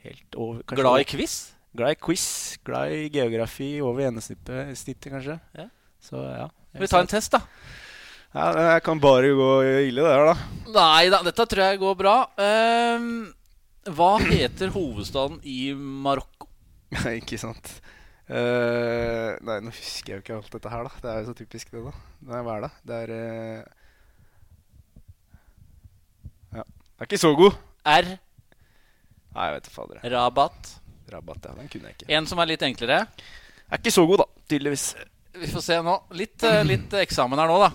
helt 0.05 0.39
over 0.39 0.63
kanskje 0.63 0.83
Glad 0.85 1.03
i 1.03 1.11
quiz? 1.11 1.35
glad 1.73 1.91
i 1.91 1.95
quiz. 1.99 2.57
Glad 2.63 2.91
i 2.91 3.07
geografi 3.13 3.69
over 3.81 4.05
gjennomsnittet, 4.05 4.77
snittet, 4.77 5.11
kanskje. 5.11 5.39
Ja. 5.57 5.67
Så 6.03 6.21
ja. 6.21 6.49
Vi 6.79 6.89
tar 6.89 7.05
en 7.05 7.09
test, 7.09 7.33
da. 7.33 7.41
ja. 8.33 8.49
Jeg 8.73 8.83
kan 8.85 9.01
bare 9.01 9.33
gå 9.37 9.49
ille, 9.63 10.01
det 10.01 10.13
her, 10.13 10.29
da. 10.31 10.35
Nei 10.73 11.09
da, 11.13 11.21
dette 11.25 11.47
tror 11.49 11.65
jeg 11.65 11.81
går 11.81 11.97
bra. 11.99 12.15
Ehm, 12.41 13.09
hva 13.93 14.13
heter 14.23 14.73
hovedstaden 14.73 15.41
i 15.43 15.73
Marokko? 15.75 16.49
Nei, 16.93 17.17
ikke 17.21 17.41
sant. 17.41 17.75
Uh, 18.23 19.35
nei, 19.43 19.59
nå 19.65 19.73
husker 19.73 20.13
jeg 20.13 20.21
jo 20.21 20.23
ikke 20.23 20.37
alt 20.39 20.53
dette 20.55 20.71
her, 20.71 20.87
da. 20.87 21.01
Det 21.03 21.11
er 21.11 21.21
jo 21.21 21.29
så 21.31 21.37
typisk, 21.41 21.73
det, 21.73 21.83
da. 21.89 21.93
Nei, 22.31 22.41
hva 22.45 22.57
er 22.57 22.67
det? 22.67 22.73
Det 22.87 23.01
er 23.03 23.15
uh... 23.17 23.61
Ja. 26.53 26.63
Jeg 26.63 27.01
er 27.01 27.09
ikke 27.09 27.25
så 27.25 27.33
god. 27.37 27.57
R. 27.85 28.05
Nei, 29.33 29.45
jeg 29.49 29.53
vet 29.55 29.67
ikke 29.67 29.75
fader. 29.75 29.99
Rabat. 30.03 30.11
Rabat. 30.13 30.73
Rabatt, 31.13 31.45
ja. 31.49 31.53
Den 31.59 31.67
kunne 31.69 31.89
jeg 31.89 31.97
ikke. 31.97 32.09
En 32.17 32.25
som 32.29 32.39
er 32.39 32.45
litt 32.53 32.61
enklere. 32.65 32.99
Er 33.71 33.77
ikke 33.81 33.91
så 33.93 34.05
god, 34.07 34.23
da. 34.23 34.27
Tydeligvis. 34.49 34.85
Vi 35.33 35.47
får 35.49 35.61
se 35.65 35.77
nå. 35.83 35.95
Litt, 36.13 36.43
eh, 36.45 36.63
litt 36.63 36.93
eksamen 36.93 37.39
her 37.41 37.47
nå, 37.49 37.57
da. 37.59 37.71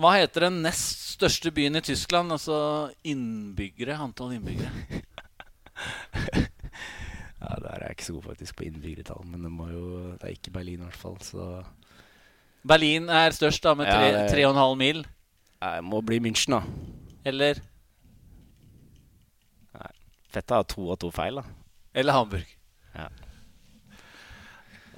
Hva 0.00 0.14
heter 0.16 0.46
den 0.48 0.62
nest 0.64 1.14
største 1.16 1.50
byen 1.54 1.76
i 1.76 1.82
Tyskland? 1.84 2.32
Altså 2.32 2.90
innbyggere. 3.04 3.96
Antall 4.00 4.32
innbyggere. 4.38 4.70
Ja, 7.40 7.54
Der 7.56 7.70
er 7.72 7.82
jeg 7.86 7.90
ikke 7.96 8.04
så 8.04 8.12
god 8.18 8.22
faktisk 8.34 8.56
på 8.58 8.64
innbyggertall, 8.68 9.22
men 9.24 9.42
det 9.46 9.50
må 9.50 9.68
jo 9.72 9.84
Det 10.20 10.26
er 10.28 10.34
ikke 10.34 10.50
Berlin, 10.52 10.82
i 10.82 10.84
hvert 10.84 10.98
fall. 11.00 11.16
Så 11.24 11.62
Berlin 12.68 13.08
er 13.08 13.32
størst, 13.32 13.62
da, 13.64 13.72
med 13.74 13.86
Ja, 13.88 13.94
tre- 13.96 14.10
det- 14.12 14.34
3,5 14.34 14.74
mil. 14.76 15.06
jeg 15.62 15.84
må 15.84 16.00
bli 16.04 16.18
München, 16.20 16.50
da. 16.52 16.60
Eller, 17.24 17.54
Fett 20.30 20.52
å 20.54 20.60
ha 20.60 20.66
to 20.68 20.84
og 20.92 20.98
to 21.02 21.10
feil, 21.14 21.40
da. 21.40 21.44
eller 21.94 22.14
Hamburg. 22.14 22.46
Ja. 22.94 23.08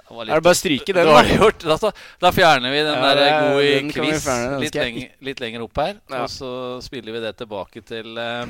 Det 0.03 0.17
var 0.17 0.29
Er 0.29 0.37
det 0.37 0.43
bare 0.45 0.53
å 0.53 0.59
stryke 0.59 0.93
den, 0.93 1.07
Dårlig 1.09 1.29
da? 1.31 1.37
gjort. 1.41 1.63
Da, 1.65 1.91
da 2.21 2.31
fjerner 2.35 2.73
vi 2.73 2.81
den 2.85 2.97
Ja, 2.99 3.13
der 3.17 3.31
gode 3.47 3.61
i 3.65 3.71
den 3.79 3.93
quiz 3.95 4.25
fjerne, 4.25 4.59
litt, 4.61 4.75
skal 4.75 5.27
litt 5.29 5.39
lenger 5.41 5.63
opp 5.65 5.79
her. 5.81 5.95
Ja. 6.11 6.19
Og 6.25 6.29
så 6.29 6.49
spiller 6.85 7.15
vi 7.15 7.21
det 7.23 7.31
tilbake 7.39 7.81
til 7.87 8.19
eh, 8.21 8.43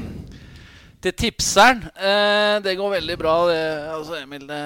Til 1.03 1.15
tipseren. 1.19 1.85
Eh, 1.95 2.57
det 2.65 2.75
går 2.79 2.97
veldig 2.97 3.15
bra. 3.21 3.35
Det, 3.47 3.61
altså, 3.93 4.17
Emil, 4.19 4.43
det, 4.49 4.59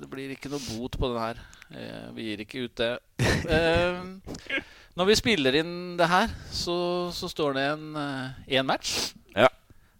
det 0.00 0.08
blir 0.12 0.32
ikke 0.36 0.52
noe 0.52 0.64
bot 0.70 0.96
på 1.00 1.10
den 1.12 1.20
her. 1.20 1.42
Eh, 1.74 2.06
vi 2.16 2.30
gir 2.30 2.44
ikke 2.46 2.64
ut 2.68 2.80
det. 2.80 2.92
Eh, 3.44 4.00
når 4.96 5.08
vi 5.10 5.14
spiller 5.18 5.56
inn 5.60 5.74
det 5.98 6.06
her, 6.08 6.32
så, 6.54 6.76
så 7.12 7.28
står 7.28 7.56
det 7.58 7.64
en, 7.74 7.84
eh, 8.00 8.56
en 8.60 8.68
match 8.68 9.10
Ja. 9.34 9.48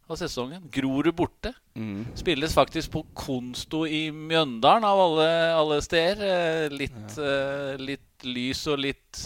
Av 0.09 0.19
sesongen. 0.21 0.67
Grorud 0.73 1.15
borte. 1.17 1.55
Mm. 1.79 2.05
Spilles 2.19 2.55
faktisk 2.57 2.93
på 2.95 3.05
Konsto 3.17 3.85
i 3.87 4.09
Mjøndalen, 4.15 4.85
av 4.85 5.01
alle, 5.07 5.29
alle 5.55 5.81
steder. 5.85 6.69
Litt, 6.73 6.95
litt, 6.95 7.19
uh, 7.19 7.75
litt 7.81 8.27
lys 8.29 8.65
og 8.73 8.83
litt 8.85 9.23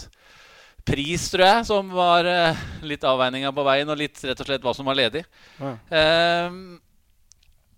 pris, 0.87 1.27
tror 1.31 1.45
jeg, 1.45 1.65
som 1.69 1.91
var 1.93 2.27
uh, 2.27 2.67
litt 2.87 3.03
avveininga 3.05 3.51
på 3.55 3.65
veien, 3.67 3.91
og 3.91 3.99
litt 3.99 4.21
rett 4.23 4.39
og 4.39 4.49
slett 4.49 4.65
hva 4.65 4.75
som 4.77 4.87
var 4.89 4.97
ledig. 4.99 5.25
Ja. 5.59 5.75
Uh, 5.91 6.79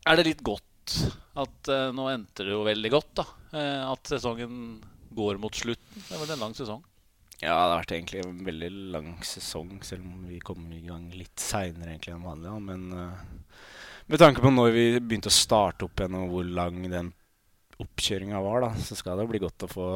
er 0.07 0.17
det 0.17 0.29
litt 0.31 0.45
godt 0.45 0.67
at 1.39 1.71
eh, 1.71 1.89
Nå 1.95 2.07
endte 2.11 2.45
det 2.45 2.55
jo 2.55 2.63
veldig 2.67 2.91
godt, 2.91 3.11
da. 3.21 3.25
eh, 3.55 3.83
at 3.87 4.09
sesongen 4.09 4.81
går 5.15 5.39
mot 5.41 5.55
slutten. 5.55 6.03
Det 6.07 6.19
var 6.19 6.33
en 6.33 6.43
lang 6.45 6.55
sesong. 6.57 6.81
Ja, 7.41 7.55
det 7.55 7.73
har 7.73 7.79
vært 7.79 7.93
egentlig 7.95 8.21
en 8.21 8.41
veldig 8.45 8.69
lang 8.93 9.13
sesong, 9.25 9.79
selv 9.85 10.05
om 10.05 10.27
vi 10.29 10.37
kommer 10.45 10.75
i 10.77 10.83
gang 10.85 11.07
litt 11.15 11.41
seinere 11.41 11.95
enn 11.97 12.21
vanlig. 12.21 12.51
ja, 12.51 12.59
Men 12.61 12.83
uh, 12.93 13.55
med 14.11 14.21
tanke 14.21 14.43
på 14.43 14.51
når 14.53 14.75
vi 14.75 14.85
begynte 14.99 15.31
å 15.31 15.33
starte 15.33 15.87
opp 15.87 15.97
igjen, 15.97 16.19
og 16.19 16.35
hvor 16.35 16.45
lang 16.45 16.83
den 16.91 17.09
oppkjøringa 17.81 18.41
var, 18.45 18.61
da, 18.61 18.69
så 18.77 18.93
skal 18.97 19.17
det 19.17 19.25
bli 19.31 19.41
godt 19.41 19.65
å 19.65 19.71
få 19.71 19.87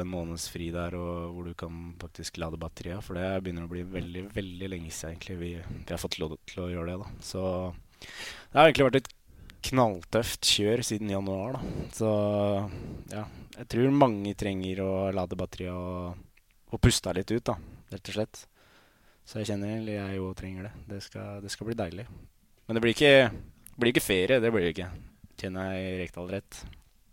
en 0.00 0.10
måneds 0.10 0.46
fri 0.52 0.68
der, 0.74 0.94
og 0.94 1.34
hvor 1.34 1.48
du 1.48 1.56
kan 1.58 1.80
faktisk 1.98 2.38
lade 2.38 2.60
batteriet. 2.62 3.02
For 3.02 3.18
det 3.18 3.42
begynner 3.42 3.66
å 3.66 3.72
bli 3.72 3.82
veldig 3.96 4.28
veldig 4.34 4.70
lenge 4.70 4.92
siden 4.94 5.16
egentlig 5.16 5.38
vi, 5.40 5.52
vi 5.58 5.90
har 5.90 6.02
fått 6.02 6.20
lov 6.22 6.36
til 6.46 6.64
å 6.64 6.70
gjøre 6.70 6.92
det. 6.92 6.98
da. 7.02 7.24
Så 7.26 7.42
det 8.04 8.60
har 8.60 8.68
egentlig 8.68 8.88
vært 8.90 9.00
et 9.02 9.12
knalltøft 9.64 10.52
kjør 10.58 10.84
siden 10.86 11.10
januar. 11.10 11.58
da. 11.58 11.88
Så 11.96 12.12
ja, 13.10 13.24
jeg 13.58 13.68
tror 13.72 13.98
mange 14.04 14.36
trenger 14.38 14.84
å 14.84 14.92
lade 15.16 15.38
batteriet 15.40 15.74
og, 15.74 16.22
og 16.74 16.82
pusta 16.82 17.14
litt 17.14 17.30
ut, 17.30 17.44
da, 17.46 17.56
rett 17.94 18.10
og 18.10 18.16
slett. 18.18 18.44
Så 19.24 19.40
jeg 19.40 19.52
kjenner 19.52 19.72
egentlig 19.72 19.96
jeg 19.96 20.20
òg 20.20 20.32
trenger 20.36 20.68
det. 20.68 20.72
Det 20.90 21.02
skal, 21.06 21.42
det 21.44 21.52
skal 21.52 21.68
bli 21.70 21.76
deilig. 21.78 22.06
Men 22.66 22.76
det 22.76 22.82
blir 22.84 22.96
ikke, 22.96 23.12
blir 23.78 23.94
ikke 23.94 24.04
ferie, 24.04 24.40
det 24.42 24.50
blir 24.52 24.66
det 24.66 24.74
ikke. 24.74 24.90
Kjenner 25.40 25.72
jeg 25.74 26.00
Rekdal 26.02 26.32
rett. 26.34 26.64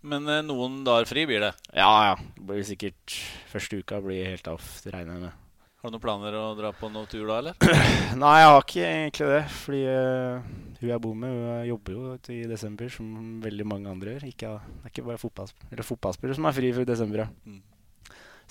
Men 0.02 0.26
eh, 0.30 0.41
noen 0.45 0.82
dager 0.86 1.08
fri 1.10 1.28
blir 1.30 1.43
det. 1.45 1.54
Ja, 1.78 1.91
ja. 2.10 2.17
Det 2.17 2.47
blir 2.50 2.65
sikkert 2.65 3.15
Første 3.52 3.82
uka 3.82 4.02
blir 4.02 4.26
helt 4.26 4.50
off, 4.50 4.80
det 4.86 4.95
regner 4.95 5.17
jeg 5.17 5.26
med. 5.28 5.38
Har 5.82 5.89
du 5.89 5.95
noen 5.95 6.04
planer 6.04 6.36
å 6.38 6.43
dra 6.58 6.69
på 6.78 6.91
noen 6.93 7.10
tur 7.10 7.24
da, 7.26 7.39
eller? 7.41 7.56
Nei, 8.21 8.36
jeg 8.38 8.50
har 8.52 8.60
ikke 8.62 8.84
egentlig 8.86 9.30
det. 9.32 9.41
Fordi 9.63 9.82
uh, 9.89 10.52
hun 10.78 10.91
jeg 10.91 11.02
bor 11.02 11.15
med, 11.17 11.34
hun 11.34 11.69
jobber 11.71 11.95
jo 11.95 12.12
i 12.36 12.41
desember, 12.50 12.91
som 12.93 13.08
veldig 13.41 13.65
mange 13.65 13.89
andre 13.89 14.13
gjør. 14.15 14.28
Ikke, 14.30 14.52
det 14.62 14.89
er 14.89 14.93
ikke 14.93 15.08
bare 15.08 15.21
fotballspiller 15.21 15.88
fotballspillere 15.88 16.38
som 16.38 16.50
er 16.50 16.58
fri 16.60 16.69
for 16.76 16.89
desember. 16.91 17.24
Ja. 17.24 17.28
Mm. 17.50 17.62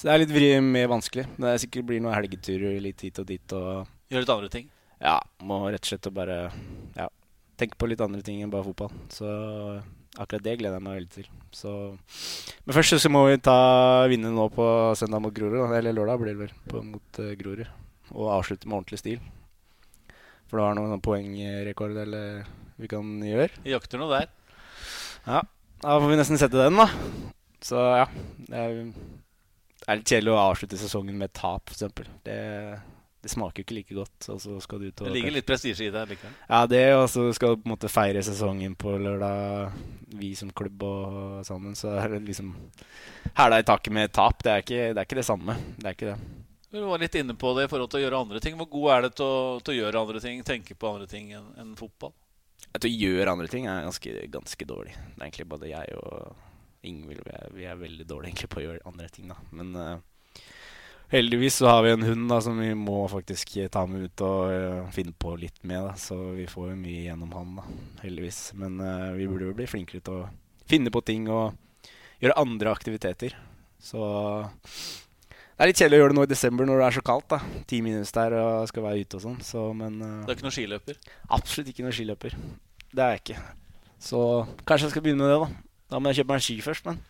Så 0.01 0.09
det 0.09 0.13
er 0.15 0.23
litt 0.23 0.31
vri 0.33 0.47
mer 0.65 0.87
vanskelig. 0.89 1.27
Men 1.35 1.45
det 1.45 1.53
er 1.53 1.61
sikkert 1.61 1.89
blir 1.91 2.01
noen 2.01 2.17
helgeturer 2.17 2.79
litt 2.81 3.03
hit 3.05 3.19
og 3.21 3.27
dit. 3.29 3.53
Og 3.53 3.85
Gjøre 4.09 4.23
litt 4.25 4.33
andre 4.33 4.49
ting. 4.49 4.71
ja, 4.97 5.19
må 5.45 5.59
rett 5.69 5.85
og 5.85 5.91
slett 5.91 6.09
å 6.09 6.13
bare 6.17 6.39
ja, 6.97 7.09
tenke 7.61 7.77
på 7.77 7.89
litt 7.91 8.01
andre 8.01 8.23
ting 8.25 8.41
enn 8.41 8.53
bare 8.53 8.65
fotball. 8.65 8.95
Så 9.13 9.29
akkurat 10.17 10.47
det 10.47 10.57
gleder 10.63 10.81
jeg 10.81 10.87
meg 10.87 10.97
veldig 11.03 11.13
til. 11.19 11.29
Så, 11.53 11.75
men 12.65 12.79
først 12.79 12.97
så 13.05 13.13
må 13.13 13.27
vi 13.29 13.37
ta 13.45 13.59
vinne 14.09 14.33
nå 14.33 14.49
på 14.57 14.71
søndag 14.97 15.21
mot 15.21 15.37
Grorud. 15.37 15.69
Eller 15.69 15.93
lørdag 15.93 16.25
blir 16.25 16.33
det 16.33 16.47
vel, 16.47 16.57
på, 16.73 16.81
mot 16.97 17.21
uh, 17.21 17.37
Grorud. 17.45 17.69
Og 18.17 18.35
avslutte 18.41 18.73
med 18.73 18.81
ordentlig 18.81 19.05
stil. 19.05 19.21
For 20.49 20.57
du 20.57 20.65
har 20.65 20.81
noen 20.81 20.97
sånn 20.97 21.05
poengrekord 21.05 22.01
eller 22.09 22.47
vi 22.81 22.89
kan 22.89 23.19
gjøre. 23.21 23.53
Vi 23.69 23.77
jakter 23.77 24.01
noe 24.01 24.17
der. 24.17 24.33
Ja, 25.29 25.45
da 25.85 26.01
får 26.01 26.09
vi 26.09 26.23
nesten 26.25 26.41
sette 26.41 26.57
den, 26.57 26.81
da. 26.81 26.89
Så 27.61 27.77
ja. 28.01 28.07
Det 28.49 28.57
er, 28.65 28.79
det 29.81 29.93
er 29.93 30.01
litt 30.01 30.11
kjedelig 30.13 30.33
å 30.35 30.41
avslutte 30.43 30.79
sesongen 30.81 31.17
med 31.19 31.33
tap, 31.37 31.71
f.eks. 31.73 32.11
Det, 32.27 32.37
det 33.25 33.31
smaker 33.33 33.63
jo 33.63 33.67
ikke 33.67 33.77
like 33.79 33.97
godt. 33.97 34.29
Og 34.35 34.41
så 34.43 34.59
skal 34.61 34.83
du 34.83 34.89
ut 34.91 35.01
og 35.01 35.09
Det 35.09 35.15
ligger 35.15 35.35
litt 35.39 35.49
prestisje 35.49 35.87
i 35.89 35.95
det 35.95 36.03
likevel. 36.13 36.35
Ja, 36.51 36.61
det, 36.69 36.83
og 36.99 37.07
så 37.13 37.25
skal 37.37 37.55
du 37.55 37.63
på 37.63 37.71
en 37.71 37.75
måte 37.75 37.93
feire 37.93 38.23
sesongen 38.25 38.77
på 38.81 38.93
lørdag, 39.01 39.73
vi 40.21 40.35
som 40.37 40.53
klubb 40.53 40.85
og 40.85 41.41
sammen. 41.49 41.77
Så 41.79 41.95
er 41.97 42.17
det 42.17 42.23
liksom 42.29 42.53
hæla 43.39 43.63
i 43.63 43.67
taket 43.73 43.97
med 43.97 44.13
tap. 44.13 44.45
Det 44.45 44.53
er, 44.53 44.67
ikke, 44.67 44.83
det 44.93 45.03
er 45.03 45.09
ikke 45.09 45.21
det 45.23 45.29
samme. 45.29 45.57
Det 45.79 45.89
er 45.89 45.99
ikke 45.99 46.13
det. 46.13 46.37
Du 46.71 46.85
var 46.87 47.03
litt 47.03 47.17
inne 47.19 47.35
på 47.35 47.51
det 47.57 47.65
i 47.67 47.71
forhold 47.73 47.91
til 47.91 47.99
å 47.99 48.05
gjøre 48.05 48.19
andre 48.27 48.41
ting. 48.45 48.61
Hvor 48.61 48.69
god 48.71 48.91
er 48.95 49.09
det 49.09 49.15
til 49.19 49.27
å, 49.27 49.39
til 49.65 49.75
å 49.75 49.79
gjøre 49.81 50.05
andre 50.05 50.21
ting, 50.23 50.45
tenke 50.47 50.77
på 50.79 50.93
andre 50.93 51.09
ting 51.11 51.33
enn 51.35 51.49
en 51.59 51.73
fotball? 51.79 52.13
At 52.77 52.87
å 52.87 52.93
gjøre 52.93 53.33
andre 53.33 53.49
ting 53.51 53.67
er 53.67 53.89
ganske, 53.89 54.13
ganske 54.31 54.69
dårlig. 54.69 54.95
Det 54.95 55.17
er 55.19 55.27
egentlig 55.27 55.49
både 55.51 55.73
jeg 55.73 55.97
og 55.99 56.47
Ingvild 56.87 57.21
vi, 57.27 57.31
er- 57.37 57.51
vi 57.55 57.65
er 57.69 57.77
veldig 57.81 58.07
dårlige 58.09 58.31
egentlig 58.33 58.51
på 58.53 58.61
å 58.61 58.65
gjøre 58.65 58.87
andre 58.89 59.09
ting. 59.13 59.29
da 59.29 59.37
Men 59.53 59.75
uh, 59.77 59.99
heldigvis 61.13 61.59
så 61.61 61.67
har 61.73 61.83
vi 61.85 61.91
en 61.95 62.07
hund 62.07 62.29
da 62.31 62.39
som 62.41 62.59
vi 62.61 62.71
må 62.79 63.03
faktisk 63.11 63.57
ta 63.75 63.83
med 63.91 64.07
ut 64.09 64.23
og 64.27 64.53
uh, 64.55 64.91
finne 64.95 65.13
på 65.13 65.35
litt 65.41 65.59
med. 65.67 65.83
da 65.91 65.95
Så 65.99 66.17
vi 66.39 66.47
får 66.51 66.71
jo 66.73 66.79
mye 66.81 67.05
gjennom 67.09 67.33
han, 67.37 67.57
da 67.61 67.67
heldigvis. 68.05 68.41
Men 68.61 68.81
uh, 68.81 69.13
vi 69.19 69.29
burde 69.29 69.51
jo 69.51 69.57
bli 69.59 69.67
flinkere 69.71 70.01
til 70.07 70.23
å 70.23 70.29
finne 70.71 70.93
på 70.95 71.03
ting 71.05 71.29
og 71.29 71.53
gjøre 72.23 72.39
andre 72.39 72.71
aktiviteter. 72.73 73.35
Så 73.81 73.99
det 75.61 75.65
er 75.67 75.69
litt 75.71 75.81
kjedelig 75.81 75.99
å 75.99 76.03
gjøre 76.05 76.13
det 76.13 76.17
nå 76.21 76.25
i 76.25 76.31
desember 76.31 76.69
når 76.69 76.79
det 76.81 76.85
er 76.89 76.97
så 76.97 77.03
kaldt. 77.05 77.29
da 77.35 77.65
Ti 77.69 77.81
minus 77.85 78.13
der 78.17 78.37
og 78.41 78.69
skal 78.71 78.85
være 78.87 79.03
ute 79.05 79.19
og 79.19 79.25
sånn. 79.27 79.41
Så, 79.45 79.65
men 79.77 79.99
Du 80.01 80.31
er 80.31 80.37
ikke 80.39 80.47
noen 80.47 80.57
skiløper? 80.57 81.01
Absolutt 81.37 81.73
ikke 81.73 81.85
noen 81.85 81.97
skiløper. 81.97 82.37
Det 82.93 83.03
er 83.05 83.17
jeg 83.17 83.23
ikke. 83.25 83.43
Så 84.01 84.21
kanskje 84.69 84.87
jeg 84.89 84.95
skal 84.95 85.05
begynne 85.05 85.27
med 85.27 85.33
det, 85.35 85.41
da. 85.43 85.67
Da 85.91 85.99
må 85.99 86.11
jeg 86.13 86.21
kjøpe 86.21 86.37
meg 86.37 86.45
ski 86.45 86.61
først, 86.63 86.87
men 86.87 87.01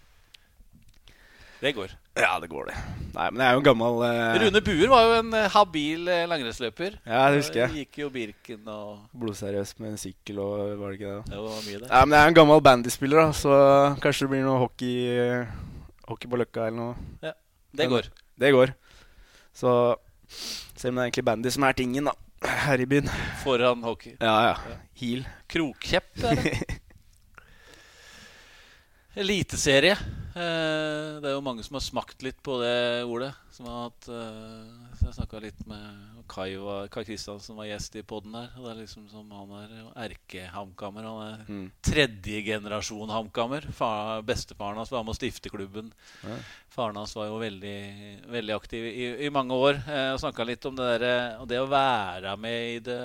Det 1.60 1.74
går. 1.76 1.90
Ja, 2.16 2.38
det 2.40 2.48
går, 2.48 2.70
det. 2.70 2.74
Nei, 3.14 3.26
men 3.30 3.42
jeg 3.42 3.46
er 3.50 3.56
jo 3.56 3.60
en 3.60 3.66
gammel 3.66 3.98
eh, 4.06 4.38
Rune 4.40 4.60
Buer 4.64 4.88
var 4.88 5.02
jo 5.04 5.12
en 5.18 5.34
eh, 5.36 5.48
habil 5.52 6.08
eh, 6.08 6.22
langrennsløper. 6.30 6.96
Ja, 7.04 7.26
det 7.30 7.42
husker 7.42 7.60
jeg. 7.66 7.82
Gikk 7.82 7.98
jo 8.00 8.08
Birken 8.14 8.70
og 8.72 9.02
Blodseriøs 9.20 9.74
med 9.78 9.92
en 9.92 10.00
sykkel 10.00 10.40
og 10.40 10.72
var 10.80 10.94
det 10.94 10.98
ikke 11.00 11.12
det? 11.12 11.18
da? 11.20 11.34
Det 11.34 11.42
var 11.44 11.60
mye 11.66 11.82
der. 11.82 11.86
Nei, 11.92 12.00
men 12.06 12.16
jeg 12.16 12.24
er 12.24 12.32
en 12.32 12.38
gammel 12.40 12.64
bandyspiller, 12.64 13.20
da, 13.28 13.36
så 13.36 13.58
kanskje 14.02 14.26
det 14.26 14.32
blir 14.34 14.46
noe 14.48 14.58
hockey, 14.64 14.96
hockey 16.08 16.32
på 16.32 16.40
Løkka 16.40 16.66
eller 16.70 16.80
noe. 16.80 17.08
Ja, 17.28 17.34
Det 17.76 17.90
går. 17.92 18.08
Det 18.40 18.54
går. 18.56 18.74
Så 19.60 19.76
selv 20.30 20.94
om 20.94 20.96
det 20.96 21.02
er 21.04 21.08
egentlig 21.10 21.28
bandy 21.28 21.52
som 21.52 21.68
er 21.68 21.76
tingen, 21.76 22.08
da. 22.08 22.16
Her 22.64 22.80
i 22.80 22.88
byen. 22.88 23.08
Foran 23.44 23.82
hockey. 23.84 24.14
Ja, 24.16 24.36
ja. 24.48 24.54
Ja. 24.72 24.76
Heal. 24.96 25.26
Krokkjepp, 25.52 26.14
er 26.24 26.40
det. 26.40 26.54
Eliteserie. 29.18 29.96
Eh, 30.30 31.18
det 31.18 31.26
er 31.26 31.34
jo 31.34 31.42
mange 31.42 31.64
som 31.66 31.74
har 31.74 31.82
smakt 31.82 32.22
litt 32.22 32.38
på 32.46 32.61
det 32.62 33.02
ordet. 33.11 33.32
Som 33.50 33.66
har 33.66 33.88
hatt 33.88 34.06
eh, 34.06 34.68
så 35.00 35.08
Jeg 35.08 35.16
snakka 35.18 35.40
litt 35.42 35.64
med 35.66 36.06
Kai, 36.30 36.52
var, 36.62 36.86
Kai 36.94 37.02
Kristiansen 37.08 37.56
var 37.58 37.66
gjest 37.66 37.96
i 37.98 38.04
poden 38.06 38.36
her. 38.38 38.52
Og 38.54 38.68
det 38.68 38.70
er 38.70 38.78
liksom 38.84 39.08
som 39.11 39.26
Han 39.34 39.50
er 39.58 39.72
erke-HamKammer. 40.06 41.08
Han 41.11 41.24
er 41.26 41.42
Mm. 41.50 41.72
tredje 41.82 42.44
generasjon 42.46 43.11
HamKammer. 43.11 43.66
Bestefaren 44.22 44.78
hans 44.78 44.92
var 44.94 45.02
med 45.02 45.16
å 45.16 45.18
stifte 45.18 45.50
klubben. 45.50 45.90
Ja. 46.22 46.36
Faren 46.70 46.94
hans 47.00 47.16
var 47.18 47.26
jo 47.26 47.40
veldig, 47.42 48.30
veldig 48.30 48.54
aktiv 48.54 48.86
i, 48.86 49.26
i 49.26 49.30
mange 49.34 49.58
år. 49.58 49.82
Eh, 49.88 50.12
og 50.14 50.20
snakka 50.22 50.46
litt 50.46 50.64
om 50.70 50.76
det, 50.78 51.00
der, 51.02 51.38
og 51.42 51.48
det 51.50 51.58
å 51.58 51.66
være 51.66 52.36
med 52.38 52.76
i 52.76 52.78
det 52.78 53.00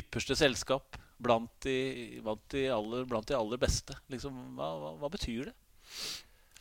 ypperste 0.00 0.34
selskap. 0.40 0.96
Blant 1.22 1.50
de, 1.62 1.76
blant 2.24 2.42
de, 2.50 2.66
aller, 2.74 3.04
blant 3.08 3.26
de 3.28 3.36
aller 3.38 3.60
beste. 3.60 3.96
Liksom, 4.12 4.34
hva, 4.58 4.70
hva, 4.80 4.92
hva 5.00 5.10
betyr 5.12 5.50
det? 5.50 5.54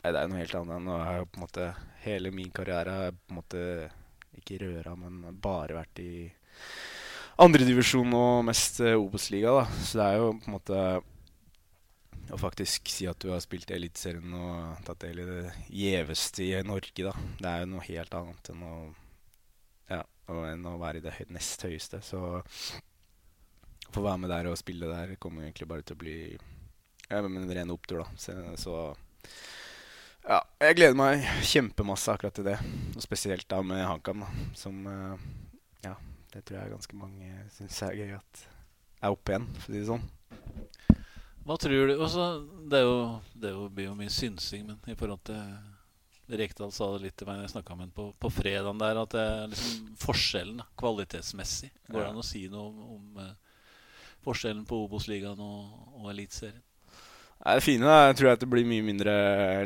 Nei, 0.04 0.12
det 0.12 0.20
er 0.20 0.30
noe 0.30 0.42
helt 0.42 0.56
annet. 0.60 0.84
Nå 0.84 0.98
er 1.00 1.22
jo 1.22 1.28
på 1.32 1.40
en 1.40 1.46
måte 1.46 1.68
Hele 2.04 2.34
min 2.36 2.52
karriere 2.52 2.98
har 2.98 3.14
på 3.16 3.32
en 3.32 3.38
måte 3.40 3.62
ikke 4.36 4.60
røra, 4.60 4.96
men 5.00 5.38
bare 5.40 5.78
vært 5.78 6.02
i 6.04 6.28
andredivisjon 7.40 8.12
og 8.18 8.44
mest 8.50 8.82
uh, 8.84 8.98
Obos-liga. 9.00 9.54
Så 9.80 10.02
det 10.02 10.08
er 10.10 10.20
jo 10.20 10.34
på 10.36 10.50
en 10.50 10.56
måte 10.58 10.80
å 12.34 12.40
faktisk 12.40 12.90
si 12.92 13.08
at 13.10 13.20
du 13.24 13.32
har 13.34 13.42
spilt 13.44 13.72
Eliteserien 13.72 14.36
og 14.36 14.84
tatt 14.88 15.04
del 15.06 15.22
i 15.24 15.28
det 15.28 15.54
gjeveste 15.72 16.46
i 16.46 16.52
Norge, 16.68 17.06
da. 17.06 17.14
Det 17.40 17.50
er 17.50 17.64
jo 17.64 17.72
noe 17.74 17.88
helt 17.88 18.20
annet 18.20 18.52
enn 18.54 18.68
å 18.68 18.76
Ja, 19.92 20.04
enn 20.50 20.68
å 20.68 20.78
være 20.82 21.02
i 21.02 21.04
det 21.04 21.14
nest 21.32 21.64
høyeste. 21.68 22.00
Så 22.04 22.20
få 23.96 24.04
være 24.06 24.22
med 24.24 24.32
der 24.34 24.50
og 24.52 24.58
spille 24.60 24.90
der 24.92 25.16
kommer 25.22 25.46
egentlig 25.46 25.68
bare 25.70 25.86
til 25.86 25.96
å 25.98 26.02
bli 26.04 26.16
ja, 27.10 27.20
en 27.20 27.52
ren 27.54 27.74
opptur, 27.74 28.04
da. 28.04 28.08
Så, 28.18 28.36
så 28.60 28.76
ja, 30.24 30.40
jeg 30.64 30.78
gleder 30.80 30.96
meg 30.98 31.26
kjempemasse 31.44 32.14
akkurat 32.14 32.36
til 32.38 32.48
det. 32.48 32.58
Og 32.96 33.04
spesielt 33.04 33.48
da 33.52 33.60
med 33.66 33.84
HamKam. 33.86 34.24
Som 34.56 34.86
eh, 34.88 35.26
Ja, 35.84 35.98
det 36.34 36.46
tror 36.48 36.62
jeg 36.62 36.72
ganske 36.78 36.96
mange 36.98 37.34
syns 37.58 37.82
er 37.84 37.98
gøy 38.00 38.14
at 38.18 38.46
er 39.04 39.12
oppe 39.12 39.34
igjen, 39.34 39.50
for 39.60 39.68
å 39.68 39.74
si 39.74 39.82
det 39.82 39.90
sånn. 39.90 40.06
Hva 41.44 41.58
tror 41.60 41.90
du 41.92 41.98
også, 42.00 42.26
Det 42.72 42.80
er 42.80 42.86
jo, 42.88 43.00
det 43.36 43.50
er 43.50 43.56
jo, 43.58 43.66
blir 43.76 43.90
jo 43.90 43.96
mye 44.00 44.14
synsing, 44.16 44.64
men 44.70 44.78
i 44.88 44.96
forhold 44.96 45.20
til 45.28 46.38
Rekdal 46.40 46.72
sa 46.72 46.88
det 46.94 47.02
litt 47.04 47.18
til 47.20 47.28
meg 47.28 47.36
når 47.42 47.50
jeg 47.50 47.52
snakka 47.58 47.76
med 47.76 47.90
ham 47.90 47.96
på, 47.98 48.06
på 48.24 48.30
fredagen 48.32 48.80
der, 48.80 49.02
at 49.02 49.12
det 49.12 49.24
er 49.28 49.50
liksom 49.52 49.90
forskjellen 50.00 50.62
da, 50.62 50.70
kvalitetsmessig. 50.80 51.68
Går 51.90 52.00
det 52.00 52.06
Ja. 52.06 52.14
an 52.14 52.22
å 52.22 52.24
si 52.24 52.46
noe 52.48 52.70
om, 52.70 52.78
om 52.96 53.20
eh, 53.26 53.43
forskjellen 54.24 54.64
på 54.68 54.84
Obos-ligaen 54.86 55.42
og, 55.44 55.74
og 56.00 56.12
Eliteserien? 56.14 56.62
Det 57.44 57.64
fine 57.64 57.84
da, 57.84 57.96
jeg 58.08 58.20
tror 58.22 58.30
at 58.32 58.44
det 58.44 58.48
blir 58.48 58.68
mye 58.68 58.86
mindre 58.86 59.14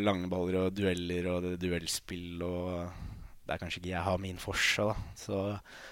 lange 0.02 0.26
baller 0.32 0.64
og 0.64 0.74
dueller 0.74 1.28
og 1.30 1.44
det 1.46 1.60
duellspill 1.62 2.42
og 2.42 3.04
Det 3.46 3.54
er 3.54 3.60
kanskje 3.62 3.80
ikke 3.80 3.92
jeg 3.92 4.04
har 4.04 4.18
min 4.20 4.40
forse, 4.42 4.88
da. 4.90 4.96
Så 5.16 5.38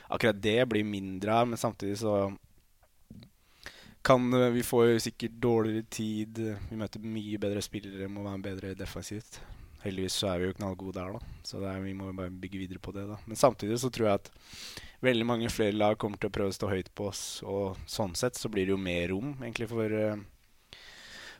akkurat 0.09 0.41
det 0.41 0.57
blir 0.67 0.83
mindre 0.83 1.35
av, 1.35 1.45
men 1.47 1.61
samtidig 1.61 1.99
så 2.01 2.33
kan 4.05 4.25
Vi 4.53 4.63
får 4.63 4.87
jo 4.89 4.97
sikkert 5.01 5.37
dårligere 5.41 5.85
tid. 5.89 6.41
Vi 6.69 6.77
møter 6.77 7.01
mye 7.01 7.37
bedre 7.41 7.61
spillere, 7.61 8.09
må 8.09 8.25
være 8.25 8.43
bedre 8.49 8.73
defensivt. 8.77 9.39
Heldigvis 9.85 10.17
så 10.17 10.31
er 10.31 10.41
vi 10.41 10.49
jo 10.49 10.57
knallgode 10.57 10.97
der, 10.97 11.15
da. 11.15 11.39
Så 11.45 11.61
er, 11.61 11.79
vi 11.81 11.93
må 11.93 12.11
bare 12.17 12.33
bygge 12.33 12.61
videre 12.63 12.81
på 12.81 12.93
det. 12.93 13.05
da. 13.09 13.17
Men 13.25 13.37
samtidig 13.37 13.79
så 13.81 13.89
tror 13.93 14.07
jeg 14.09 14.19
at 14.19 14.31
veldig 15.05 15.27
mange 15.27 15.51
flere 15.53 15.77
lag 15.77 15.97
kommer 16.01 16.19
til 16.19 16.31
å 16.31 16.35
prøve 16.35 16.53
å 16.53 16.57
stå 16.57 16.71
høyt 16.71 16.91
på 16.97 17.09
oss. 17.11 17.23
Og 17.45 17.79
sånn 17.89 18.15
sett 18.17 18.37
så 18.39 18.51
blir 18.51 18.67
det 18.67 18.75
jo 18.75 18.81
mer 18.81 19.09
rom 19.13 19.35
egentlig 19.41 19.69
for, 19.71 19.95
eh, 19.95 20.79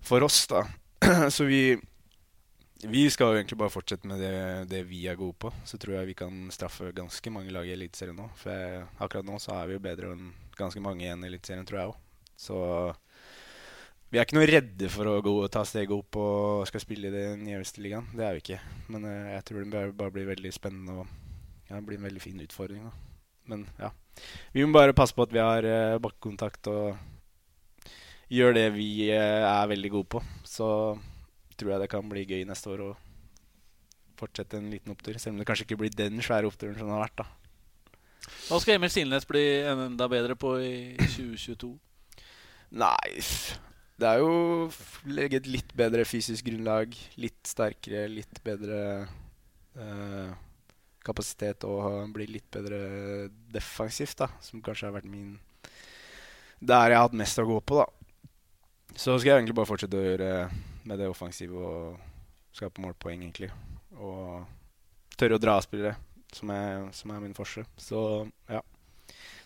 for 0.06 0.26
oss, 0.26 0.46
da. 0.52 0.66
så 1.36 1.50
vi 1.50 1.76
vi 2.86 3.06
skal 3.10 3.32
jo 3.32 3.40
egentlig 3.40 3.58
bare 3.58 3.74
fortsette 3.74 4.08
med 4.08 4.20
det, 4.20 4.36
det 4.70 4.82
vi 4.86 5.06
er 5.08 5.18
gode 5.18 5.38
på. 5.40 5.52
Så 5.66 5.80
tror 5.82 5.96
jeg 5.98 6.12
vi 6.12 6.18
kan 6.18 6.50
straffe 6.54 6.92
ganske 6.96 7.32
mange 7.34 7.54
lag 7.54 7.68
i 7.68 7.74
Eliteserien 7.74 8.18
nå. 8.20 8.28
For 8.38 8.52
jeg, 8.52 8.84
akkurat 9.02 9.26
nå 9.26 9.40
så 9.42 9.56
er 9.56 9.70
vi 9.70 9.78
jo 9.78 9.86
bedre 9.86 10.12
enn 10.14 10.28
ganske 10.60 10.84
mange 10.84 11.06
igjen 11.06 11.24
i 11.24 11.32
Eliteserien, 11.32 11.66
tror 11.68 11.80
jeg 11.80 11.94
òg. 11.94 11.98
Så 12.36 12.60
vi 14.12 14.20
er 14.20 14.28
ikke 14.28 14.38
noe 14.38 14.50
redde 14.50 14.92
for 14.92 15.10
å 15.10 15.18
gå, 15.24 15.34
ta 15.52 15.64
steget 15.68 15.96
opp 15.96 16.20
og 16.22 16.68
skal 16.70 16.84
spille 16.84 17.10
i 17.10 17.16
den 17.16 17.48
gjeveste 17.50 17.82
ligaen. 17.84 18.12
Det 18.14 18.28
er 18.28 18.38
vi 18.38 18.44
ikke. 18.44 18.62
Men 18.94 19.08
eh, 19.10 19.34
jeg 19.38 19.48
tror 19.50 19.66
det 19.66 19.88
bare 19.98 20.16
blir 20.16 20.30
veldig 20.30 20.54
spennende 20.56 21.02
og 21.02 21.08
ja, 21.66 21.80
det 21.80 21.86
blir 21.88 21.98
en 21.98 22.10
veldig 22.12 22.22
fin 22.22 22.44
utfordring. 22.44 22.86
Da. 22.86 23.15
Men 23.52 23.66
ja. 23.80 23.92
Vi 24.56 24.64
må 24.64 24.76
bare 24.76 24.96
passe 24.96 25.16
på 25.16 25.26
at 25.26 25.34
vi 25.34 25.44
har 25.44 25.68
uh, 25.68 26.02
bakkekontakt 26.02 26.70
og 26.72 26.96
gjør 28.32 28.56
det 28.58 28.70
vi 28.78 29.10
uh, 29.12 29.46
er 29.46 29.72
veldig 29.74 29.92
gode 29.98 30.12
på. 30.18 30.24
Så 30.48 30.68
tror 31.56 31.76
jeg 31.76 31.86
det 31.86 31.92
kan 31.92 32.08
bli 32.12 32.26
gøy 32.28 32.46
neste 32.48 32.72
år 32.74 32.86
å 32.90 32.92
fortsette 34.20 34.60
en 34.60 34.70
liten 34.72 34.94
opptur. 34.94 35.18
Selv 35.20 35.36
om 35.36 35.42
det 35.42 35.48
kanskje 35.50 35.68
ikke 35.68 35.80
blir 35.84 35.96
den 35.96 36.22
svære 36.24 36.50
oppturen 36.50 36.78
som 36.80 36.90
det 36.90 36.96
har 36.96 37.06
vært. 37.08 37.24
da. 37.24 37.28
Hva 38.48 38.60
skal 38.62 38.80
Emil 38.80 38.94
Silnes 38.94 39.28
bli 39.30 39.44
enda 39.68 40.08
bedre 40.10 40.38
på 40.40 40.56
i 40.64 40.76
2022? 40.98 41.76
Nei, 42.76 43.12
det 44.02 44.08
er 44.10 44.24
jo 44.24 44.32
legge 45.08 45.40
et 45.40 45.50
litt 45.50 45.70
bedre 45.78 46.06
fysisk 46.08 46.48
grunnlag. 46.50 46.96
Litt 47.22 47.40
sterkere, 47.48 48.08
litt 48.12 48.42
bedre 48.44 48.80
eh, 49.78 50.34
kapasitet 51.06 51.66
og 51.68 52.10
bli 52.16 52.28
litt 52.30 52.48
bedre 52.54 52.80
defensivt, 53.54 54.18
da. 54.24 54.30
Som 54.44 54.64
kanskje 54.66 54.90
har 54.90 54.98
vært 54.98 55.10
min 55.10 55.36
Der 56.60 56.90
jeg 56.90 56.98
har 56.98 57.08
hatt 57.08 57.18
mest 57.18 57.40
å 57.40 57.48
gå 57.48 57.60
på, 57.62 57.84
da. 57.84 57.88
Så 58.96 59.18
skal 59.20 59.34
jeg 59.34 59.42
egentlig 59.42 59.58
bare 59.58 59.70
fortsette 59.70 60.00
å 60.00 60.06
gjøre 60.06 60.30
med 60.88 61.02
det 61.02 61.10
offensive 61.12 61.60
og 61.60 61.98
skape 62.56 62.82
målpoeng, 62.84 63.26
egentlig. 63.26 63.50
Og 64.00 64.46
tørre 65.20 65.38
å 65.38 65.42
dra 65.42 65.58
av 65.60 65.66
spillere, 65.66 65.96
som 66.34 66.52
er, 66.56 66.88
som 66.96 67.12
er 67.12 67.24
min 67.24 67.36
forse. 67.36 67.66
Så 67.78 68.00
ja. 68.48 68.62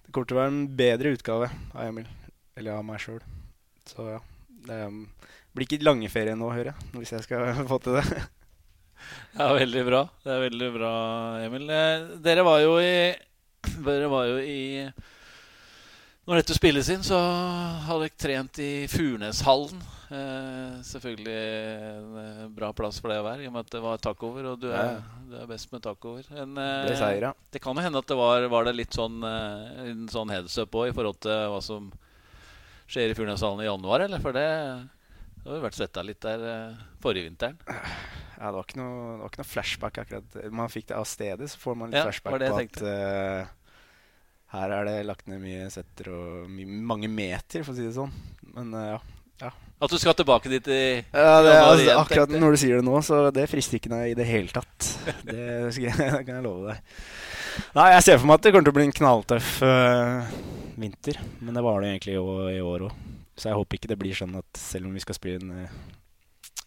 Det 0.06 0.14
kommer 0.14 0.30
til 0.30 0.38
å 0.38 0.42
være 0.42 0.54
en 0.54 0.64
bedre 0.78 1.14
utgave 1.18 1.50
av 1.74 1.82
Emil. 1.86 2.10
Eller 2.58 2.78
av 2.78 2.86
meg 2.86 3.02
sjøl. 3.02 3.22
Så 3.90 4.06
ja. 4.10 4.20
Det 4.60 4.80
blir 5.56 5.66
ikke 5.66 5.86
lange 5.86 6.10
ferie 6.12 6.36
nå, 6.38 6.50
hører 6.52 6.74
jeg. 6.74 6.90
Hvis 6.98 7.14
jeg 7.16 7.26
skal 7.26 7.54
få 7.72 7.80
til 7.84 8.00
det. 8.00 8.06
Ja, 9.38 9.52
veldig 9.56 9.86
bra. 9.88 10.02
Det 10.24 10.34
er 10.34 10.44
veldig 10.48 10.70
bra, 10.76 10.92
Emil. 11.46 11.70
Eh, 11.70 12.10
dere 12.26 12.44
var 12.48 12.60
jo 12.64 12.76
i 12.82 12.94
Dere 13.86 14.08
var 14.12 14.26
jo 14.30 14.38
i 14.40 14.88
Når 16.30 16.40
dette 16.40 16.56
spilles 16.56 16.90
inn, 16.94 17.04
så 17.04 17.18
hadde 17.88 18.06
dere 18.06 18.22
trent 18.22 18.60
i 18.64 18.72
Furneshallen. 18.92 19.82
Eh, 20.10 20.76
selvfølgelig 20.86 21.38
en 21.38 22.20
eh, 22.22 22.44
bra 22.54 22.70
plass 22.74 22.98
for 23.02 23.14
deg 23.14 23.22
å 23.22 23.26
være, 23.28 23.44
i 23.46 23.50
og 23.50 23.54
med 23.54 23.66
at 23.68 23.74
det 23.76 23.82
var 23.84 24.02
tacover. 24.02 24.52
Og 24.52 24.62
du 24.62 24.70
er, 24.74 25.00
du 25.30 25.36
er 25.38 25.50
best 25.50 25.72
med 25.74 25.84
tacover. 25.86 26.26
En, 26.34 26.54
Det 26.58 26.94
eh, 26.96 27.00
seier, 27.00 27.30
ja. 27.30 27.34
det 27.54 27.62
kan 27.62 27.78
jo 27.78 27.86
hende 27.86 28.02
at 28.02 28.10
det 28.10 28.18
var, 28.18 28.46
var 28.52 28.70
det 28.70 28.78
litt 28.78 28.98
sånn, 28.98 29.20
eh, 29.26 29.90
en 29.92 30.06
sånn 30.10 30.34
heads 30.34 30.58
up 30.62 30.78
òg 30.80 30.92
i 30.92 30.96
forhold 30.98 31.20
til 31.26 31.50
hva 31.54 31.60
som 31.66 31.92
skjer 32.90 33.14
i 33.14 33.18
Furneshallen 33.18 33.62
i 33.62 33.68
januar, 33.70 34.06
eller? 34.08 34.22
For 34.24 34.34
det, 34.34 34.48
det 35.50 35.56
har 35.56 35.62
jo 35.64 35.66
vært 35.66 35.78
svetta 35.80 36.02
litt 36.06 36.22
der 36.22 36.44
eh, 36.46 36.82
forrige 37.02 37.26
vinteren. 37.26 37.56
Ja, 37.66 38.50
det 38.52 38.56
var, 38.56 38.66
ikke 38.68 38.78
noe, 38.80 38.98
det 39.16 39.22
var 39.24 39.32
ikke 39.34 39.42
noe 39.42 39.50
flashback 39.50 39.98
akkurat. 40.04 40.36
Man 40.62 40.70
fikk 40.72 40.92
det 40.92 40.98
av 41.00 41.08
stedet, 41.10 41.48
så 41.52 41.60
får 41.60 41.80
man 41.80 41.90
litt 41.90 41.98
Ja, 42.00 42.06
flashback 42.06 42.36
var 42.36 42.44
det 42.44 42.52
på 42.54 42.60
jeg 42.62 42.70
at 42.76 42.84
eh, 42.94 43.56
her 44.54 44.76
er 44.78 44.88
det 44.88 44.94
lagt 45.10 45.26
ned 45.30 45.42
mye 45.44 45.66
setter 45.74 46.12
og 46.14 46.46
my 46.54 46.68
mange 46.94 47.10
meter, 47.12 47.66
for 47.66 47.74
å 47.74 47.80
si 47.80 47.88
det 47.90 47.96
sånn. 47.98 48.14
Men 48.56 48.72
eh, 48.78 49.10
ja. 49.44 49.52
At 49.80 49.94
du 49.94 49.98
skal 50.02 50.16
tilbake 50.20 50.50
dit 50.52 50.66
i 50.68 50.80
ja 51.00 51.02
det, 51.42 51.52
Januar 51.54 51.66
altså, 51.66 51.84
igjen, 51.84 52.00
akkurat 52.02 52.26
tenkte 52.28 52.36
jeg. 52.36 52.44
når 52.44 52.56
du 52.56 52.62
sier 52.64 52.80
det 52.80 52.86
nå, 52.90 52.96
så 53.10 53.20
det 53.36 53.46
frister 53.52 53.80
ikke 53.80 53.92
meg 53.94 54.10
i 54.14 54.18
det 54.20 54.26
hele 54.30 54.54
tatt. 54.54 54.90
Det 55.30 55.46
skal 55.76 55.86
jeg, 55.90 55.98
det 56.20 56.24
kan 56.28 56.34
jeg 56.40 56.46
love 56.46 56.74
deg. 56.74 57.04
Nei, 57.76 57.86
jeg 57.96 58.06
ser 58.06 58.20
for 58.22 58.30
meg 58.30 58.40
at 58.40 58.46
det 58.48 58.52
kommer 58.56 58.68
til 58.70 58.74
å 58.76 58.80
bli 58.80 58.88
en 58.90 58.98
knalltøff 59.02 59.54
eh, 59.68 60.34
vinter. 60.80 61.20
Men 61.42 61.58
det 61.58 61.64
var 61.66 61.80
det 61.84 61.94
egentlig 61.96 62.16
i 62.18 62.22
år- 62.24 62.52
i 62.56 62.60
år 62.64 62.86
òg. 62.90 62.98
Så 63.40 63.52
jeg 63.52 63.60
håper 63.60 63.80
ikke 63.80 63.94
det 63.94 64.02
blir 64.02 64.18
sånn 64.18 64.36
at 64.40 64.60
selv 64.60 64.90
om 64.90 64.96
vi 64.96 65.04
skal 65.04 65.16
spille 65.18 65.40
en, 65.40 65.64
eh, 65.64 65.80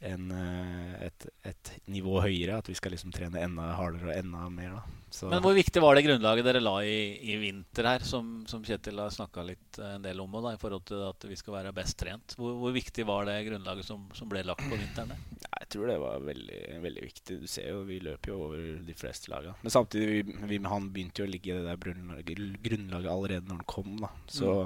en, 0.08 0.30
eh, 0.34 1.06
et, 1.08 1.26
et 1.46 1.72
nivå 1.92 2.16
høyere, 2.24 2.58
at 2.58 2.70
vi 2.70 2.76
skal 2.78 2.94
liksom 2.94 3.12
trene 3.14 3.42
enda 3.44 3.74
hardere 3.78 4.10
og 4.10 4.16
enda 4.16 4.48
mer. 4.52 4.80
Men 5.28 5.44
hvor 5.44 5.54
viktig 5.54 5.82
var 5.84 5.94
det 5.94 6.06
grunnlaget 6.06 6.46
dere 6.48 6.62
la 6.62 6.78
i, 6.88 6.96
i 7.28 7.36
vinter 7.42 7.90
her, 7.90 8.06
som, 8.08 8.40
som 8.48 8.64
Kjetil 8.64 9.02
har 9.02 9.12
snakka 9.12 9.44
litt 9.46 9.78
eh, 9.78 9.98
en 9.98 10.06
del 10.06 10.24
om, 10.24 10.38
da, 10.40 10.54
i 10.56 10.60
forhold 10.60 10.86
til 10.88 11.04
at 11.10 11.28
vi 11.28 11.38
skal 11.38 11.58
være 11.58 11.74
best 11.76 11.98
trent? 12.00 12.36
Hvor, 12.40 12.56
hvor 12.62 12.74
viktig 12.74 13.06
var 13.08 13.28
det 13.28 13.42
grunnlaget 13.50 13.88
som, 13.88 14.08
som 14.16 14.32
ble 14.32 14.44
lagt 14.48 14.64
på 14.64 14.80
vinteren? 14.80 15.12
der? 15.12 15.42
jeg 15.62 15.68
tror 15.76 15.88
det 15.88 15.98
var 16.02 16.24
veldig, 16.26 16.62
veldig 16.82 17.02
viktig. 17.04 17.36
Du 17.44 17.46
ser 17.48 17.68
jo, 17.70 17.84
vi 17.88 18.00
løper 18.02 18.32
jo 18.32 18.38
over 18.48 18.64
de 18.82 18.94
fleste 18.98 19.30
laga. 19.30 19.54
Men 19.62 19.72
samtidig, 19.72 20.24
vi, 20.26 20.34
vi, 20.50 20.58
han 20.68 20.88
begynte 20.92 21.22
jo 21.22 21.28
å 21.28 21.30
ligge 21.30 21.52
i 21.52 21.58
det 21.58 21.68
der 21.68 21.78
grunnlaget, 21.80 22.42
grunnlaget 22.64 23.12
allerede 23.12 23.46
når 23.46 23.60
han 23.60 23.68
kom. 23.70 23.94
da. 24.02 24.10
Så 24.26 24.56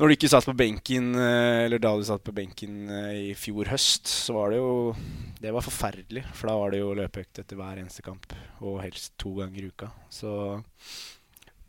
når 0.00 0.08
du 0.08 0.14
ikke 0.16 0.30
satt 0.32 0.46
på 0.48 0.56
benken, 0.56 1.12
eh, 1.12 1.66
eller 1.66 1.80
da 1.82 1.92
du 1.92 2.02
satt 2.08 2.24
på 2.24 2.32
benken 2.32 2.88
eh, 2.88 3.16
i 3.28 3.32
fjor 3.36 3.68
høst, 3.68 4.08
så 4.08 4.32
var 4.38 4.54
det 4.54 4.60
jo 4.62 4.94
Det 5.40 5.52
var 5.52 5.64
forferdelig. 5.64 6.22
For 6.36 6.48
da 6.48 6.56
var 6.56 6.72
det 6.72 6.80
jo 6.80 6.94
løpeøkt 6.96 7.40
etter 7.42 7.56
hver 7.56 7.80
eneste 7.80 8.04
kamp, 8.04 8.32
og 8.64 8.80
helst 8.84 9.14
to 9.20 9.34
ganger 9.38 9.64
i 9.64 9.70
uka. 9.72 9.90
Så 10.12 10.32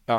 ja, 0.08 0.18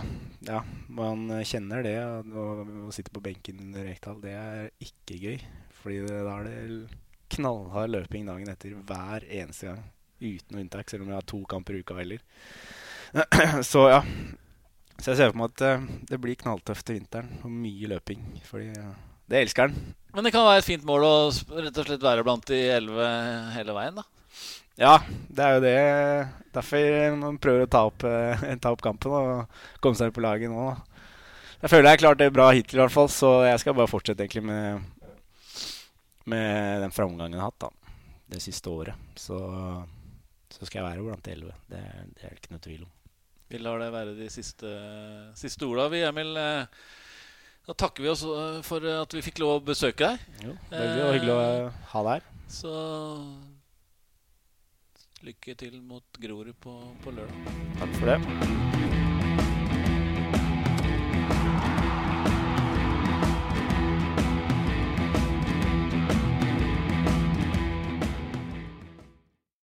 ja, 0.48 0.60
man 0.88 1.26
kjenner 1.44 1.84
det. 1.84 1.96
Å, 2.00 2.44
sitte 2.92 3.12
på 3.12 3.24
benken 3.24 3.60
under 3.66 3.88
Rekdal, 3.88 4.20
det 4.24 4.36
er 4.36 4.70
ikke 4.80 5.18
gøy. 5.20 5.42
Fordi 5.82 5.98
det, 6.06 6.20
da 6.28 6.36
er 6.38 6.48
det 6.48 7.00
knallhard 7.32 7.92
løping 7.92 8.28
dagen 8.28 8.52
etter 8.52 8.76
hver 8.88 9.24
eneste 9.28 9.68
gang. 9.68 9.82
Uten 10.22 10.54
noe 10.54 10.64
unntak, 10.64 10.88
selv 10.88 11.04
om 11.04 11.12
jeg 11.12 11.18
har 11.18 11.28
to 11.32 11.42
kamper 11.50 11.76
i 11.76 11.82
uka 11.84 11.96
heller. 11.98 12.24
Så 13.72 13.88
ja. 13.92 14.00
Så 15.02 15.10
jeg 15.10 15.18
ser 15.18 15.32
for 15.32 15.40
meg 15.40 15.50
at 15.50 15.64
eh, 15.66 15.86
det 16.12 16.20
blir 16.22 16.38
knalltøft 16.38 16.86
til 16.86 17.00
vinteren 17.00 17.40
og 17.42 17.50
mye 17.50 17.88
løping. 17.90 18.22
Fordi 18.46 18.68
det 19.32 19.40
elsker 19.40 19.66
han. 19.66 19.94
Men 20.14 20.26
det 20.26 20.30
kan 20.34 20.46
være 20.46 20.62
et 20.62 20.68
fint 20.68 20.84
mål 20.86 21.06
å 21.08 21.14
rett 21.32 21.80
og 21.80 21.88
slett 21.88 22.04
være 22.04 22.22
blant 22.26 22.46
de 22.46 22.60
elleve 22.76 23.08
hele 23.56 23.74
veien, 23.74 23.98
da. 23.98 24.06
Ja, 24.78 24.94
det 25.28 25.42
er 25.44 25.56
jo 25.56 25.64
det. 25.64 25.74
Derfor 26.54 27.18
man 27.18 27.40
prøver 27.42 27.66
å 27.66 27.72
ta 27.74 27.82
opp, 27.90 28.06
eh, 28.06 28.46
ta 28.62 28.72
opp 28.72 28.84
kampen 28.84 29.18
og 29.18 29.58
komme 29.82 29.98
seg 29.98 30.14
på 30.14 30.22
laget 30.22 30.52
nå. 30.52 30.70
da. 30.70 31.02
Jeg 31.62 31.74
føler 31.74 31.88
jeg 31.88 31.98
har 31.98 32.04
klart 32.04 32.22
det 32.22 32.32
bra 32.34 32.48
hittil, 32.50 32.78
i 32.78 32.82
hvert 32.82 32.94
fall, 32.94 33.10
så 33.10 33.34
jeg 33.46 33.58
skal 33.62 33.76
bare 33.78 33.90
fortsette 33.90 34.24
egentlig 34.24 34.46
med, 34.46 34.82
med 36.30 36.82
den 36.82 36.94
framgangen 36.94 37.36
jeg 37.36 37.42
har 37.42 37.52
hatt 37.52 37.68
da, 37.68 37.92
det 38.34 38.42
siste 38.42 38.70
året. 38.70 39.12
Så, 39.18 39.38
så 40.50 40.66
skal 40.66 40.80
jeg 40.80 40.88
være 40.88 41.06
blant 41.06 41.22
de 41.26 41.36
elleve. 41.36 41.54
Det, 41.70 41.84
det 42.16 42.26
er 42.26 42.34
det 42.34 42.40
ikke 42.40 42.56
noe 42.56 42.66
tvil 42.66 42.82
om. 42.86 42.90
Vi 43.52 43.58
lar 43.60 43.82
det 43.82 43.90
være 43.92 44.14
de 44.16 44.26
siste, 44.32 44.68
siste 45.36 45.66
orda. 45.68 45.90
Vi, 45.92 46.00
Emil, 46.08 46.30
eh, 46.40 46.64
da 47.68 47.74
takker 47.76 48.06
vi 48.06 48.08
oss 48.08 48.22
eh, 48.24 48.62
for 48.64 48.86
at 48.94 49.12
vi 49.12 49.24
fikk 49.26 49.42
lov 49.44 49.58
å 49.58 49.64
besøke 49.66 50.08
deg. 50.08 50.24
Jo, 50.46 50.56
veldig 50.72 51.04
eh, 51.04 51.12
hyggelig 51.18 51.34
å 51.36 51.44
ha 51.92 52.04
deg 52.08 52.14
her. 52.14 52.30
Så 52.52 52.72
lykke 55.28 55.58
til 55.60 55.78
mot 55.84 56.20
Grorud 56.24 56.56
på, 56.64 56.80
på 57.04 57.14
lørdag. 57.20 57.54
Takk 57.82 57.96
for 58.00 58.14
det. 58.14 59.01